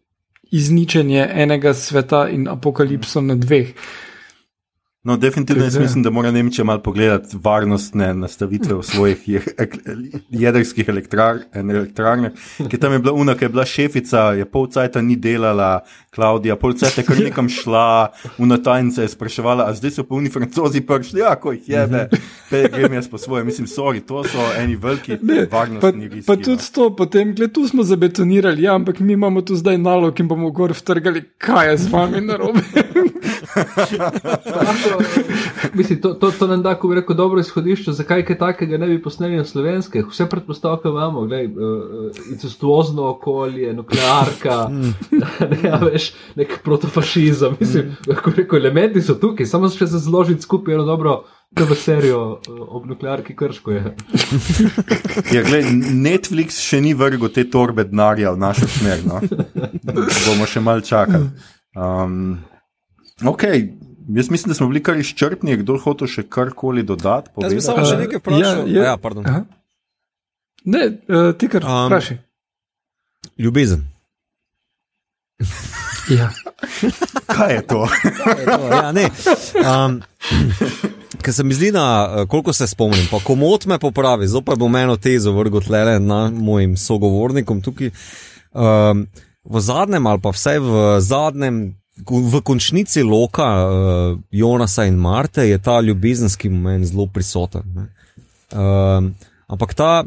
[0.52, 3.74] izničenje enega sveta in apokalipso na dveh.
[5.04, 9.30] No, definitivno jaz mislim, da mora Nemčija malo pogledati varnostne nastavitve v svojih
[10.30, 12.32] jedrskih elektrarnah,
[12.70, 15.80] ki tam je bila una, ki je bila šefica, je pol cajta ni delala,
[16.16, 20.30] Klaudija, pol cajta kar nekam šla, una tajnica je spraševala, a zdaj so pa uni
[20.30, 22.10] francozi prišli, ja, ko jih jebe,
[22.50, 26.28] pe grem jaz po svoje, mislim, sorry, to so eni veliki ne, varnostni riski.
[26.28, 26.74] Pa, pa tudi no.
[26.74, 30.52] to, potem, gled, tu smo zabetonirali, ja, ampak mi imamo tu zdaj nalog in bomo
[30.52, 32.68] gor vtrgali, kaj je z vami narobe.
[35.74, 38.88] Mislim, to, to, to nam da, ko bi rekel, dobro izhodišče, zakaj kaj takega ne
[38.88, 40.04] bi posneli na slovenske.
[40.10, 41.30] Vse predpostavke imamo, uh,
[42.32, 44.70] incestuozno okolje, nuklearka,
[45.52, 47.58] ne, ja, veš, nek protofašizem.
[47.60, 51.24] Mislim, lahko rekel, elementi so tukaj, samo še se zložiti skupaj eno dobro.
[51.58, 52.20] To je serijo
[52.70, 53.72] ob nuklearki krško.
[53.72, 53.96] Je.
[55.34, 55.66] ja, gled,
[55.98, 59.02] Netflix še ni vrgel te torbe denarja v našo smer.
[59.02, 59.18] No?
[60.28, 61.32] Bomo še mal čakali.
[61.74, 62.38] Um,
[63.26, 63.44] Ok,
[64.16, 67.30] jaz mislim, da smo bili kar izčrpni, kdo hoče še karkoli dodati.
[67.42, 68.68] Jaz bi samo še nekaj vprašal.
[68.72, 69.28] Ja, ja, pardon.
[69.28, 69.44] Aha.
[70.66, 72.20] Ne, uh, ti kar um, vprašaj.
[73.40, 73.88] Ljubezen.
[76.20, 76.32] ja.
[77.36, 77.86] Kaj je to?
[78.72, 79.10] ja, ne.
[79.64, 80.02] Um,
[81.22, 84.76] Ker se mi zdi, da eh, koliko se spomnim, pa komot me popravi, zopet bom
[84.76, 87.92] eno tezo vrgel tle na mojim sogovornikom tukaj.
[88.52, 89.08] Um,
[89.44, 95.58] v zadnjem, ali pa vsaj v zadnjem v končnici loka uh, Jonasa in Marte je
[95.58, 97.62] ta ljubezenski moment zelo prisoten.
[98.52, 99.12] Uh,
[99.48, 100.04] ampak ta,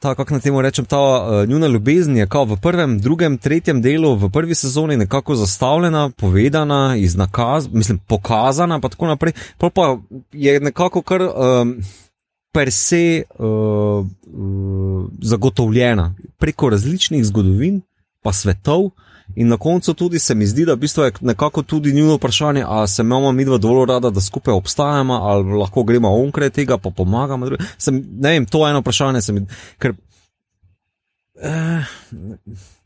[0.00, 4.14] ta kako na temu rečem, ta uh, njuna ljubezen je v prvem, drugem, tretjem delu,
[4.16, 9.32] v prvi sezoni nekako zastavljena, povedana, iznakaz, mislim, pokazana, pa tako naprej.
[9.58, 9.96] Pa, pa
[10.32, 11.22] je nekako kar.
[11.22, 11.76] Um,
[12.52, 17.80] Per se uh, uh, zagotovljena preko različnih zgodovin,
[18.22, 18.92] pa svetov, uh,
[19.36, 22.64] In na koncu tudi se mi zdi, da v bistvu je nekako tudi njihovo vprašanje,
[22.66, 26.78] ali se imamo mi dva dovolj rada, da skupaj obstajamo, ali lahko gremo onkraj tega,
[26.78, 27.46] pa pomagamo.
[27.78, 29.46] Sem, ne vem, to je eno vprašanje, mi,
[29.78, 29.94] ker.
[31.42, 31.84] Eh,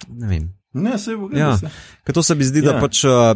[0.08, 0.52] ne vem.
[0.72, 1.56] Ne, se je v ja.
[2.04, 2.72] Ker to se mi zdi, ja.
[2.72, 3.04] da pač.
[3.04, 3.34] Uh,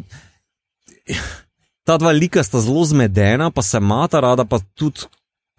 [1.85, 5.09] Ta dva lika sta zelo zmedena, pa se mata rada, pa tudi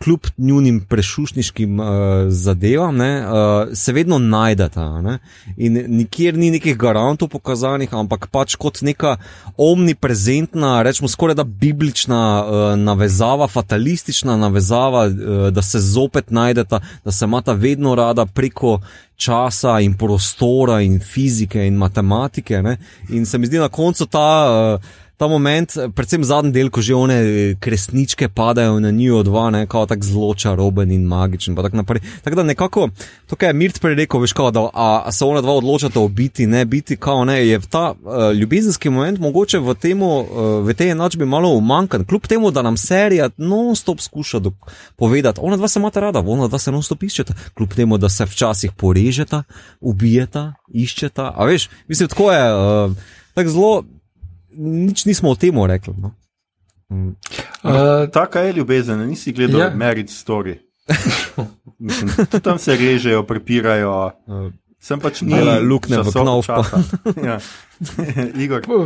[0.04, 1.88] kljub njunim prešušniškim uh,
[2.28, 3.34] zadevam, ne, uh,
[3.74, 5.02] se vedno najdeta.
[5.02, 5.20] Ne?
[5.58, 9.18] In nikjer ni nekih garantov pokazanih, ampak pač kot neka
[9.58, 17.12] omniprezentna, rečemo skoraj da biblična uh, navezava, fatalistična navezava, uh, da se zopet najdeta, da
[17.12, 18.80] se imata vedno rada preko.
[19.22, 22.62] Časa in prostora, in fizike, in matematike.
[22.62, 22.78] Ne?
[23.10, 24.88] In se mi zdi na koncu ta uh,
[25.22, 29.52] ta moment, predvsem zadnji del, ko že one eh, kresničke padajo na njih od dva,
[29.70, 31.56] kot tako zelo čaroben in magičen.
[31.56, 31.84] Tako
[32.24, 32.90] tak da nekako,
[33.30, 36.08] to je Mirt prej rekel, veš, kao, da a, a se ona dva odločata o
[36.08, 40.74] biti, ne biti, kao ne, je ta uh, ljubezenski moment mogoče v, temu, uh, v
[40.74, 44.42] tej enačbi malo umankan, kljub temu, da nam serija non-stop skuša
[44.96, 48.26] povedati, ona dva se imata rada, ona dva se non-stop iščeta, kljub temu, da se
[48.26, 49.44] včasih porežeta,
[49.80, 51.34] ubijeta, iščeta.
[51.36, 52.46] A veš, mislim, tako je.
[52.56, 53.84] Uh, Tako zelo,
[54.58, 55.94] nič nismo o tem rekli.
[55.98, 56.16] No.
[56.92, 57.16] Mm.
[57.64, 59.70] Uh, Taka je ljubezen, nisi gledal ja.
[59.76, 60.58] Merit Story.
[61.80, 62.10] Mislim,
[62.44, 64.12] tam se režejo, prepirajo.
[64.28, 64.52] Uh.
[64.82, 66.42] Sem pač ni lukne v knov.
[67.30, 67.36] ja.
[68.66, 68.78] po,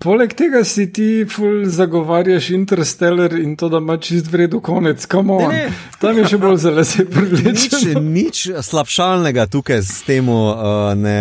[0.00, 1.26] poleg tega si ti
[1.68, 5.04] zagovarjaš Interstellar in to, da ima čist vredu konec.
[5.12, 5.60] Ne, ne.
[6.00, 8.00] Tam je še bolj zelo se privleče.
[8.00, 11.20] Nič, nič slabšalnega tukaj s tem uh, ne,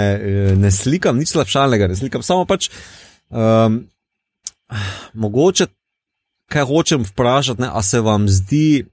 [0.55, 2.23] ne slikam, nič slabšalnega ne slikam.
[2.23, 2.71] Samo pač
[3.31, 3.81] um,
[5.13, 5.67] mogoče,
[6.51, 8.85] kaj hočem vprašati, ne, a se vam zdi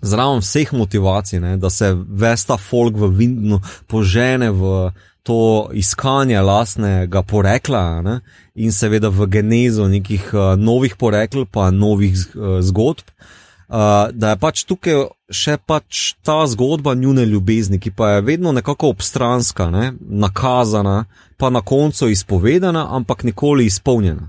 [0.00, 4.90] zraven vseh motivacij, ne, da se vesta folk v Vindnu požene v
[5.24, 8.18] to iskanje lastnega porekla ne,
[8.54, 13.08] in seveda v genezo nekih uh, novih porekl, pa novih uh, zgodb.
[13.08, 18.52] Uh, da je pač tukaj še pač ta zgodba njune ljubezni, ki pa je vedno
[18.52, 21.04] nekako obstranska, ne, nakazana,
[21.36, 24.28] pa na koncu izpovedana, ampak nikoli izpolnjena.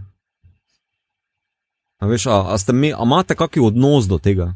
[2.00, 4.54] A veš, a, a, mi, a imate kakšen odnos do tega?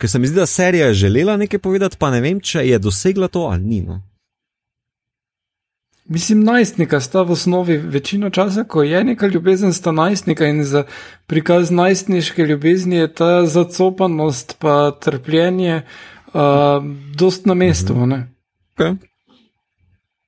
[0.00, 2.78] Ker se mi zdi, da serija je želela nekaj povedati, pa ne vem, če je
[2.78, 3.80] dosegla to ali ni.
[3.82, 4.00] No?
[6.10, 10.84] Mislim, najstnika sta v osnovi večino časa, ko je neka ljubezen, sta najstnika in za
[11.26, 15.82] prikaz najstniške ljubezni je ta zacopanost, pa trpljenje,
[16.34, 16.42] uh,
[17.14, 17.94] dost na mestu.
[17.94, 18.26] Mm
[18.80, 18.96] Okay.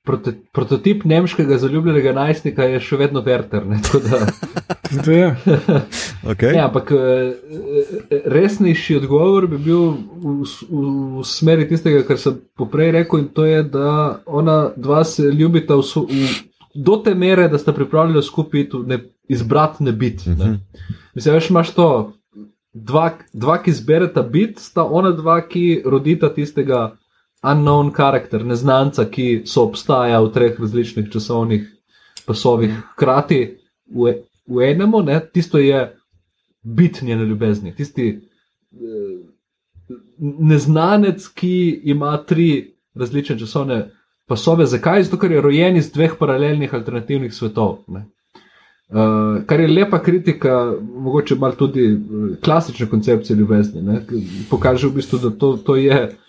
[0.03, 3.63] Proto, prototip nemškega zaljubljenega najstnika je še vedno Werter.
[3.63, 4.25] Ne, tako da,
[5.05, 5.35] To je.
[6.31, 6.53] Okay.
[6.53, 10.83] ne, ampak eh, eh, resnejši odgovor bi bil v, v,
[11.19, 15.75] v smeri tistega, kar sem poprej rekel, in to je, da ona dva se ljubita
[15.75, 16.29] v, so- v,
[16.73, 20.29] do te mere, da sta pripravljena skupaj ne, izbrati ne biti.
[20.29, 20.57] Ne.
[21.15, 21.89] Mislim, veš, imaš to.
[22.73, 26.93] Dva, dva, ki zbereta bit, sta ona dva, ki rodita tistega
[27.43, 31.67] unknown karakter, neznanca, ki so obstaja v treh različnih časovnih
[32.27, 33.41] pasovih, hkrati
[33.91, 34.13] v,
[34.47, 35.83] v enemu, ne, tisto je
[36.63, 39.19] bit njene ljubezni, tisti eh,
[40.19, 43.89] neznanec, ki ima tri različne časovne
[44.27, 44.65] pasove.
[44.65, 45.03] Zakaj?
[45.03, 47.81] Zato, ker je rojen iz dveh paralelnih alternativnih svetov.
[47.87, 48.05] Ne.
[48.93, 53.81] Uh, kar je lepa kritika, mogoče malo tudi eh, klasične koncepcije ljubezni.
[53.81, 54.01] Ne,
[54.49, 56.22] pokaže v bistvu, da to, to je bom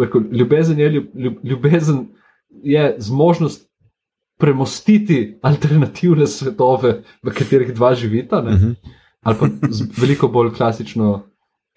[0.00, 2.06] rekel, ljubezen, je, ljub- ljub- ljubezen
[2.62, 3.68] je zmožnost
[4.38, 6.92] premostiti alternativne svetove,
[7.22, 8.70] v katerih dva živita, ne, Mhm.
[9.22, 11.22] ali pa z veliko bolj klasično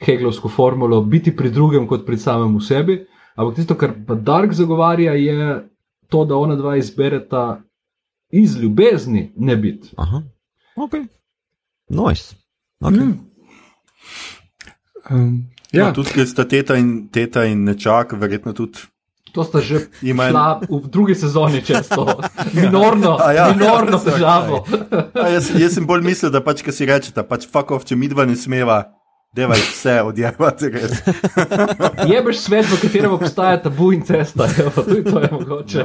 [0.01, 3.05] Hegelovsko formulo, biti pri drugem kot pri samem sebi.
[3.35, 5.69] Ampak tisto, kar pa Dark zagovarja, je
[6.09, 7.61] to, da ona dva izbereta
[8.31, 9.89] iz ljubezni ne biti.
[9.97, 10.21] Aha.
[10.75, 10.91] Ok.
[11.89, 12.35] Nice.
[12.79, 12.99] Okay.
[12.99, 13.19] Mm.
[15.11, 15.79] Um, Ja.
[15.79, 18.79] ja, No, tudi ker sta teta in, teta in nečak, verjetno tudi.
[19.31, 22.03] To sta že Ima en- šla v drugi sezoni čez to
[22.51, 23.45] minorno, A ja.
[23.49, 24.65] minorno Ja, težavo.
[25.15, 27.95] A, jaz, jaz sem bolj mislil, da pač, ki si rečete, pač fuck off, če
[27.95, 28.91] mi dva ne smeva,
[29.31, 30.67] devaj vse odjevati.
[30.67, 30.91] res.
[32.11, 35.83] Jebeš svet, v katerem obstaja tabu in cesta, evo, tudi to je mogoče.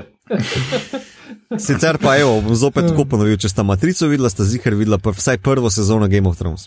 [1.57, 5.15] Sicer pa, evo, bom zopet tako ponovil, če sta Matrico videla, sta zihar videla pa
[5.15, 6.67] vsaj prvo sezono Game of Thrones.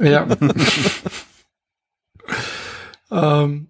[0.00, 0.24] ja.
[3.10, 3.66] Um,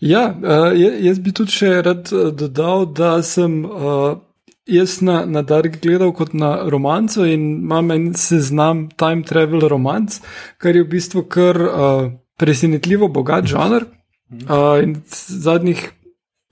[0.00, 4.18] ja, uh, ja, jaz bi tudi še rad uh, dodal, da sem uh,
[4.70, 10.20] jaz na, na Dark gledal kot na romanco in imam en seznam time travel romanc,
[10.58, 12.10] kar je v bistvu kar uh,
[12.40, 13.86] presenetljivo bogat žanr.
[14.30, 15.88] Uh, in zadnjih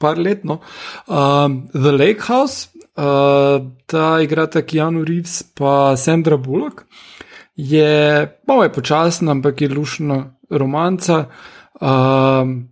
[0.03, 0.61] par let, no.
[1.07, 2.69] Um, The Lake House,
[2.99, 6.87] uh, ta igrata Keanu Reeves pa Sandra Bullock,
[7.55, 11.25] je malo je počasna, ampak je lušna romanca.
[11.81, 12.69] Um,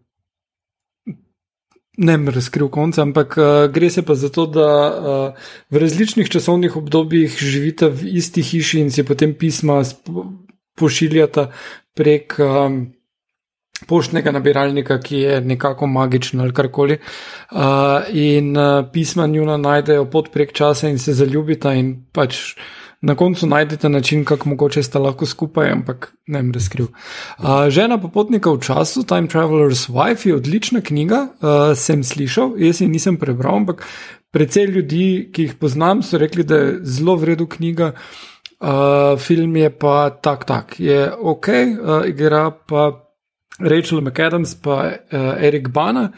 [1.97, 6.29] ne bom razkril konca, ampak uh, gre se pa za to, da uh, v različnih
[6.29, 9.83] časovnih obdobjih živite v isti hiši in si potem pisma
[10.77, 11.51] pošiljata
[11.95, 12.39] prek.
[12.39, 12.93] Um,
[13.77, 16.97] Poštnega nabiralnika, ki je nekako magičen ali karkoli.
[17.53, 22.57] Uh, in uh, pisma njuna najdejo pot prek časa in se zaljubita, in pač
[23.03, 26.87] na koncu najdete način, kako mogoče sta lahko skupaj, ampak ne bom razkril.
[26.87, 32.81] Uh, Žena popotnika v času, Time Traveler's Wife, je odlična knjiga, uh, sem slišal, jaz
[32.81, 33.87] je nisem prebral, ampak
[34.33, 37.93] precej ljudi, ki jih poznam, so rekli, da je zelo vredna knjiga.
[38.61, 43.03] Uh, film je pa tak, tak, je ok, uh, igra pa.
[43.59, 46.11] Rachel McAdams pa uh, Erik Bana.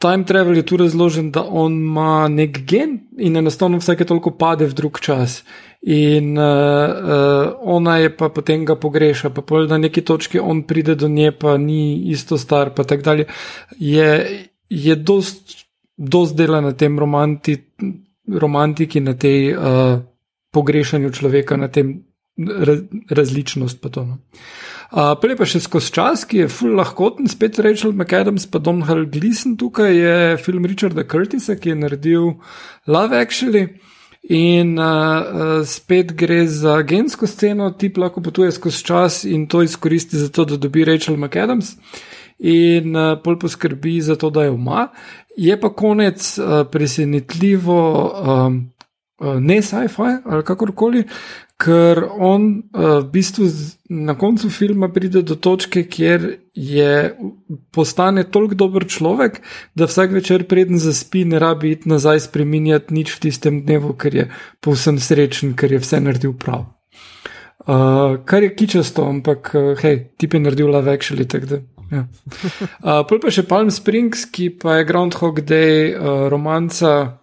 [0.00, 4.64] Time travel je tu razložen, da on ima nek gen in enostavno vsake toliko pade
[4.66, 5.42] v drug čas.
[5.82, 10.62] In uh, uh, ona je pa potem ga pogreša, pa pol na neki točki on
[10.62, 13.26] pride do nje, pa ni isto star, pa tako dalje.
[13.76, 14.08] Je,
[14.68, 15.66] je dost,
[15.96, 17.58] dost dela na tem romanti,
[18.28, 20.00] romantiki, na tej uh,
[20.52, 21.98] pogrešanju človeka, na tem
[22.40, 24.04] raz, različnost pa to.
[24.04, 24.18] No.
[24.90, 29.04] Prej pa še skozi čas, ki je full lahkoten, spet Rachel McAdams, pa Don Hal
[29.06, 32.24] Gleason, tukaj je film Richarda Curtisa, ki je naredil
[32.90, 33.68] Love Actually.
[34.34, 40.18] In uh, spet gre za gensko sceno, ti lahko potuje skozi čas in to izkoristi
[40.18, 41.76] za to, da dobi Rachel McAdams
[42.40, 44.88] in uh, pol poskrbi za to, da jo ima.
[45.38, 47.78] Je pa konec uh, presenetljivo,
[48.10, 48.58] um,
[49.22, 51.04] uh, ne sci-fi ali kakorkoli,
[51.60, 56.26] ker on uh, v bistvu z, na koncu filma pride do točke, kjer
[56.56, 56.92] je
[57.74, 59.42] postane toliko dober človek,
[59.76, 64.16] da vsak večer preden zaspi, ne rabi iti nazaj spremenjati nič v tistem dnevu, ker
[64.16, 64.28] je
[64.64, 66.70] povsem srečen, ker je vse naredil prav.
[67.60, 71.60] Uh, kar je kičasto, ampak uh, hej, tip je naredil love actually, tako da.
[71.90, 72.06] Ja.
[72.80, 77.19] Uh, pol pa še Palm Springs, ki pa je Groundhog Day uh, romanca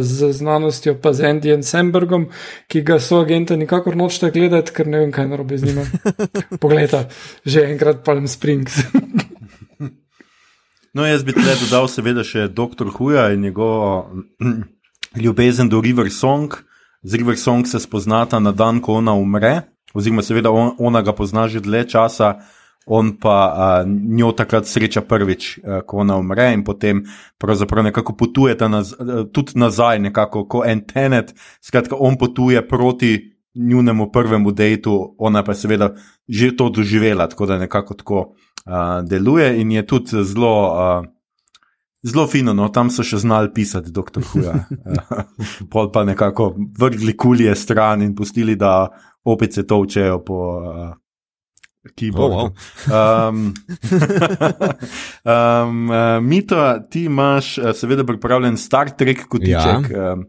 [0.00, 2.28] z znanostjo, pa z Andyjem Sambergom,
[2.70, 5.84] ki ga so agente nikakor nočete gledati, ker ne vem, kaj narobe z njima.
[6.62, 7.08] Poglejte,
[7.44, 8.78] že enkrat Palm Springs.
[10.90, 12.88] No, jaz bi tle dodal, seveda, še dr.
[12.90, 14.10] Huja in njegovo
[15.22, 16.50] ljubezen do River Song.
[17.06, 21.14] Z River Song se spoznata na dan, ko ona umre, oziroma seveda on, ona ga
[21.14, 22.40] pozna že dlje časa,
[22.86, 27.04] on pa a, njo takrat sreča prvič, a, ko ona umre in potem
[27.38, 31.34] pravzaprav nekako potujeta naz, a, tudi nazaj, nekako kot en tenet.
[31.60, 33.12] Skratka, on potuje proti
[33.54, 35.94] njunemu prvemu dejtu, ona pa je seveda
[36.28, 40.54] že to doživela, tako da nekako tako uh, deluje in je tudi zelo.
[40.74, 41.08] Uh,
[42.02, 44.54] Zelo fino, no, tam so še znali pisati, doktor Huja.
[45.72, 48.88] Pol pa nekako vrgli kulje stran in pustili, da
[49.28, 50.38] opice tovčejo po
[51.96, 52.34] keyboardu.
[52.34, 52.52] Oh,
[52.88, 53.28] wow.
[53.28, 53.54] um,
[55.24, 59.90] um, uh, Mito, ti imaš uh, seveda pripravljen Star Trek kotiček.
[59.90, 60.12] Ja.
[60.12, 60.26] Um,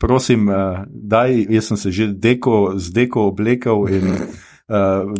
[0.00, 5.12] prosim, uh, daj, jaz sem se že deko, z deko oblekel in uh,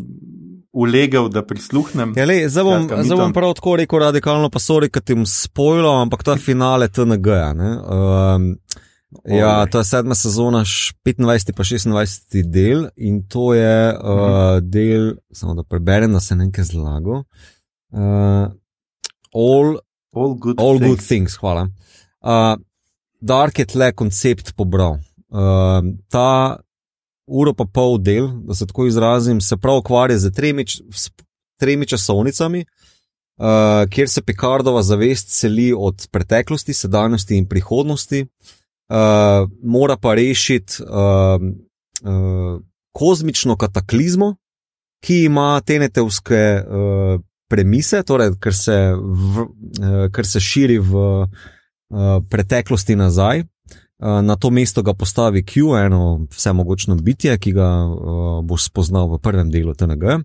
[0.76, 2.12] ulegel, da prisluhnem.
[2.16, 5.16] Ja, lej, zdaj bom, Skratka, zdaj bom prav tako rekel radikalno, pa sorry, ker ti
[5.16, 7.52] bom spojilo, ampak to je finale TNG-ja.
[7.56, 7.70] ne.
[9.24, 11.52] Um, ja, to je sedma sezona, š- 25.
[11.56, 12.42] pa 26.
[12.42, 17.24] del in to je uh, del, samo da preberem, da se ne nekaj zlago.
[17.90, 18.52] Uh,
[19.34, 19.78] all
[20.16, 20.60] All good.
[20.60, 20.88] All things.
[20.88, 21.68] good things, hvala.
[22.24, 22.56] Uh,
[23.20, 24.98] Dark je tle koncept pobral.
[25.28, 26.56] Uh, ta
[27.26, 31.10] uro pa pol del, da se tako izrazim, se prav ukvarja z tremi, s
[31.60, 38.56] tremi časovnicami, uh, kjer se Picardova zavest seli od preteklosti, sedanjosti in prihodnosti, uh,
[39.62, 41.42] mora pa rešiti uh,
[42.02, 42.60] uh,
[42.92, 44.36] kozmično kataklizmo,
[45.04, 49.46] ki ima tenetevske uh, premise, torej, ker se, v,
[49.82, 51.28] uh, ker se širi v uh,
[52.30, 53.44] preteklosti nazaj.
[53.98, 59.08] Uh, Na to mesto ga postavi Q, eno vsemogočno bitje, ki ga uh, boš spoznal
[59.14, 60.20] v prvem delu TNG.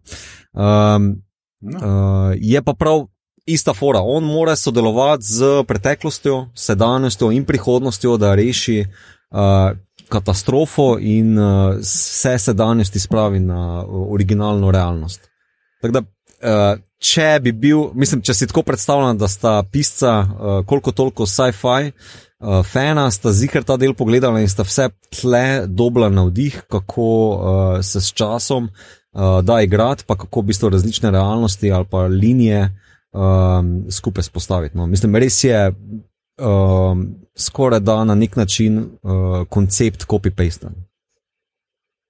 [0.54, 1.14] Um,
[1.62, 1.78] No.
[1.78, 3.06] Uh, je pa prav
[3.46, 4.02] ista fora.
[4.02, 9.78] On mora sodelovati z preteklostjo, sedanjostjo in prihodnostjo, da reši uh,
[10.10, 15.30] katastrofo in uh, vse sedanjosti spravi na uh, originalno realnost.
[15.82, 20.66] Tako da, uh, če bi bil, mislim, če si tako predstavljam, da sta pisca uh,
[20.66, 21.92] koliko toliko sci-fi.
[22.42, 27.84] Uh, fena sta zikr ta del pogledala in sta vse tle dobila navdih, kako uh,
[27.86, 32.72] se s časom uh, da igrati, pa kako v bistvu različne realnosti ali pa linije
[33.14, 34.78] um, skupaj spostaviti.
[34.78, 34.88] No.
[34.88, 35.74] Mislim, res je
[36.42, 37.06] um,
[37.38, 40.68] skoraj da na nek način uh, koncept copy-paste.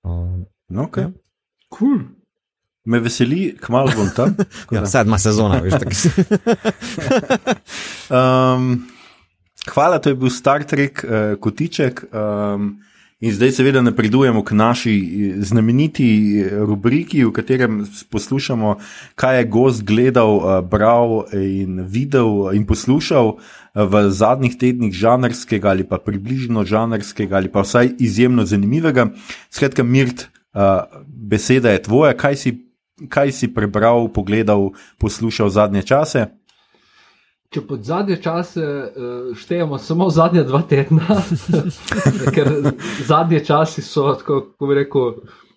[0.03, 1.02] Um, okay.
[1.02, 1.11] Ja.
[1.80, 1.99] Cool.
[2.86, 4.36] Me veseli, kmalo bom tam.
[4.72, 5.73] ja, sedma sezona, veš.
[5.73, 5.91] tako.
[8.11, 8.88] Um,
[9.72, 12.03] hvala, to je bil Star Trek uh, kotiček.
[12.11, 12.82] Um,
[13.22, 16.07] in zdaj, seveda, napredujemo k naši eh, znameniti
[16.41, 18.76] eh, rubriki, v katerem poslušamo,
[19.15, 23.38] kaj je gost gledal, uh, bral in videl in poslušal
[23.76, 29.14] v zadnjih tednih žanrskega ali pa približno žanrskega ali pa vsaj izjemno zanimivega.
[29.49, 30.27] Skratka, Mirt,
[31.07, 32.52] beseda je tvoja, kaj si,
[33.10, 36.26] kaj si prebral, pogledal, poslušal zadnje čase.
[37.52, 41.18] Če pod zadnje čase uh, štejemo samo zadnja dva tedna,
[42.36, 42.48] ker
[43.03, 45.10] zadnje časi so, tako kako bi rekel,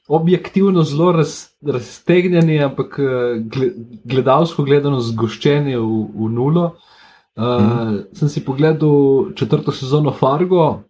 [0.09, 3.71] objektivno zelo raz, raztegnjeni, ampak eh, gle,
[4.05, 6.75] gledalsko gledano zgoščeni v, v nulo.
[7.35, 7.95] Uh, mm.
[8.15, 10.83] Sem si pogledal četrto sezono Fargo,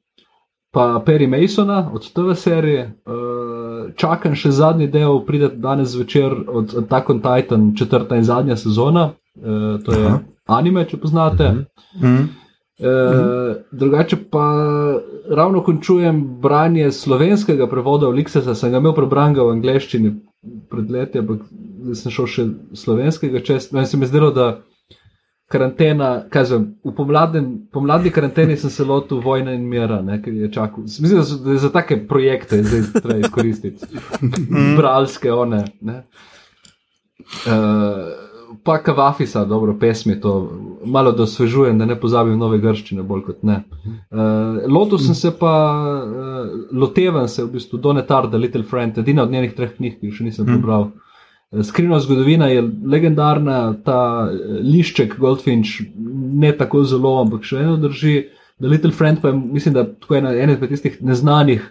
[0.73, 2.91] pa Perry Masona od TV serije.
[3.07, 8.57] Uh, čakam še zadnji del, pride danes zvečer od Attack on Titan, četrta in zadnja
[8.57, 9.11] sezona.
[9.37, 10.21] Uh, to je Aha.
[10.47, 11.53] Anime, če poznate.
[11.99, 12.09] Mhm.
[12.09, 12.29] Mm.
[12.79, 12.91] E,
[13.73, 14.45] drugače pa
[15.31, 20.11] ravno končujem branje slovenskega prevoda Oliksesa, sem ga imel prebran v angleščini
[20.71, 21.45] pred leti, ampak
[21.85, 23.71] zdaj sem šel še slovenskega čez.
[23.73, 24.49] No, in se mi zdelo, da
[25.55, 26.95] karantena, kaj zvem, v
[27.73, 30.83] pomladni karanteni sem se lotil vojne in mira, ne, ker je čakal.
[30.89, 33.87] Mislim, da, so, da je za take projekte zdaj treba izkoristiti.
[34.79, 35.65] Bralske one.
[35.81, 36.03] Ne.
[37.47, 40.35] Uh, pa Kavafisa, dobro, pesmi to
[40.85, 43.63] malo da osvežujem, da ne pozabim nove grščine, bolj kot ne.
[43.85, 45.55] Uh, lotil sem se pa,
[46.05, 50.21] uh, lotevam se v bistvu Donetarda, Little Friend, edina od njenih treh knjig, ki jih
[50.21, 50.91] še nisem prebral.
[50.91, 51.05] Uh,
[51.63, 55.83] Skrivna zgodovina je legendarna, ta eh, lišček Goldfinch
[56.35, 58.17] ne tako zelo, ampak še eno drži.
[58.63, 59.87] The Little Friend pa je, mislim, da
[60.17, 61.63] ena, ena izmed tistih neznanih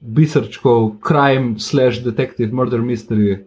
[0.00, 3.38] biserčkov, crime slash detective murder mystery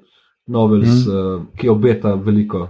[0.48, 1.12] novels, mm.
[1.12, 2.68] uh, ki obeta veliko.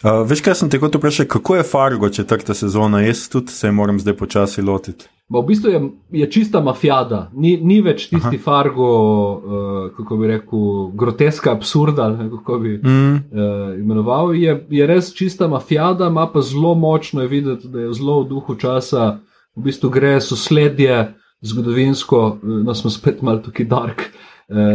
[0.00, 3.02] Uh, veš, kaj sem te kot vprašal, kako je Fargo četrta sezona?
[3.04, 5.08] Jaz tudi se moram zdaj počasi lotiti.
[5.28, 5.80] Ba, v bistvu je,
[6.22, 8.42] je čista mafijada, ni, ni več tisti Aha.
[8.44, 10.64] Fargo, uh, kako bi rekel,
[10.98, 13.12] groteska, absurda, ne, kako bi mm.
[13.12, 14.34] uh, imenoval.
[14.34, 18.28] Je, je res čista mafijada, ima pa zelo močno je videti, da je zelo v
[18.32, 19.20] duhu časa,
[19.56, 21.12] v bistvu gre sosledje
[21.46, 24.08] zgodovinsko, uh, no smo spet malo tukaj dark.
[24.08, 24.29] Uh,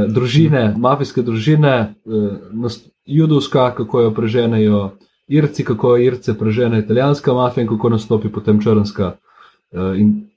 [0.08, 0.82] družine, mm.
[0.82, 2.72] mafijske družine, uh,
[3.06, 4.92] judovska, kako jo preženejo,
[5.28, 9.16] Irci, kako Irce prežene italijanska mafija in kako nastopi potem črnska.
[9.72, 10.28] Uh, in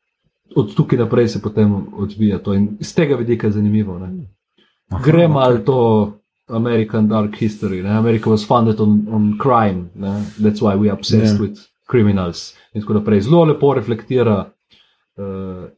[0.56, 2.54] od tukaj naprej se potem odvija to.
[2.54, 3.96] In iz tega vidika je zanimivo.
[4.88, 5.32] Aha, Gre okay.
[5.32, 6.12] malo to
[6.48, 7.82] American Dark History.
[7.82, 7.90] Ne?
[7.90, 10.24] America was founded on, on crime, ne?
[10.40, 11.40] that's why we are obsessed yeah.
[11.40, 11.58] with
[11.90, 12.54] criminals.
[12.74, 13.20] In tako naprej.
[13.20, 14.50] Zelo lepo reflektira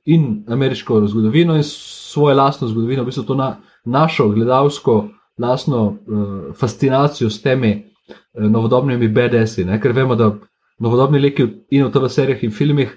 [0.05, 5.09] in ameriško zgodovino in svojo lastno zgodovino, v bistvu to na, našo gledalsko,
[5.39, 7.91] lastno uh, fascinacijo s temi.
[8.35, 10.31] Eh, novodobnimi BDS-i, ker vemo, da
[10.81, 12.93] novodobni leki in v teh serijah in filmih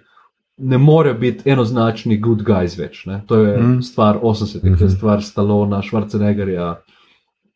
[0.57, 3.03] ne more biti enoznačni good guys več.
[3.09, 3.23] Ne?
[3.27, 3.79] To je mm.
[3.83, 4.77] stvar 80-ih, mm -hmm.
[4.77, 4.97] to je mhm.
[4.97, 6.75] stvar Stallona, Schwarzeneggerja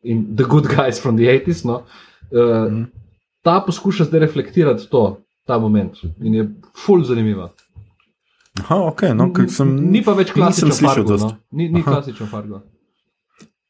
[0.03, 1.65] in the good guys from the 80s.
[1.65, 1.83] No?
[2.31, 2.85] Uh, mm.
[3.41, 6.49] Ta poskuša zdaj reflektirati to, ta moment in je
[6.85, 7.49] full zanimiva.
[8.63, 11.17] Aha, okay, no, sem, ni pa več klasičen Fargo.
[11.21, 11.31] No?
[11.51, 12.63] Ni, ni klasičen Fargo.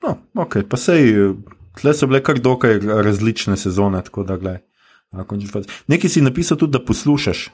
[0.05, 1.33] No, okay, pa sej
[1.77, 4.01] tle so bile kar dokaj različne sezone.
[4.27, 4.57] Da,
[5.87, 7.47] Nekaj si napisal tudi, da poslušaš.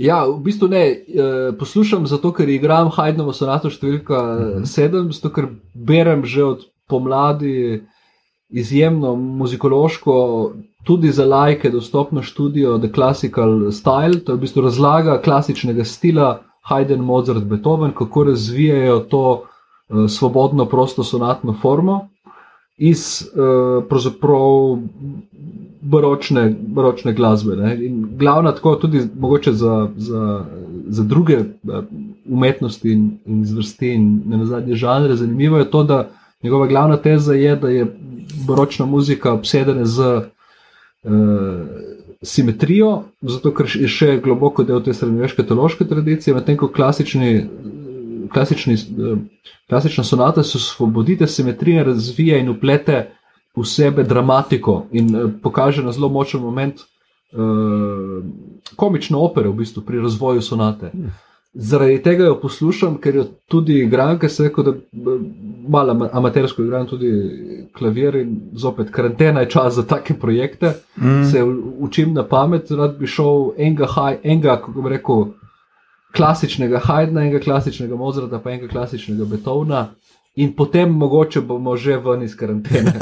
[0.00, 0.84] Ja, v bistvu ne.
[0.88, 4.20] E, poslušam zato, ker igram Hajdnovo sonato številka
[4.64, 5.10] 7, mhm.
[5.16, 7.82] zato ker berem že od pomladi
[8.50, 10.14] izjemno muzikološko,
[10.84, 16.40] tudi za lajke, dostopno študijo The Classical Style, to je v bistvu razlaga klasičnega stila
[16.60, 19.44] Haydn, Mozart, Beethoven, kako razvijajo to
[19.88, 22.08] uh, svobodno, prosto sonatno formo
[22.76, 24.78] iz uh,
[25.80, 27.56] baročne, baročne glasbe.
[27.56, 27.86] Ne?
[27.86, 30.44] In glavna, tako tudi mogoče za, za,
[30.88, 31.84] za druge uh,
[32.28, 36.08] umetnosti in, in zvrsti in ne na zadnje žanre, zanimivo je to, da
[36.42, 37.96] njegova glavna teza je, da je
[38.46, 40.00] baročna muzika obsedena z
[41.02, 41.12] uh,
[42.24, 47.30] simetrijo, zato ker je še globoko del te srednjeveške teološke tradicije, medtem ko klasični
[48.32, 49.16] klasični, eh,
[49.68, 53.10] klasična sonata se osvobodite simetrije, razvija in uplete
[53.56, 56.74] v sebe dramatiko in eh, pokaže na zelo močen moment
[57.32, 58.24] uh,
[58.76, 60.92] komične opere v bistvu pri razvoju sonate.
[61.52, 64.72] Zaradi tega jo poslušam, ker jo tudi igram, ker se reče, da
[65.70, 67.10] malo amatersko igram tudi
[67.78, 70.74] klavir in zopet karantena je čas za take projekte.
[70.96, 71.24] Mm.
[71.30, 71.44] Se
[71.78, 73.86] učim na pamet, rad bi šel enega,
[74.22, 75.24] enega kako bi rekel,
[76.16, 79.86] klasičnega Hajdna, enega klasičnega Mozarta, pa enega klasičnega Beethovna.
[80.38, 82.92] In potem mogoče bomo že ven iz karantene.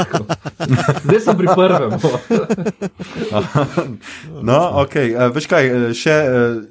[1.04, 1.92] Zdaj sem pri prvem.
[4.48, 4.94] no, ok.
[5.36, 6.16] Veš kaj, še,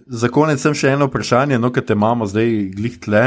[0.08, 3.24] za konec sem še eno vprašanje, no, ker te imamo zdaj glih tle,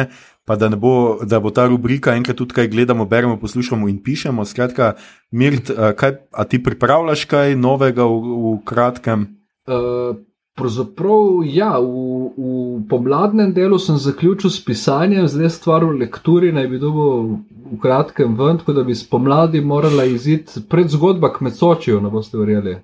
[0.50, 4.42] pa da, bo, da bo ta rubrika enkrat tudi kaj gledamo, beremo, poslušamo in pišemo.
[4.44, 4.96] Skratka,
[5.30, 9.28] Mirt, kaj, a ti pripravljaš kaj novega v, v kratkem?
[9.70, 10.16] Uh,
[10.58, 16.66] Pravzaprav, ja, v, v pomladnem delu sem zaključil s pisanjem, zdaj stvar v lekturi naj
[16.72, 17.36] bi dobil
[17.70, 22.42] v kratkem ven, tako da bi spomladi morala iziti pred zgodba k Mecočiju, ne boste
[22.42, 22.74] verjeli.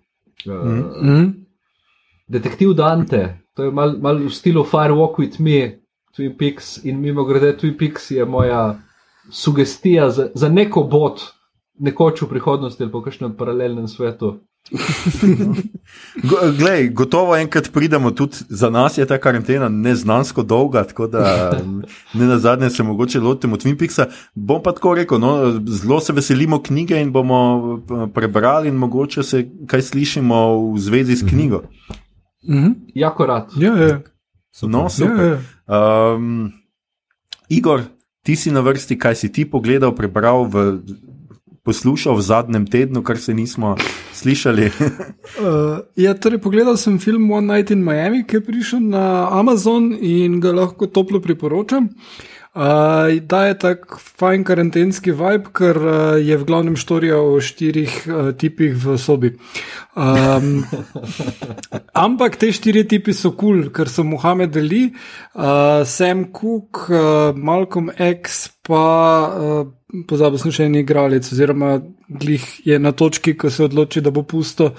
[0.46, 1.26] Mm -hmm.
[2.28, 5.80] Detektiv Dante, to je malo mal v stilu Fire Walk with Me,
[6.38, 8.78] Peaks in mimo grede Peaks je moja
[9.30, 11.20] sugestija za, za neko bot,
[11.78, 14.40] nekoč v prihodnosti ali po kakšnem paralelnem svetu.
[16.58, 21.52] Glej, gotovo enkrat pridemo tudi za nas, je ta karantena neznansko dolga, tako da
[22.18, 24.06] ne na zadnje se mogoče lotimo Twin Peaksa.
[24.34, 29.22] Bom pa tako rekel, no, zelo se veselimo knjige in bomo eh, prebrali, in mogoče
[29.22, 31.30] se kaj slišimo v zvezi s mhm.
[31.30, 31.62] knjigo.
[32.48, 32.74] Mm -hmm.
[32.94, 33.50] Jako rad.
[33.56, 34.00] Ja, ja.
[34.50, 34.72] Super.
[34.72, 35.24] No, super.
[35.24, 35.38] Ja, ja.
[35.66, 36.52] Um,
[37.50, 37.82] Igor,
[38.22, 40.82] ti si na vrsti, kaj si ti pogledal, prebral v
[41.66, 43.74] poslušal v zadnjem tednu, kar se nismo
[44.14, 44.70] slišali.
[44.70, 49.90] uh, ja, torej, pogledal sem film One Night in Miami, ki je prišel na Amazon
[49.98, 51.90] in ga lahko toplo priporočam.
[51.90, 57.96] Uh, da je tako fajn karantenski vibe, ker uh, je v glavnem štorija o štirih
[58.08, 59.34] uh, tipih v sobi.
[59.92, 60.64] Um,
[62.06, 67.36] ampak te štiri tipi so kul, cool, ker so Mohamed Ali, uh, Sam Cook, uh,
[67.36, 68.86] Malcolm X, pa
[69.28, 69.66] uh,
[70.08, 71.76] pozabil sem še en igralec, oziroma
[72.08, 74.72] glih je na točki, ko se odloči, da bo pusto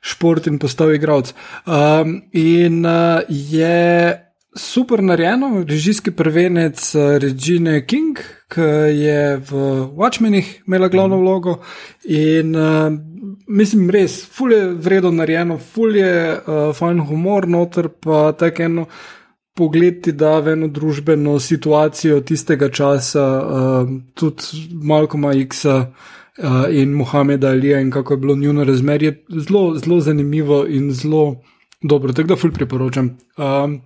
[0.00, 1.34] šport in postal igralec.
[1.66, 4.16] Um, in uh, je
[4.58, 8.18] super narejeno, režijski prvenec uh, Regine King,
[8.48, 8.60] ki
[8.98, 9.52] je v
[9.96, 11.24] Watchmenih imela glavno Mhm.
[11.24, 11.58] vlogo.
[12.04, 12.92] In uh,
[13.46, 18.86] mislim, res, ful je vredno narejeno, ful je uh, fajn humor, noter pa tako eno.
[19.54, 26.92] Pogled ti da v eno družbeno situacijo tistega časa, uh, tudi Malkoma X-a uh, in
[26.94, 31.42] Mohameda Alija, in kako je bilo njuno razmerje, zelo, zelo zanimivo in zelo
[31.82, 33.10] dobro, tako da ful priporočam.
[33.36, 33.80] Um,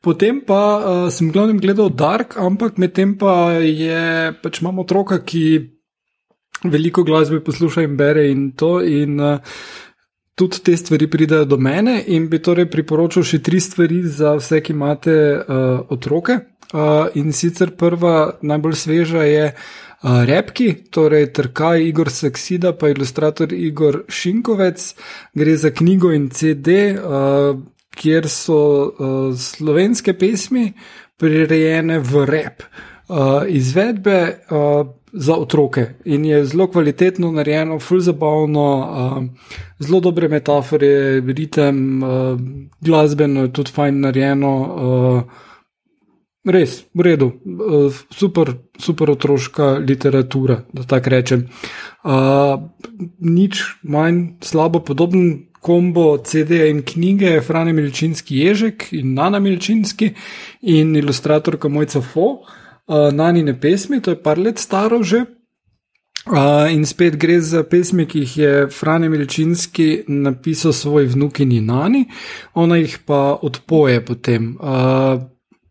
[0.00, 5.44] potem pa uh, sem glavnem gledal Dark, ampak medtem pa je, pač imamo otroka, ki
[6.64, 8.80] veliko glasbe posluša in bere in to.
[8.82, 9.58] In, uh,
[10.36, 14.58] Tudi te stvari pridejo do mene, in bi torej priporočil še tri stvari za vse,
[14.60, 16.36] ki imate uh, otroke.
[16.76, 23.52] Uh, in sicer prva, najbolj sveža je uh, Repki, torej Trkaj Igor Saksida, pa ilustrator
[23.52, 24.94] Igor Šinkovec.
[25.34, 26.94] Gre za knjigo in CD,
[27.96, 28.60] kjer so
[29.34, 30.68] slovenske pesmi
[31.18, 32.62] prirejene v rep.
[33.48, 34.18] Izvedbe
[35.16, 39.24] za otroke in je zelo kvalitetno narejeno, ful zabavno, uh,
[39.78, 42.08] zelo dobre metafore, ritem, uh,
[42.80, 44.52] glasbeno je tudi fajn narejeno.
[44.60, 45.22] Uh,
[46.46, 51.48] Res, v redu, uh, super, super otroška literatura, da tako rečem.
[52.06, 52.70] Uh,
[53.18, 60.12] nič manj slabo, podoben kombo CD-ja in knjige, Frane Milčinski Ježek in Nana Milčinski
[60.62, 65.24] in ilustratorka Mojca Fo, uh, Nanine pesmi, to je par let staro že.
[66.26, 72.06] Uh, in spet gre za pesmi, ki jih je Frane Milčinski napisal svoj vnukini Nani,
[72.54, 74.54] ona jih pa odpoje potem.
[74.62, 75.26] Uh,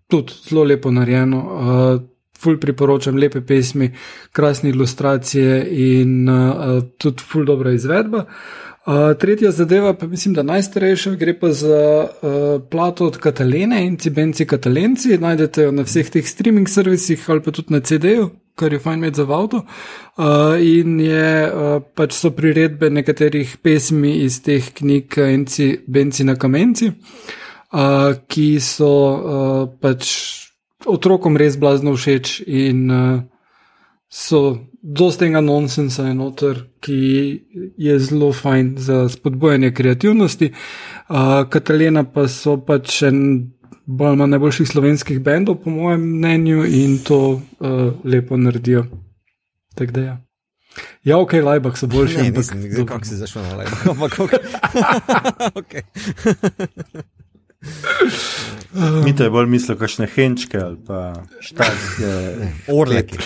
[0.07, 2.01] tudi zelo lepo narejeno, uh,
[2.39, 3.89] ful priporočam, lepe pesmi,
[4.35, 8.25] krasne ilustracije in uh, tudi ful dobra izvedba.
[8.85, 13.97] Uh, tretja zadeva, pa mislim, da najstarejša, gre pa za uh, plato od Katalene in
[13.97, 15.17] Cibenci Katalenci.
[15.17, 18.99] Najdete jo na vseh teh streaming servisih ali pa tudi na CD-ju, kar je fajn
[18.99, 19.63] imeti za avto.
[20.17, 26.35] Uh, in je uh, pač so priredbe nekaterih pesmi iz teh knjig Enci, Benci na
[26.35, 26.91] Kamenci.
[26.91, 27.41] Uh,
[28.27, 30.11] ki so uh, pač
[30.85, 33.23] otrokom res blazno všeč, in uh,
[34.09, 34.41] so
[34.81, 36.99] dosti tega nonsensa enoter, ki
[37.77, 40.51] je zelo fajn za spodbujanje kreativnosti.
[41.09, 43.19] Uh, Katalena pa so pač en
[43.85, 48.85] bolj ali najboljših slovenskih bendov, po mojem mnenju, in to uh, lepo naredijo.
[49.75, 50.15] Tako da ja.
[51.03, 52.17] Ja, ok, lajbak so boljši.
[52.17, 53.75] Ne, ampak nisem, kako si zašel na levo.
[53.91, 54.19] Ampak,
[55.59, 55.73] ok.
[59.05, 62.09] Mi te bolj mislijo, kakšne henčke ali pa štajske.
[62.67, 63.17] Orleki.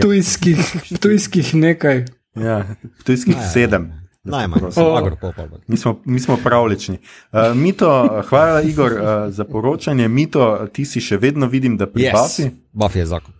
[0.00, 0.58] Tujskih,
[1.00, 2.04] tujskih nekaj.
[2.34, 2.64] Ja,
[3.04, 3.92] tujskih sedem.
[4.24, 4.62] Najmanj.
[4.76, 4.96] O.
[4.96, 5.58] agro, pol, pol, pol.
[5.68, 6.98] Mi smo, mi smo pravlični.
[7.32, 7.90] Uh, Mito,
[8.28, 10.08] hvala Igor uh, za poročanje.
[10.08, 12.16] Mito, ti si še vedno vidim, da pri Yes.
[12.16, 12.50] Buffy.
[12.72, 13.34] Buffy je zakon.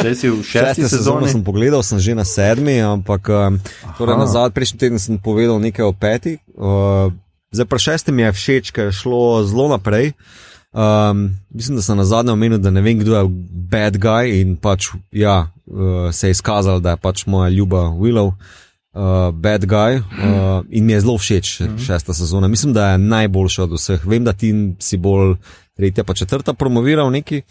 [0.00, 1.28] Zdaj si v šesti Šeste sezone sezoni.
[1.32, 3.60] sem pogledal, sem že na sedmi, ampak um,
[4.00, 4.24] torej Aha.
[4.24, 6.36] nazad, prejšnji teden sem povedal nekaj o peti.
[6.56, 7.12] Uh,
[7.50, 10.12] zdaj pa šesti mi je všeč, ker je šlo zelo naprej.
[10.72, 14.56] Um, mislim, da sem na zadnje omenil, da ne vem, kdo je bad guy in
[14.56, 18.32] pač ja, uh, se je izkazalo, da je pač moja ljuba Willow.
[18.92, 22.48] Uh, bad guy uh, in mi je zelo všeč šesta sezona.
[22.48, 24.06] Mislim, da je najboljša od vseh.
[24.06, 25.36] Vem, da ti si bolj
[25.76, 27.42] tretja, pa četrta promoviral neki.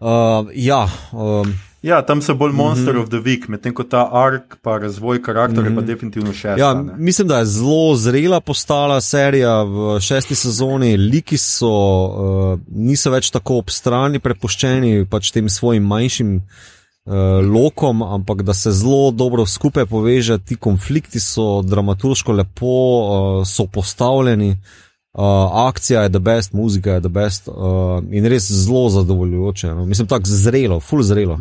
[0.00, 2.96] Uh, ja, um, Ja, tam so bolj Monster Mhm.
[2.96, 3.02] mm -hmm.
[3.02, 5.80] of the Week, medtem ko ta ark, pa razvoj karakterja, mm -hmm.
[5.80, 6.60] pa definitivno šesta.
[6.60, 6.92] Ja, ne.
[6.96, 10.96] mislim, da je zelo zrela postala serija v šesti sezoni.
[10.96, 17.12] Liki so, uh, niso več tako ob strani prepuščeni pač tem svojim manjšim uh,
[17.54, 20.38] lokom, ampak da se zelo dobro skupaj poveže.
[20.38, 24.50] Ti konflikti so dramaturško lepo uh, so postavljeni.
[24.50, 27.54] Uh, akcija je the best, muzika je the best uh,
[28.10, 29.74] in res zelo zadovoljujoče.
[29.74, 29.86] No.
[29.86, 31.38] Mislim, tako zrelo, full zrelo.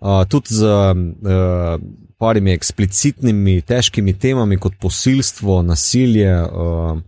[0.00, 1.80] Uh, tudi z uh,
[2.22, 7.00] parimi eksplicitnimi, težkimi temami, kot posilstvo, nasilje, uh,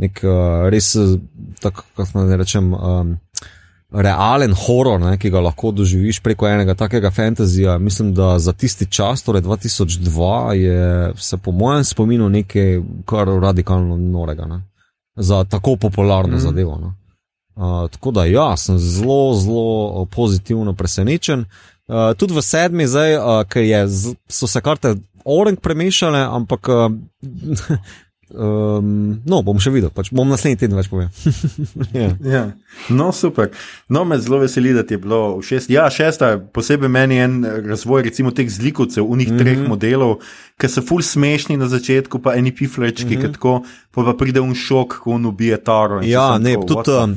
[0.00, 1.16] nek uh, res, eh,
[1.60, 3.16] tako kako naj rečem, um,
[3.90, 7.78] realen horor, ne, ki ga lahko doživiš preko enega takega fantazija.
[7.82, 12.78] Mislim, da za tisti čas, torej 2002, je se po mojem spominu nekaj
[13.10, 14.46] kar radikalno norega.
[14.46, 14.62] Ne.
[15.16, 16.40] Za tako popularno mm.
[16.40, 16.78] zadevo.
[16.78, 16.94] No.
[17.54, 21.44] Uh, tako da, ja, sem zelo, zelo pozitivno presenečen.
[21.88, 23.80] Uh, tudi v sedmi, zdaj, uh, ker je,
[24.28, 26.92] so se karte orang premešale, ampak uh,
[28.30, 31.10] Um, no, bom še videl, pač bom naslednji teden več povedal.
[32.02, 32.10] ja.
[32.22, 32.42] Ja.
[32.94, 33.50] No, super.
[33.90, 35.66] No, me zelo veseli, da ti je bilo všeč.
[35.72, 37.34] Ja, šesta, posebej meni je en
[37.66, 39.42] razvoj, recimo teh zlikovcev, unih mm -hmm.
[39.42, 40.20] treh modelov,
[40.60, 43.32] ki so ful smešni na začetku, pa eni piflečki, mm -hmm.
[43.32, 46.00] tako, pa, pa pride un šok, ko on ubije taro.
[46.02, 47.16] Ja, ne, tako, tudi um,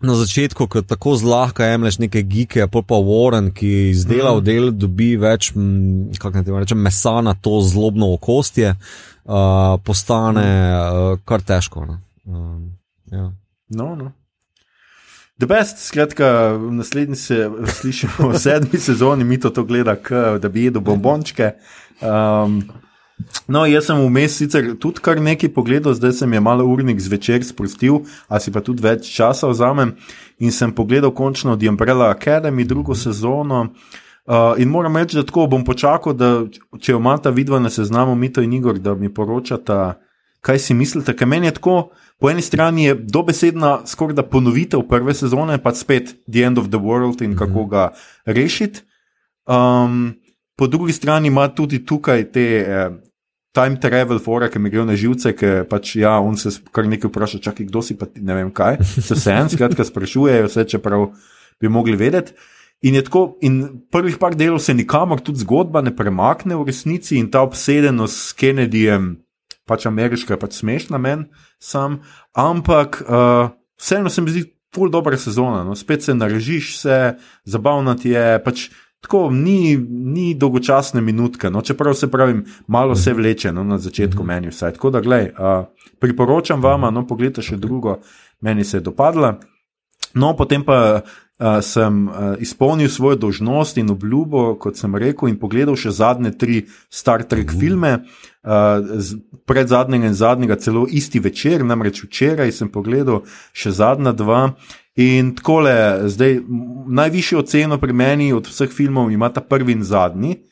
[0.00, 4.44] na začetku, ko tako zlahka jemliš neke gike, pa pa Warren, ki izdela mm -hmm.
[4.44, 5.52] del, dobi več,
[6.18, 8.76] kako naj rečem, mesa na to zlobno okostje
[9.24, 11.86] uh, postane uh, kar težko.
[12.26, 12.72] Um,
[13.12, 13.30] ja.
[13.68, 14.12] no, no.
[15.42, 20.38] The best, skratka, v naslednji se slišimo v sedmi sezoni, mi to, to gleda, k,
[20.38, 21.56] da bi jedel bombončke.
[21.98, 22.60] Um,
[23.48, 27.42] no, jaz sem vmes sicer tudi kar nekaj pogledal, zdaj sem je malo urnik zvečer
[27.42, 29.96] sprostil, a si pa tudi več časa vzamem
[30.38, 33.72] in sem pogledal končno The Umbrella Academy, drugo sezono.
[34.24, 36.44] Uh, in moram reči, da tako bom počakal, da
[36.78, 39.96] če imata vidva na seznamu Mito in Igor, da mi poročata,
[40.40, 41.16] kaj si mislite.
[41.18, 41.76] Ker meni je tako,
[42.22, 46.70] po eni strani je dobesedna skoraj da ponovitev prve sezone, pa spet The End of
[46.70, 47.88] the World in kako ga
[48.24, 48.84] rešiti.
[49.50, 50.14] Um,
[50.56, 52.50] po drugi strani ima tudi tukaj te.
[52.68, 52.90] Eh,
[53.52, 57.10] Time travel, fora, ki mi gre na živce, ki pač, ja, on se kar nekaj
[57.10, 58.78] vpraša, čakaj, kdo si pa ti, ne vem kaj.
[58.94, 61.10] Se vse en, skratka, sprašujejo vse, čeprav
[61.60, 62.32] bi mogli vedeti.
[62.82, 67.28] In, tako, in prvih par delov se nikamor tudi zgodba ne premakne v resnici, in
[67.30, 69.20] ta obsedenost s Kennedyjem,
[69.70, 71.28] pač ameriška, pač smešna meni,
[71.62, 72.00] sam.
[72.34, 74.42] Ampak uh, vseeno se mi zdi,
[74.74, 75.76] pol dobra sezona, no?
[75.78, 76.98] spet se narežiš, se
[77.44, 78.40] zabavno ti je.
[78.44, 78.70] Pač,
[79.02, 79.74] Tako ni,
[80.14, 84.76] ni dolgočasne minutke, no, čeprav se pravim, malo se vleče no, na začetku, meni vsaj.
[84.76, 87.96] Tako da, gledaj, uh, priporočam vam, no, pogledajte še drugo,
[88.46, 89.40] meni se je dopadla.
[90.14, 95.38] No, potem pa uh, sem uh, izpolnil svojo dožnost in obljubo, kot sem rekel, in
[95.40, 97.60] pogledal še zadnje tri Star Trek uh -huh.
[97.60, 97.92] filme,
[98.44, 99.02] uh,
[99.46, 103.22] pred zadnjega in zadnjega, celo isti večer, namreč včeraj sem pogledal
[103.52, 104.54] še zadnja dva.
[104.96, 106.40] In tako le, zdaj
[106.88, 110.51] najvišjo oceno pri meni od vseh filmov ima ta prvi in zadnji.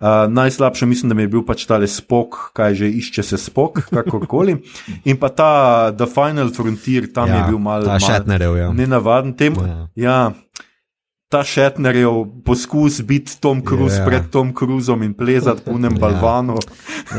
[0.00, 3.82] Uh, najslabše mislim, da mi je bil pač tale spok, kaj že išče se spok,
[3.96, 4.56] kakorkoli.
[5.04, 5.50] In pa ta
[5.92, 8.56] The Final Frontier, tam ja, je bil malo mal, šetnerjev.
[8.56, 8.70] Ja.
[8.72, 9.52] Nenavaden tem.
[9.60, 9.88] Ja.
[9.94, 10.32] ja.
[11.28, 14.06] Ta šetnerjev poskus biti Tom Cruise ja.
[14.06, 16.00] pred Tom Cruisom in plezati po enem ja.
[16.00, 16.56] balvanu.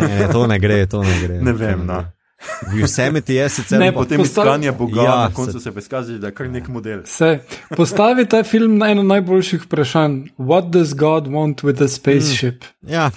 [0.02, 1.38] ne, to ne gre, to ne gre.
[1.46, 1.86] Ne vem.
[1.86, 2.02] No.
[2.86, 4.46] Vsemi ti je sicer ne, potem postav...
[4.46, 7.02] iskanje Boga, ja, na koncu se, se izkaže, da je kar nek model.
[7.06, 7.40] Se,
[7.78, 12.64] postavi ta film na eno najboljših vprašanj: What does God want with a spaceship?
[12.82, 12.94] Mm.
[12.94, 13.12] Ja,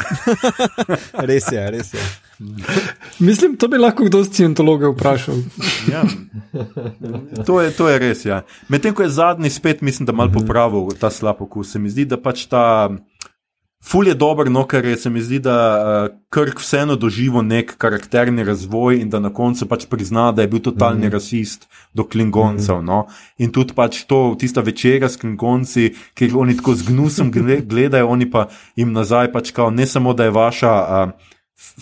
[1.30, 2.01] res je, res je.
[3.18, 5.34] Mislim, to bi lahko kdo z cientologa vprašal.
[5.92, 6.02] ja.
[7.46, 8.24] to, je, to je res.
[8.24, 8.42] Ja.
[8.68, 10.38] Medtem ko je zadnji spet, mislim, da mal mhm.
[10.38, 11.72] popravil ta slab okus.
[11.72, 12.90] Se mi zdi, da pač ta.
[13.85, 18.44] Ful je dober, no, ker se mi zdi, da uh, Krk vseeno doživel nek karakterni
[18.44, 21.12] razvoj in da na koncu pač prizna, da je bil totalni mm -hmm.
[21.12, 22.77] rasist do Klingoncev.
[22.77, 22.86] Mm -hmm.
[22.86, 23.06] no.
[23.39, 27.31] In tudi pač to, tista večera s Klingonci, ki jih oni tako z gnusom
[27.70, 31.05] gledajo, oni pa jim nazaj pač kao, ne samo, da je vaša.
[31.05, 31.11] Uh,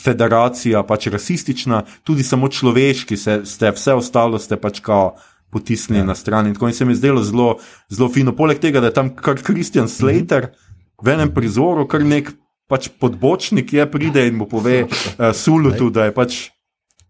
[0.04, 5.14] Federacija pač rasistična, tudi samo človeški, se, ste vse ostalo ste pač kao
[5.50, 6.04] potisnili ja.
[6.04, 6.46] na stran.
[6.46, 7.56] In tako in se mi zdelo zelo,
[7.88, 8.36] zelo fino.
[8.36, 10.71] Poleg tega, da je tam kar Kristjan Slater, mm -hmm
[11.02, 12.32] v enem prizoru, kar nek
[12.70, 16.38] pač podbočnik je, pride in mu pove, uh, sulutu, da je pač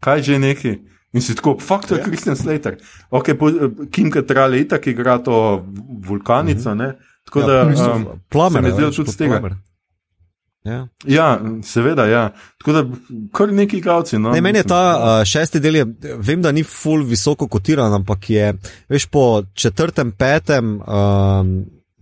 [0.03, 0.73] kaj že neki.
[1.13, 2.05] In si tako, fakt je ja.
[2.05, 2.79] Kristjan Slater.
[3.11, 3.37] Ok, eh,
[3.93, 5.67] Kim Katrale je tako igra to
[6.09, 6.95] vulkanico, ne?
[7.29, 9.41] Tako ja, da, um, plamen, se mi zdi tudi z tega.
[10.65, 10.89] Ja.
[11.05, 12.31] ja, seveda, ja.
[12.59, 12.83] Tako da,
[13.35, 14.19] kar neki gavci.
[14.19, 15.87] No, ne, meni je ta uh, šesti del, je,
[16.19, 18.53] vem, da ni full visoko kotiran, ampak je,
[18.89, 20.79] veš, po četrtem, petem.
[20.81, 21.55] Um,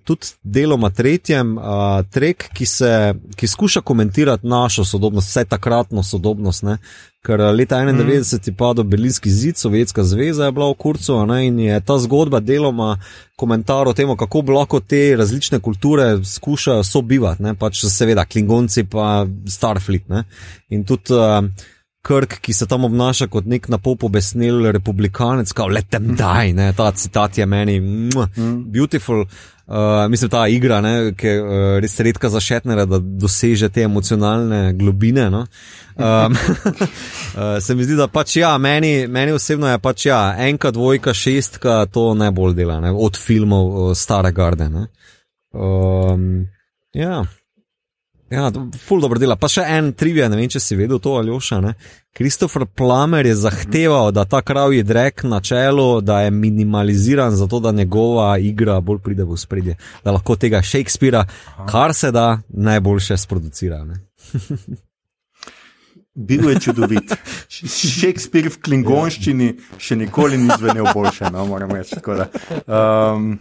[0.04, 6.62] tudi deloma tretjem, uh, trek, ki, se, ki skuša komentirati našo sodobnost, vse takratno sodobnost.
[6.62, 6.76] Ne?
[7.26, 11.46] Ker leta 91 je padel Berlinski zid, Sovjetska zveza je bila v kurcu ne?
[11.46, 12.94] in je ta zgodba deloma
[13.36, 17.54] komentar o tem, kako lahko te različne kulture skušajo sobivati, ne?
[17.54, 20.08] pač seveda Klingonci pa Starfleet.
[20.08, 20.24] Ne?
[20.70, 21.14] In tudi.
[21.14, 21.44] Uh,
[22.02, 26.70] Krk, ki se tam obnaša kot nek napopobesnil republikanec, kot let them die, ne?
[26.72, 28.70] ta citat je meni, mm.
[28.72, 29.26] beautiful.
[29.70, 30.80] Uh, mislim, ta igra,
[31.16, 35.28] ki je uh, res redka za šetnere, da doseže te emocionalne globine.
[35.30, 35.44] No?
[35.94, 40.72] Um, uh, se mi zdi, da pač ja, meni, meni osebno je pač ja, enka,
[40.74, 42.90] dvojka, šestka, to najbolj dela, ne?
[42.90, 44.66] od filmov uh, Stare Garde.
[45.54, 46.48] Um,
[46.92, 47.22] ja.
[48.30, 48.52] Ja,
[48.86, 49.34] ful dobro dela.
[49.34, 51.58] Pa še en trivia, ne vem, če si vedel to ali oša.
[52.14, 57.72] Kristofer Plamer je zahteval, da ta kravji drek na čelu, da je minimaliziran, zato da
[57.74, 59.74] njegova igra bolj pride v spredje.
[60.04, 61.24] Da lahko tega Shakespearea,
[61.70, 63.82] kar se da, najboljše sproducira.
[66.14, 67.14] Bil je čudovit.
[67.50, 71.98] Shakespeare v klingonščini še nikoli ni zvenel boljše, no, moram reči.
[72.66, 73.38] Um,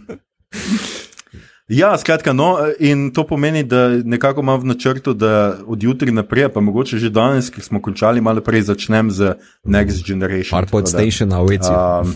[1.70, 6.48] ja, skratka, no, in to pomeni, da nekako imam v načrtu, da od jutri naprej,
[6.54, 9.34] pa mogoče že danes, ker smo končali malo prej, začnem z
[9.64, 10.50] Next Generation.
[10.50, 11.70] Farpod tako da- Station, a veci.
[11.70, 12.14] Um,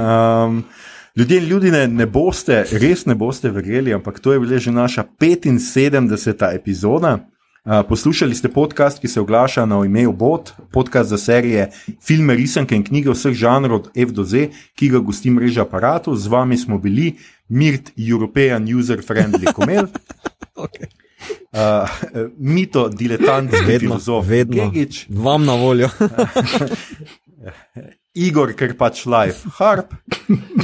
[0.00, 0.64] um,
[1.16, 4.72] ljudje in ljudi ne, ne boste, res ne boste verjeli, ampak to je bila že
[4.72, 6.54] naša 75.
[6.54, 7.18] epizoda.
[7.64, 11.68] Uh, poslušali ste podcast, ki se oglaša na ime Bot, podcast za serije
[12.06, 16.16] filme, risanke in knjige vseh žanrov od F do Z, ki ga gosti mreža aparatov.
[16.16, 17.18] Z vami smo bili
[17.48, 19.86] Mirt, European User Friendly Komel,
[20.58, 20.88] Okay.
[21.54, 21.86] uh,
[22.38, 24.70] Mito, diletant, Vedno, filozof, vedno.
[24.70, 25.88] Gegič, Vam na voljo.
[28.18, 29.94] Igor, ker pač live, harp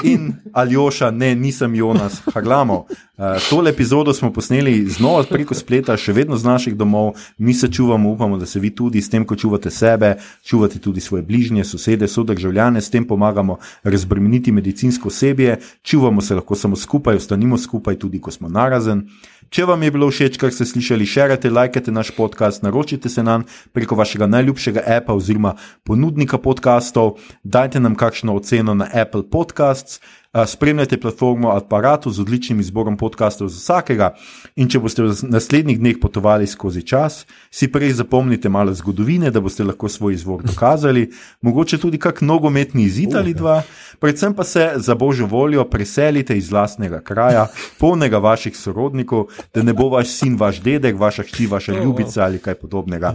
[0.02, 2.89] in Aljoša, ne, nisem Jonas, Harlamov.
[3.14, 7.70] Uh, tole epizodo smo posneli znova preko spleta, še vedno z naših domov, mi se
[7.70, 11.62] čuvamo, upamo, da se vi tudi s tem, ko čuvate sebe, čuvate tudi svoje bližnje,
[11.64, 18.01] sosede, sodržavljane, s tem pomagamo razbremeniti medicinsko osebje, čuvamo se lahko samo skupaj, ostanimo skupaj,
[18.02, 19.06] tudi ko smo narazen.
[19.50, 23.44] Če vam je bilo všeč, kar ste slišali, širite, lajkajte naš podcast, naročite se nam
[23.72, 25.54] preko vašega najljubšega appa oziroma
[25.84, 30.00] ponudnika podcastov, dajte nam kakšno oceno na Apple Podcasts,
[30.47, 34.15] spremljajte platformo Apparatu z odličnim izborom podcastov za vsakega.
[34.56, 39.40] In če boste v naslednjih dneh potovali skozi čas, si prej zapomnite malo zgodovine, da
[39.40, 41.06] boste lahko svoj izvor dokazali,
[41.40, 43.62] mogoče tudi kak nogometni izid ali dva,
[44.02, 47.47] predvsem pa se za božjo voljo preselite iz lastnega kraja,
[47.78, 52.39] polnega vaših sorodnikov, da ne bo vaš sin vaš dedek, vaša hči, vaša ljubica ali
[52.39, 53.15] kaj podobnega.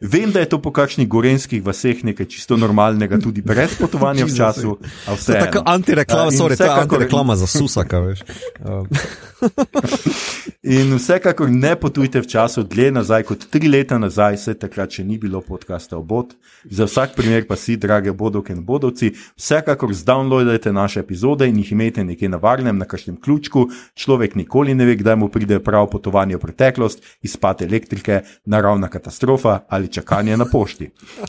[0.00, 4.36] Vem, da je to po kakšnih gorenskih vaseh nekaj čisto normalnega, tudi brez potovanja v
[4.38, 5.32] času, a To vse.
[5.32, 8.22] je tako antireklama, sorry, to je vsekakor- antireklama za Susaka, veš.
[8.62, 8.86] Um,
[10.62, 15.04] In vsekakor ne potujte v času dlje nazaj kot tri leta nazaj, se takrat še
[15.04, 16.34] ni bilo podcasta obot.
[16.64, 21.72] Za vsak primer pa si, drage bodovke in bodovci, vsekakor zdownloadajte naše epizode in jih
[21.72, 23.68] imejte nekje na varnem, na kakšnem ključku.
[23.94, 29.62] Človek nikoli ne ve, kdaj mu pride prav potovanje v preteklost, izpad elektrike, naravna katastrofa
[29.68, 30.90] ali čakanje na pošti.
[31.20, 31.24] Uh,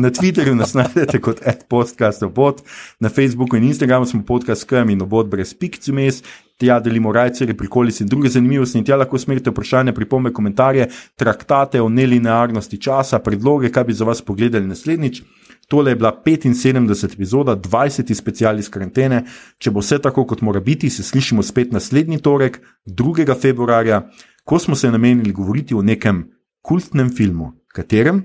[0.00, 2.62] na Twitterju nas najdete kot podcastobot,
[3.00, 6.22] na Facebooku in Instagramu smo podcast KM in obot brez pikc vmes.
[6.56, 10.86] Tja delimo rajce, prikolice in druge zanimivosti, in tja lahko smerite vprašanja, pripombe, komentarje,
[11.16, 15.20] traktate o nelinearnosti časa, predloge, kaj bi za vas pogledali naslednjič.
[15.68, 19.24] Tole je bila 75 epizoda, 20 special iz karantene.
[19.58, 23.26] Če bo vse tako, kot mora biti, se slišimo spet naslednji torek, 2.
[23.40, 24.06] februarja,
[24.44, 26.24] ko smo se namenili govoriti o nekem
[26.62, 28.24] kultnem filmu, katerem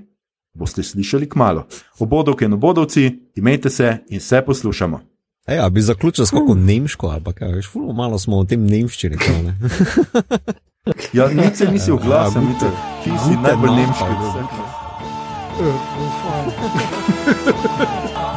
[0.54, 1.62] boste slišali k malu.
[1.98, 5.00] Obodovke in obodovci, imejte se in se poslušamo.
[5.46, 8.44] Ej, a bi zaključil s kako nemško, ali pa kaj, veš, ful, malo smo o
[8.44, 9.16] tem nemščini.
[9.42, 9.54] ne.
[11.12, 12.70] Ja, nič se nisi oglasil, Ja, Mite.
[13.04, 14.04] ti si gute najbolj nemški.
[14.04, 14.62] ali od kako.
[15.52, 15.72] vseh.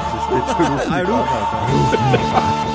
[0.05, 0.93] Se spet čutim.
[0.93, 2.74] Aj, ru-